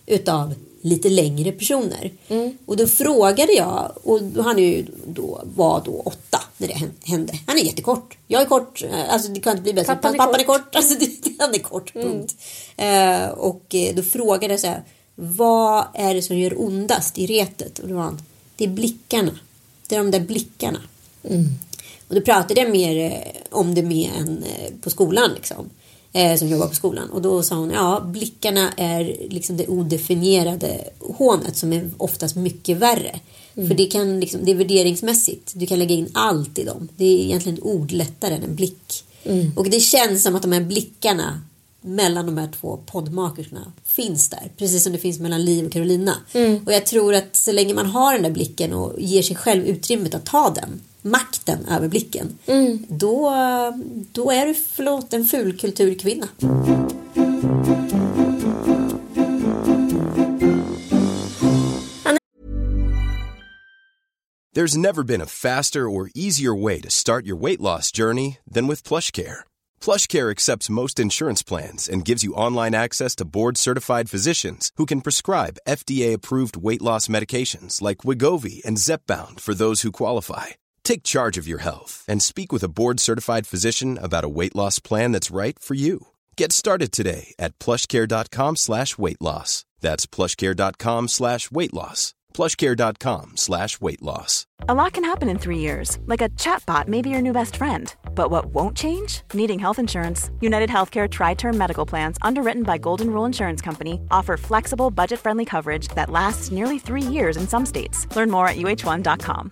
utav 0.05 0.53
lite 0.81 1.09
längre 1.09 1.51
personer. 1.51 2.11
Mm. 2.27 2.57
Och 2.65 2.77
då 2.77 2.87
frågade 2.87 3.53
jag, 3.53 3.91
och 4.03 4.19
han 4.43 4.59
är 4.59 4.63
ju 4.63 4.85
då, 5.07 5.41
var 5.43 5.81
då 5.85 5.91
åtta 5.91 6.41
när 6.57 6.67
det 6.67 6.91
hände. 7.03 7.39
Han 7.47 7.57
är 7.57 7.61
jättekort. 7.61 8.17
Jag 8.27 8.41
är 8.41 8.45
kort, 8.45 8.83
alltså 9.09 9.31
det 9.31 9.39
kan 9.39 9.51
inte 9.51 9.63
bli 9.63 9.73
bättre. 9.73 9.95
Pappan 9.95 10.13
är 10.13 10.17
Pappan 10.17 10.39
är 10.39 10.43
kort. 10.43 10.63
kort, 10.63 10.75
alltså 10.75 10.99
det, 10.99 11.31
han 11.39 11.55
är 11.55 11.59
kort, 11.59 11.93
punkt. 11.93 12.35
Eh, 12.77 13.27
och 13.27 13.75
eh, 13.75 13.95
då 13.95 14.03
frågade 14.03 14.53
jag 14.53 14.59
så 14.59 14.67
här, 14.67 14.83
vad 15.15 15.85
är 15.93 16.13
det 16.13 16.21
som 16.21 16.37
gör 16.37 16.61
ondast 16.61 17.17
i 17.17 17.25
retet? 17.25 17.79
Och 17.79 17.87
då 17.87 17.95
var 17.95 18.03
han, 18.03 18.21
det 18.55 18.63
är 18.63 18.69
blickarna. 18.69 19.39
Det 19.87 19.95
är 19.95 19.99
de 19.99 20.11
där 20.11 20.19
blickarna. 20.19 20.81
Och 22.07 22.15
då 22.15 22.21
pratade 22.21 22.61
jag 22.61 22.71
mer 22.71 23.11
eh, 23.11 23.41
om 23.49 23.75
det 23.75 23.83
med 23.83 24.11
en 24.17 24.43
på 24.81 24.89
skolan 24.89 25.31
liksom. 25.35 25.69
Eh, 26.15 26.37
som 26.37 26.47
jobbar 26.47 26.67
på 26.67 26.75
skolan. 26.75 27.09
Och 27.09 27.21
då 27.21 27.43
sa 27.43 27.55
hon, 27.55 27.69
ja 27.69 28.01
blickarna 28.05 28.71
är 28.77 29.17
liksom 29.29 29.57
det 29.57 29.67
odefinierade 29.67 30.83
hånet 30.99 31.57
som 31.57 31.73
är 31.73 31.89
oftast 31.97 32.35
mycket 32.35 32.77
värre. 32.77 33.19
För 33.53 33.73
det, 33.73 33.85
kan 33.85 34.19
liksom, 34.19 34.45
det 34.45 34.51
är 34.51 34.55
värderingsmässigt. 34.55 35.51
Du 35.55 35.65
kan 35.65 35.79
lägga 35.79 35.95
in 35.95 36.09
allt 36.13 36.59
i 36.59 36.63
dem. 36.63 36.87
Det 36.97 37.05
är 37.05 37.19
egentligen 37.25 37.59
ord 37.61 37.91
lättare 37.91 38.33
än 38.33 38.43
en 38.43 38.55
blick. 38.55 39.03
Och 39.55 39.69
det 39.69 39.79
känns 39.79 40.23
som 40.23 40.35
att 40.35 40.41
de 40.41 40.51
här 40.51 40.61
blickarna 40.61 41.41
mellan 41.81 42.25
de 42.25 42.37
här 42.37 42.49
två 42.59 42.79
poddmakerskorna 42.85 43.71
finns 43.85 44.29
där. 44.29 44.51
Precis 44.57 44.83
som 44.83 44.93
det 44.93 44.99
finns 44.99 45.19
mellan 45.19 45.45
Liv 45.45 45.65
och 45.65 45.71
Carolina. 45.71 46.15
Och 46.65 46.73
jag 46.73 46.85
tror 46.85 47.13
att 47.13 47.35
så 47.35 47.51
länge 47.51 47.73
man 47.73 47.85
har 47.85 48.13
den 48.13 48.23
där 48.23 48.31
blicken 48.31 48.73
och 48.73 49.01
ger 49.01 49.21
sig 49.21 49.35
själv 49.35 49.65
utrymmet 49.65 50.15
att 50.15 50.25
ta 50.25 50.49
den 50.49 50.81
makten 51.05 51.65
över 51.65 51.87
blicken. 51.87 52.37
Mm. 52.45 52.85
Då, 52.89 53.31
då 54.11 54.31
är 54.31 54.45
du, 54.45 54.53
förlåt, 54.53 55.13
en 55.13 55.25
fulkulturkvinna. 55.25 56.27
There's 64.55 64.77
never 64.77 65.03
been 65.03 65.19
a 65.19 65.25
faster 65.25 65.89
or 65.89 66.09
easier 66.15 66.55
way 66.55 66.79
to 66.79 66.89
start 66.89 67.25
your 67.25 67.35
weight 67.35 67.59
loss 67.59 67.91
journey 67.91 68.37
than 68.49 68.67
with 68.67 68.87
PlushCare. 68.87 69.43
PlushCare 69.81 70.31
accepts 70.31 70.69
most 70.69 70.97
insurance 70.97 71.43
plans 71.43 71.89
and 71.89 72.05
gives 72.05 72.23
you 72.23 72.33
online 72.37 72.73
access 72.73 73.17
to 73.17 73.25
board-certified 73.25 74.09
physicians 74.09 74.71
who 74.77 74.85
can 74.85 75.01
prescribe 75.01 75.59
FDA-approved 75.67 76.55
weight 76.55 76.81
loss 76.81 77.09
medications 77.09 77.81
like 77.81 78.05
Wigovi 78.05 78.63
and 78.63 78.77
Zepbound 78.77 79.41
for 79.41 79.53
those 79.53 79.81
who 79.81 79.91
qualify. 79.91 80.55
Take 80.85 81.03
charge 81.03 81.37
of 81.39 81.47
your 81.47 81.59
health 81.59 82.05
and 82.07 82.21
speak 82.21 82.53
with 82.53 82.63
a 82.63 82.69
board-certified 82.69 83.47
physician 83.47 83.97
about 83.97 84.23
a 84.23 84.29
weight 84.29 84.55
loss 84.55 84.79
plan 84.79 85.11
that's 85.11 85.31
right 85.31 85.57
for 85.59 85.73
you. 85.73 86.07
Get 86.37 86.51
started 86.51 86.91
today 86.91 87.33
at 87.39 87.57
plushcare.com 87.59 88.55
slash 88.55 88.97
weight 88.97 89.19
loss. 89.21 89.65
That's 89.81 90.05
plushcare.com 90.05 91.07
slash 91.07 91.49
weight 91.49 91.73
loss. 91.73 92.13
plushcare.com 92.35 93.31
slash 93.35 93.81
weight 93.81 94.01
loss. 94.03 94.45
A 94.69 94.73
lot 94.75 94.93
can 94.93 95.03
happen 95.03 95.27
in 95.29 95.39
three 95.39 95.57
years, 95.59 95.97
like 96.05 96.21
a 96.21 96.29
chatbot 96.29 96.87
may 96.87 97.01
be 97.01 97.09
your 97.09 97.21
new 97.21 97.33
best 97.33 97.55
friend. 97.55 97.93
But 98.13 98.29
what 98.29 98.45
won't 98.47 98.77
change? 98.77 99.21
Needing 99.33 99.57
health 99.59 99.79
insurance. 99.79 100.29
United 100.39 100.69
Healthcare 100.69 101.09
Tri 101.09 101.33
Term 101.33 101.57
Medical 101.57 101.85
Plans, 101.85 102.17
underwritten 102.21 102.63
by 102.63 102.77
Golden 102.77 103.09
Rule 103.09 103.25
Insurance 103.25 103.61
Company, 103.61 103.99
offer 104.11 104.37
flexible, 104.37 104.91
budget 104.91 105.19
friendly 105.19 105.45
coverage 105.45 105.87
that 105.89 106.09
lasts 106.11 106.51
nearly 106.51 106.77
three 106.77 107.01
years 107.01 107.37
in 107.37 107.47
some 107.47 107.65
states. 107.65 108.07
Learn 108.15 108.29
more 108.29 108.47
at 108.47 108.57
uh1.com. 108.57 109.51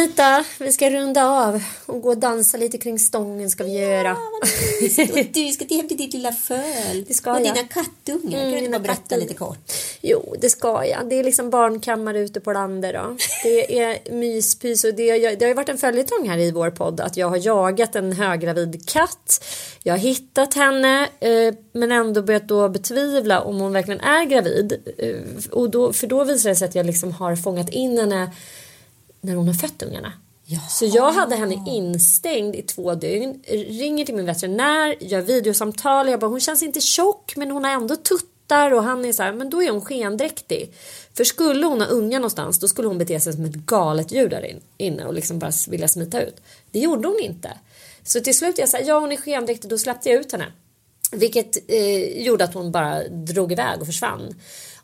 Anita, 0.00 0.44
vi 0.58 0.72
ska 0.72 0.90
runda 0.90 1.24
av 1.24 1.62
och 1.86 2.02
gå 2.02 2.08
och 2.08 2.18
dansa 2.18 2.56
lite 2.56 2.78
kring 2.78 2.98
stången 2.98 3.50
ska 3.50 3.64
vi 3.64 3.78
göra. 3.78 4.12
Och 4.12 5.26
du 5.32 5.52
ska 5.52 5.64
till 5.64 5.76
hem 5.76 5.88
till 5.88 5.96
ditt 5.96 6.14
lilla 6.14 6.32
föl. 6.32 7.04
Det 7.08 7.14
ska 7.14 7.30
och 7.30 7.40
jag. 7.40 7.54
dina 7.54 7.68
kattungar. 7.68 8.38
Mm, 8.38 8.52
kan 8.52 8.52
du 8.52 8.60
mina 8.60 8.78
bara 8.78 8.82
berätta 8.82 9.16
lite 9.16 9.34
kort? 9.34 9.72
Jo, 10.00 10.34
det 10.40 10.50
ska 10.50 10.86
jag. 10.86 11.08
Det 11.08 11.18
är 11.18 11.24
liksom 11.24 11.50
barnkammare 11.50 12.20
ute 12.20 12.40
på 12.40 12.52
landet 12.52 12.94
då. 12.94 13.16
Det 13.42 13.78
är 13.78 14.12
myspys 14.12 14.84
och 14.84 14.94
det, 14.94 15.36
det 15.36 15.44
har 15.44 15.48
ju 15.48 15.54
varit 15.54 15.68
en 15.68 15.78
följetong 15.78 16.28
här 16.28 16.38
i 16.38 16.50
vår 16.50 16.70
podd 16.70 17.00
att 17.00 17.16
jag 17.16 17.28
har 17.28 17.46
jagat 17.46 17.96
en 17.96 18.12
höggravid 18.12 18.88
katt. 18.88 19.44
Jag 19.82 19.92
har 19.92 19.98
hittat 19.98 20.54
henne 20.54 21.08
eh, 21.20 21.54
men 21.72 21.92
ändå 21.92 22.22
börjat 22.22 22.48
då 22.48 22.68
betvivla 22.68 23.40
om 23.40 23.60
hon 23.60 23.72
verkligen 23.72 24.00
är 24.00 24.24
gravid. 24.24 24.94
Eh, 24.98 25.50
och 25.50 25.70
då, 25.70 25.92
för 25.92 26.06
då 26.06 26.24
visar 26.24 26.50
det 26.50 26.56
sig 26.56 26.68
att 26.68 26.74
jag 26.74 26.86
liksom 26.86 27.12
har 27.12 27.36
fångat 27.36 27.68
in 27.68 27.98
henne 27.98 28.30
när 29.20 29.34
hon 29.34 29.46
har 29.46 29.54
fött 29.54 29.82
ungarna. 29.82 30.12
Så 30.68 30.86
jag 30.86 31.12
hade 31.12 31.36
henne 31.36 31.64
instängd 31.66 32.56
i 32.56 32.62
två 32.62 32.94
dygn, 32.94 33.42
ringer 33.68 34.04
till 34.04 34.14
min 34.14 34.26
veterinär, 34.26 34.96
gör 35.00 35.20
videosamtal. 35.20 36.08
Jag 36.08 36.20
bara, 36.20 36.26
hon 36.30 36.40
känns 36.40 36.62
inte 36.62 36.80
tjock 36.80 37.36
men 37.36 37.50
hon 37.50 37.64
har 37.64 37.70
ändå 37.70 37.96
tuttar 37.96 38.72
och 38.72 38.82
han 38.82 39.04
är 39.04 39.12
så 39.12 39.22
här, 39.22 39.32
men 39.32 39.50
då 39.50 39.62
är 39.62 39.70
hon 39.70 39.80
skendräktig. 39.80 40.72
För 41.16 41.24
skulle 41.24 41.66
hon 41.66 41.80
ha 41.80 41.88
unga 41.88 42.18
någonstans 42.18 42.58
då 42.60 42.68
skulle 42.68 42.88
hon 42.88 42.98
bete 42.98 43.20
sig 43.20 43.32
som 43.32 43.44
ett 43.44 43.54
galet 43.54 44.12
djur 44.12 44.28
där 44.28 44.44
in- 44.44 44.60
inne 44.76 45.04
och 45.04 45.14
liksom 45.14 45.38
bara 45.38 45.52
vilja 45.68 45.88
smita 45.88 46.22
ut. 46.22 46.36
Det 46.70 46.78
gjorde 46.78 47.08
hon 47.08 47.20
inte. 47.20 47.58
Så 48.04 48.20
till 48.20 48.38
slut 48.38 48.58
jag 48.58 48.68
sa, 48.68 48.78
ja 48.78 49.00
hon 49.00 49.12
är 49.12 49.16
skendräktig, 49.16 49.70
då 49.70 49.78
släppte 49.78 50.08
jag 50.10 50.20
ut 50.20 50.32
henne. 50.32 50.52
Vilket 51.12 51.70
eh, 51.70 52.22
gjorde 52.22 52.44
att 52.44 52.54
hon 52.54 52.72
bara 52.72 53.08
drog 53.08 53.52
iväg 53.52 53.80
och 53.80 53.86
försvann. 53.86 54.34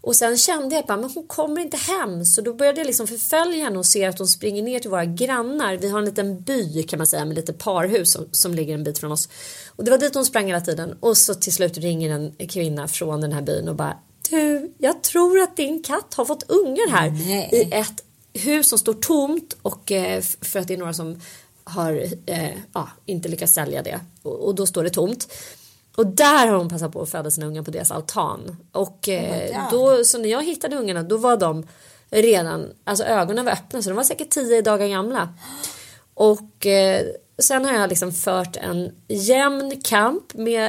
Och 0.00 0.16
sen 0.16 0.38
kände 0.38 0.74
jag 0.74 0.86
bara, 0.86 0.96
men 0.96 1.10
hon 1.10 1.26
kommer 1.26 1.60
inte 1.60 1.76
hem. 1.76 2.24
Så 2.24 2.40
då 2.40 2.54
började 2.54 2.80
jag 2.80 2.86
liksom 2.86 3.06
förfölja 3.06 3.64
henne 3.64 3.78
och 3.78 3.86
se 3.86 4.04
att 4.04 4.18
hon 4.18 4.28
springer 4.28 4.62
ner 4.62 4.78
till 4.78 4.90
våra 4.90 5.04
grannar. 5.04 5.76
Vi 5.76 5.88
har 5.88 5.98
en 5.98 6.04
liten 6.04 6.40
by 6.40 6.82
kan 6.82 6.98
man 6.98 7.06
säga 7.06 7.24
med 7.24 7.36
lite 7.36 7.52
parhus 7.52 8.12
som, 8.12 8.28
som 8.32 8.54
ligger 8.54 8.74
en 8.74 8.84
bit 8.84 8.98
från 8.98 9.12
oss. 9.12 9.28
Och 9.76 9.84
det 9.84 9.90
var 9.90 9.98
dit 9.98 10.14
hon 10.14 10.24
sprang 10.24 10.46
hela 10.46 10.60
tiden. 10.60 10.96
Och 11.00 11.16
så 11.16 11.34
till 11.34 11.52
slut 11.52 11.78
ringer 11.78 12.10
en 12.10 12.48
kvinna 12.48 12.88
från 12.88 13.20
den 13.20 13.32
här 13.32 13.42
byn 13.42 13.68
och 13.68 13.76
bara, 13.76 13.98
du, 14.30 14.72
jag 14.78 15.02
tror 15.02 15.38
att 15.38 15.56
din 15.56 15.82
katt 15.82 16.14
har 16.14 16.24
fått 16.24 16.50
ungar 16.50 16.90
här. 16.90 17.10
Nej. 17.10 17.48
I 17.52 17.72
ett 17.72 18.04
hus 18.32 18.68
som 18.68 18.78
står 18.78 18.94
tomt 18.94 19.56
och 19.62 19.92
eh, 19.92 20.22
för 20.40 20.60
att 20.60 20.68
det 20.68 20.74
är 20.74 20.78
några 20.78 20.94
som 20.94 21.20
har 21.64 22.06
eh, 22.26 22.50
ja, 22.72 22.88
inte 23.06 23.28
lyckats 23.28 23.54
sälja 23.54 23.82
det. 23.82 24.00
Och, 24.22 24.46
och 24.46 24.54
då 24.54 24.66
står 24.66 24.84
det 24.84 24.90
tomt. 24.90 25.28
Och 25.96 26.06
där 26.06 26.46
har 26.46 26.56
hon 26.56 26.68
passat 26.68 26.92
på 26.92 27.02
att 27.02 27.10
föda 27.10 27.30
sina 27.30 27.46
ungar 27.46 27.62
på 27.62 27.70
deras 27.70 27.90
altan. 27.90 28.56
Och 28.72 29.08
eh, 29.08 29.70
då, 29.70 30.04
så 30.04 30.18
när 30.18 30.28
jag 30.28 30.44
hittade 30.44 30.76
ungarna 30.76 31.02
då 31.02 31.16
var 31.16 31.36
de 31.36 31.66
redan, 32.10 32.72
alltså 32.84 33.04
ögonen 33.04 33.44
var 33.44 33.52
öppna 33.52 33.82
så 33.82 33.90
de 33.90 33.96
var 33.96 34.04
säkert 34.04 34.30
tio 34.30 34.62
dagar 34.62 34.88
gamla. 34.88 35.28
Och 36.14 36.66
eh, 36.66 37.06
sen 37.38 37.64
har 37.64 37.72
jag 37.72 37.88
liksom 37.88 38.12
fört 38.12 38.56
en 38.56 38.92
jämn 39.08 39.80
kamp 39.84 40.34
med 40.34 40.64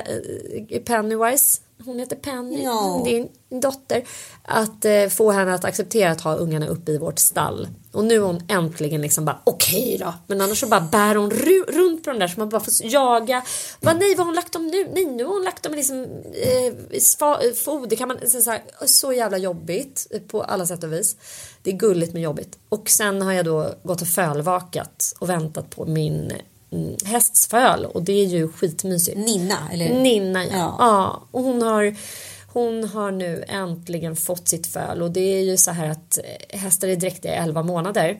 eh, 0.69 0.81
Pennywise. 0.81 1.61
Hon 1.85 1.99
heter 1.99 2.15
Penny, 2.15 2.63
Ja. 2.63 3.01
din 3.05 3.29
dotter. 3.61 4.03
Att 4.43 4.85
eh, 4.85 5.07
få 5.07 5.31
henne 5.31 5.53
att 5.53 5.65
acceptera 5.65 6.11
att 6.11 6.21
ha 6.21 6.35
ungarna 6.35 6.67
uppe 6.67 6.91
i 6.91 6.97
vårt 6.97 7.19
stall. 7.19 7.67
Och 7.91 8.05
nu 8.05 8.15
är 8.15 8.19
hon 8.19 8.41
äntligen 8.49 9.01
liksom 9.01 9.25
bara 9.25 9.39
okej 9.43 9.97
då. 9.99 10.13
Men 10.27 10.41
annars 10.41 10.59
så 10.59 10.67
bara 10.67 10.81
bär 10.81 11.15
hon 11.15 11.31
ru- 11.31 11.71
runt 11.71 12.03
på 12.03 12.09
den 12.09 12.19
där 12.19 12.27
så 12.27 12.39
man 12.39 12.49
bara 12.49 12.61
får 12.61 12.73
jaga. 12.85 13.43
Bara, 13.81 13.95
nej 13.95 14.09
vad 14.09 14.17
har 14.19 14.25
hon 14.25 14.35
lagt 14.35 14.53
dem 14.53 14.67
nu? 14.67 14.87
Nej 14.93 15.05
nu 15.05 15.23
har 15.23 15.33
hon 15.33 15.43
lagt 15.43 15.63
dem 15.63 15.73
i 15.73 15.75
liksom 15.77 16.03
eh, 16.33 16.73
sva- 16.99 17.53
foder. 17.53 17.95
Kan 17.95 18.07
man, 18.07 18.17
så, 18.29 18.41
så, 18.41 18.51
här, 18.51 18.61
så 18.85 19.13
jävla 19.13 19.37
jobbigt 19.37 20.07
eh, 20.11 20.21
på 20.21 20.41
alla 20.43 20.65
sätt 20.65 20.83
och 20.83 20.93
vis. 20.93 21.15
Det 21.61 21.69
är 21.71 21.75
gulligt 21.75 22.13
men 22.13 22.21
jobbigt. 22.21 22.57
Och 22.69 22.89
sen 22.89 23.21
har 23.21 23.33
jag 23.33 23.45
då 23.45 23.69
gått 23.83 24.01
och 24.01 24.07
fölvakat 24.07 25.13
och 25.19 25.29
väntat 25.29 25.69
på 25.69 25.85
min 25.85 26.31
mm, 26.71 26.95
hästsföl 27.05 27.85
och 27.85 28.03
det 28.03 28.13
är 28.13 28.25
ju 28.25 28.47
skitmysigt. 28.51 29.17
Ninna, 29.17 29.71
eller? 29.71 29.89
Nina 29.89 30.45
ja. 30.45 30.51
Ja. 30.51 30.75
ja. 30.79 31.27
och 31.31 31.43
hon 31.43 31.61
har 31.61 31.95
hon 32.47 32.83
har 32.83 33.11
nu 33.11 33.43
äntligen 33.47 34.15
fått 34.15 34.47
sitt 34.47 34.67
föl 34.67 35.01
och 35.01 35.11
det 35.11 35.19
är 35.19 35.41
ju 35.41 35.57
så 35.57 35.71
här 35.71 35.89
att 35.89 36.17
eh, 36.17 36.59
hästar 36.59 36.87
är 36.87 36.95
dräktiga 36.95 37.33
i 37.33 37.37
11 37.37 37.63
månader. 37.63 38.19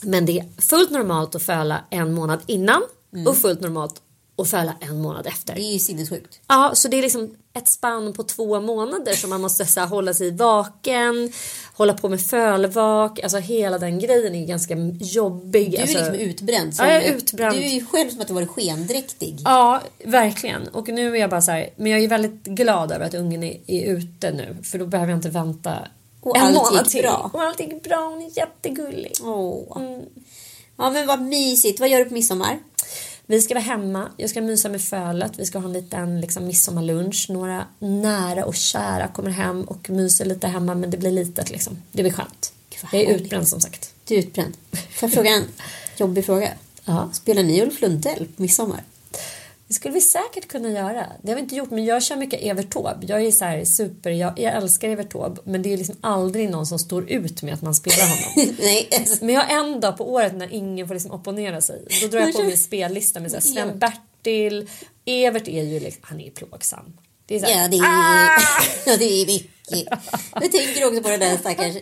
Men 0.00 0.26
det 0.26 0.38
är 0.38 0.62
fullt 0.62 0.90
normalt 0.90 1.34
att 1.34 1.42
föla 1.42 1.84
en 1.90 2.14
månad 2.14 2.40
innan 2.46 2.82
och 3.26 3.36
fullt 3.36 3.60
normalt 3.60 4.02
att 4.38 4.50
föla 4.50 4.74
en 4.80 5.00
månad 5.02 5.26
efter. 5.26 5.54
Det 5.54 5.60
är 5.60 5.72
ju 5.72 5.78
sinnessjukt. 5.78 6.40
Ja, 6.48 6.70
så 6.74 6.88
det 6.88 6.96
är 6.98 7.02
liksom 7.02 7.36
ett 7.54 7.68
spann 7.68 8.12
på 8.12 8.22
två 8.22 8.60
månader 8.60 9.12
som 9.12 9.30
man 9.30 9.40
måste 9.40 9.66
så 9.66 9.80
här, 9.80 9.86
hålla 9.86 10.14
sig 10.14 10.30
vaken, 10.30 11.32
hålla 11.74 11.94
på 11.94 12.08
med 12.08 12.20
fölvak, 12.20 13.20
alltså 13.20 13.38
hela 13.38 13.78
den 13.78 13.98
grejen 13.98 14.34
är 14.34 14.46
ganska 14.46 14.74
jobbig. 15.00 15.70
Du 15.70 15.76
är 15.76 15.80
alltså, 15.80 15.98
liksom 15.98 16.14
utbränd. 16.14 16.74
Ja, 16.78 16.92
jag 16.92 17.04
är 17.04 17.14
utbränd. 17.14 17.54
Du 17.54 17.64
är 17.64 17.68
ju 17.68 17.86
själv 17.86 18.10
som 18.10 18.20
att 18.20 18.28
du 18.28 18.34
varit 18.34 18.48
skendräktig. 18.48 19.38
Ja, 19.44 19.80
verkligen. 20.04 20.68
Och 20.68 20.88
nu 20.88 21.16
är 21.16 21.20
jag 21.20 21.30
bara 21.30 21.42
så 21.42 21.50
här, 21.50 21.70
men 21.76 21.92
jag 21.92 22.04
är 22.04 22.08
väldigt 22.08 22.44
glad 22.44 22.92
över 22.92 23.06
att 23.06 23.14
ungen 23.14 23.42
är, 23.42 23.60
är 23.66 23.86
ute 23.86 24.30
nu, 24.32 24.56
för 24.62 24.78
då 24.78 24.86
behöver 24.86 25.10
jag 25.12 25.18
inte 25.18 25.28
vänta 25.28 25.88
Och 26.20 26.36
en 26.36 26.54
månad 26.54 26.88
till. 26.88 27.02
bra. 27.02 27.30
Och 27.34 27.42
allt 27.42 27.60
gick 27.60 27.82
bra, 27.84 28.08
hon 28.10 28.22
är 28.22 28.38
jättegullig. 28.38 29.12
Åh. 29.22 29.82
Mm. 29.82 30.02
Ja 30.78 30.90
men 30.90 31.06
vad 31.06 31.20
mysigt. 31.22 31.80
Vad 31.80 31.88
gör 31.88 31.98
du 31.98 32.04
på 32.04 32.14
midsommar? 32.14 32.58
Vi 33.28 33.40
ska 33.40 33.54
vara 33.54 33.64
hemma, 33.64 34.08
jag 34.16 34.30
ska 34.30 34.40
mysa 34.40 34.68
med 34.68 34.82
fölet, 34.82 35.32
vi 35.38 35.46
ska 35.46 35.58
ha 35.58 35.66
en 35.66 35.72
liten 35.72 36.20
liksom, 36.20 36.46
midsommarlunch. 36.46 37.26
Några 37.30 37.66
nära 37.78 38.44
och 38.44 38.54
kära 38.54 39.08
kommer 39.08 39.30
hem 39.30 39.62
och 39.62 39.90
myser 39.90 40.24
lite 40.24 40.46
hemma 40.46 40.74
men 40.74 40.90
det 40.90 40.96
blir 40.96 41.10
litet 41.10 41.50
liksom. 41.50 41.82
Det 41.92 42.02
blir 42.02 42.12
skönt. 42.12 42.52
Gud, 42.70 42.80
Jag 42.92 43.02
är 43.02 43.14
utbränd 43.14 43.48
som 43.48 43.60
sagt. 43.60 43.92
Du 44.04 44.14
är 44.14 44.18
utbränd. 44.18 44.56
Får 44.70 45.08
jag 45.08 45.12
fråga 45.12 45.30
en 45.30 45.44
jobbig 45.96 46.26
fråga? 46.26 46.48
Ja. 46.84 47.10
Spelar 47.12 47.42
ni 47.42 47.62
Ulf 47.62 47.80
Lundell 47.80 48.28
på 48.36 48.42
midsommar? 48.42 48.82
Det 49.68 49.74
skulle 49.74 49.94
vi 49.94 50.00
säkert 50.00 50.48
kunna 50.48 50.70
göra. 50.70 51.06
Det 51.22 51.28
har 51.30 51.36
vi 51.36 51.42
inte 51.42 51.56
gjort, 51.56 51.70
men 51.70 51.84
jag 51.84 52.02
kör 52.02 52.16
mycket 52.16 52.40
Evert 52.42 52.70
Taube. 52.72 53.06
Jag 53.06 53.22
är 53.22 53.30
så 53.30 53.44
här 53.44 53.64
super, 53.64 54.10
jag, 54.10 54.38
jag 54.38 54.54
älskar 54.54 54.88
Evert 54.88 55.12
Taube, 55.12 55.40
men 55.44 55.62
det 55.62 55.72
är 55.72 55.76
liksom 55.76 55.96
aldrig 56.00 56.50
någon 56.50 56.66
som 56.66 56.78
står 56.78 57.10
ut 57.10 57.42
med 57.42 57.54
att 57.54 57.62
man 57.62 57.74
spelar 57.74 58.08
honom. 58.08 58.54
Nej, 58.58 58.88
Men 59.20 59.34
jag 59.34 59.42
har 59.42 59.64
en 59.64 59.80
dag 59.80 59.96
på 59.98 60.12
året 60.12 60.34
när 60.34 60.52
ingen 60.54 60.86
får 60.88 60.94
liksom 60.94 61.10
opponera 61.12 61.60
sig. 61.60 61.84
Då 62.02 62.08
drar 62.08 62.20
jag 62.20 62.32
på 62.34 62.42
min 62.42 62.58
spellista 62.58 63.20
med 63.20 63.42
Sven-Bertil. 63.42 64.68
Evert 65.04 65.48
är 65.48 65.62
ju 65.62 65.80
liksom, 65.80 66.02
han 66.04 66.20
är 66.20 66.30
plågsam. 66.30 66.92
Det 67.26 67.34
är 67.36 67.40
så 67.40 67.46
här, 67.46 67.62
ja, 67.62 67.68
det 67.68 67.76
är, 67.76 67.82
"Ah!" 67.82 68.40
ja, 68.86 68.96
det 68.96 69.04
är 69.04 69.26
mycket. 69.26 69.50
Jag 70.34 70.52
tänker 70.52 70.86
också 70.86 71.02
på 71.02 71.08
den 71.08 71.20
där 71.20 71.36
stackars, 71.36 71.74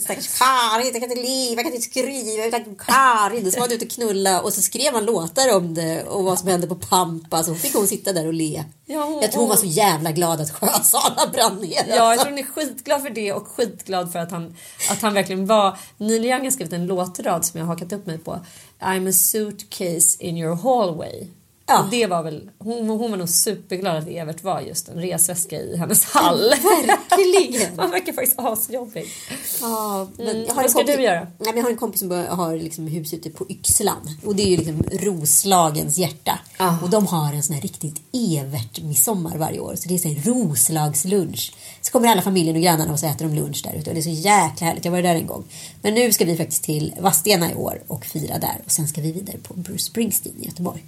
stackars 0.00 0.38
Karin, 0.38 0.90
jag 0.92 1.02
kan 1.02 1.10
inte 1.10 1.22
leva, 1.22 1.54
jag 1.54 1.64
kan 1.64 1.74
inte 1.74 1.88
skriva 1.88 2.44
utan 2.44 2.76
Karin. 2.76 3.52
Så 3.52 3.60
var 3.60 3.66
han 3.66 3.76
ute 3.76 3.84
och 3.84 3.90
knulla 3.90 4.42
och 4.42 4.52
så 4.52 4.62
skrev 4.62 4.94
han 4.94 5.04
låtar 5.04 5.56
om 5.56 5.74
det 5.74 6.02
och 6.04 6.24
vad 6.24 6.38
som 6.38 6.48
hände 6.48 6.66
på 6.66 6.74
Pampa. 6.74 7.44
Så 7.44 7.54
fick 7.54 7.74
hon 7.74 7.86
sitta 7.86 8.12
där 8.12 8.26
och 8.26 8.34
le. 8.34 8.64
Ja, 8.86 9.18
jag 9.22 9.32
tror 9.32 9.40
hon 9.40 9.48
var 9.48 9.56
så 9.56 9.66
jävla 9.66 10.12
glad 10.12 10.40
att 10.40 10.50
Sjösala 10.50 11.26
brann 11.32 11.56
ner. 11.56 11.84
Ja, 11.88 11.94
jag 11.96 11.98
alltså. 11.98 12.24
tror 12.24 12.30
hon 12.30 12.38
är 12.38 12.46
skitglad 12.46 13.02
för 13.02 13.10
det 13.10 13.32
och 13.32 13.48
skitglad 13.48 14.12
för 14.12 14.18
att 14.18 14.30
han, 14.30 14.56
att 14.90 15.02
han 15.02 15.14
verkligen 15.14 15.46
var... 15.46 15.78
Neil 15.96 16.24
Young 16.24 16.44
har 16.44 16.50
skrivit 16.50 16.72
en 16.72 16.86
låtrad 16.86 17.44
som 17.44 17.60
jag 17.60 17.66
har 17.66 17.74
hakat 17.74 17.92
upp 17.92 18.06
mig 18.06 18.18
på. 18.18 18.40
I'm 18.80 19.08
a 19.08 19.12
suitcase 19.12 20.16
in 20.22 20.36
your 20.36 20.54
hallway. 20.54 21.28
Ja. 21.68 21.88
Det 21.90 22.06
var 22.06 22.22
väl, 22.22 22.50
hon, 22.58 22.88
hon 22.88 23.10
var 23.10 23.18
nog 23.18 23.28
superglad 23.28 23.96
att 23.96 24.08
Evert 24.08 24.42
var 24.44 24.60
just 24.60 24.88
en 24.88 25.00
resväska 25.00 25.60
i 25.60 25.76
hennes 25.76 26.04
hall. 26.04 26.50
Verkligen. 26.50 27.78
Han 27.78 27.90
verkar 27.90 28.12
faktiskt 28.12 28.38
asjobbig. 28.38 29.06
Ja, 29.60 30.08
men 30.16 30.26
Mm, 30.28 30.44
jag 30.46 30.54
har 30.54 30.62
vad 30.62 30.70
ska 30.70 30.78
kompis, 30.78 30.96
du 30.96 31.02
göra? 31.02 31.20
Nej, 31.20 31.28
men 31.38 31.56
jag 31.56 31.62
har 31.62 31.70
en 31.70 31.76
kompis 31.76 32.00
som 32.00 32.10
har 32.10 32.56
liksom 32.56 32.86
hus 32.86 33.14
ute 33.14 33.30
på 33.30 33.46
Yxlan. 33.50 34.10
Och 34.24 34.36
det 34.36 34.42
är 34.42 34.46
ju 34.46 34.56
liksom 34.56 34.82
Roslagens 34.92 35.98
hjärta. 35.98 36.38
Ah. 36.56 36.74
Och 36.82 36.90
de 36.90 37.06
har 37.06 37.32
en 37.32 37.42
sån 37.42 37.54
här 37.54 37.62
riktigt 37.62 38.02
Evert-midsommar 38.12 39.36
varje 39.38 39.60
år. 39.60 39.74
Så 39.76 39.88
det 39.88 39.94
är 39.94 39.98
så 39.98 40.08
här 40.08 40.22
Roslagslunch. 40.32 41.52
Så 41.86 41.92
kommer 41.92 42.08
alla 42.08 42.22
familjen 42.22 42.56
och 42.56 42.62
grannarna 42.62 42.92
och 42.92 42.98
så 42.98 43.06
äter 43.06 43.24
de 43.24 43.34
lunch 43.34 43.62
där 43.64 43.78
ute. 43.78 43.90
Och 43.90 43.94
det 43.94 44.00
är 44.00 44.02
så 44.02 44.10
jäkla 44.10 44.66
härligt. 44.66 44.84
Jag 44.84 44.92
var 44.92 45.02
där 45.02 45.14
en 45.14 45.26
gång. 45.26 45.44
Men 45.82 45.94
nu 45.94 46.12
ska 46.12 46.24
vi 46.24 46.36
faktiskt 46.36 46.64
till 46.64 46.94
Vadstena 47.00 47.52
i 47.52 47.54
år 47.54 47.82
och 47.86 48.04
fira 48.04 48.38
där. 48.38 48.60
Och 48.64 48.70
sen 48.70 48.88
ska 48.88 49.00
vi 49.00 49.12
vidare 49.12 49.36
på 49.38 49.54
Bruce 49.54 49.82
Springsteen 49.82 50.42
i 50.42 50.46
Göteborg. 50.46 50.84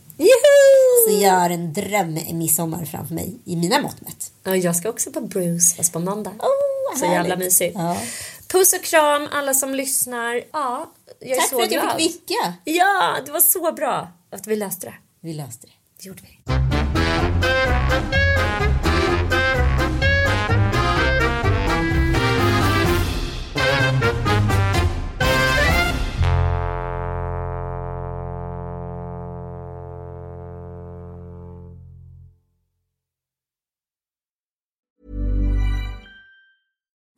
Så 1.08 1.22
jag 1.22 1.32
har 1.32 1.50
en 1.50 1.72
dröm-midsommar 1.72 2.84
framför 2.84 3.14
mig 3.14 3.34
i 3.44 3.56
mina 3.56 3.80
mått 3.80 4.00
mätt. 4.00 4.32
Ja, 4.44 4.56
jag 4.56 4.76
ska 4.76 4.88
också 4.88 5.10
på 5.10 5.20
Bruce 5.20 5.76
fast 5.76 5.92
på 5.92 5.98
måndag. 5.98 6.32
vad 6.90 6.98
så 6.98 7.04
jävla 7.04 7.36
mysigt. 7.36 7.74
Ja. 7.74 7.96
Puss 8.48 8.72
och 8.72 8.84
kram 8.84 9.28
alla 9.32 9.54
som 9.54 9.74
lyssnar. 9.74 10.42
Ja, 10.52 10.92
jag 11.20 11.30
är 11.30 11.36
Tack 11.36 11.48
så 11.48 11.56
för 11.56 11.64
att 11.64 11.72
jag 11.72 11.96
fick 11.98 12.10
vicka. 12.10 12.54
Ja, 12.64 13.16
det 13.26 13.32
var 13.32 13.40
så 13.40 13.72
bra 13.72 14.08
att 14.30 14.46
vi 14.46 14.56
löste 14.56 14.86
det. 14.86 14.94
Vi 15.20 15.34
löste 15.34 15.66
det. 15.66 15.72
Det 16.02 16.08
gjorde 16.08 16.22
vi. 16.22 16.38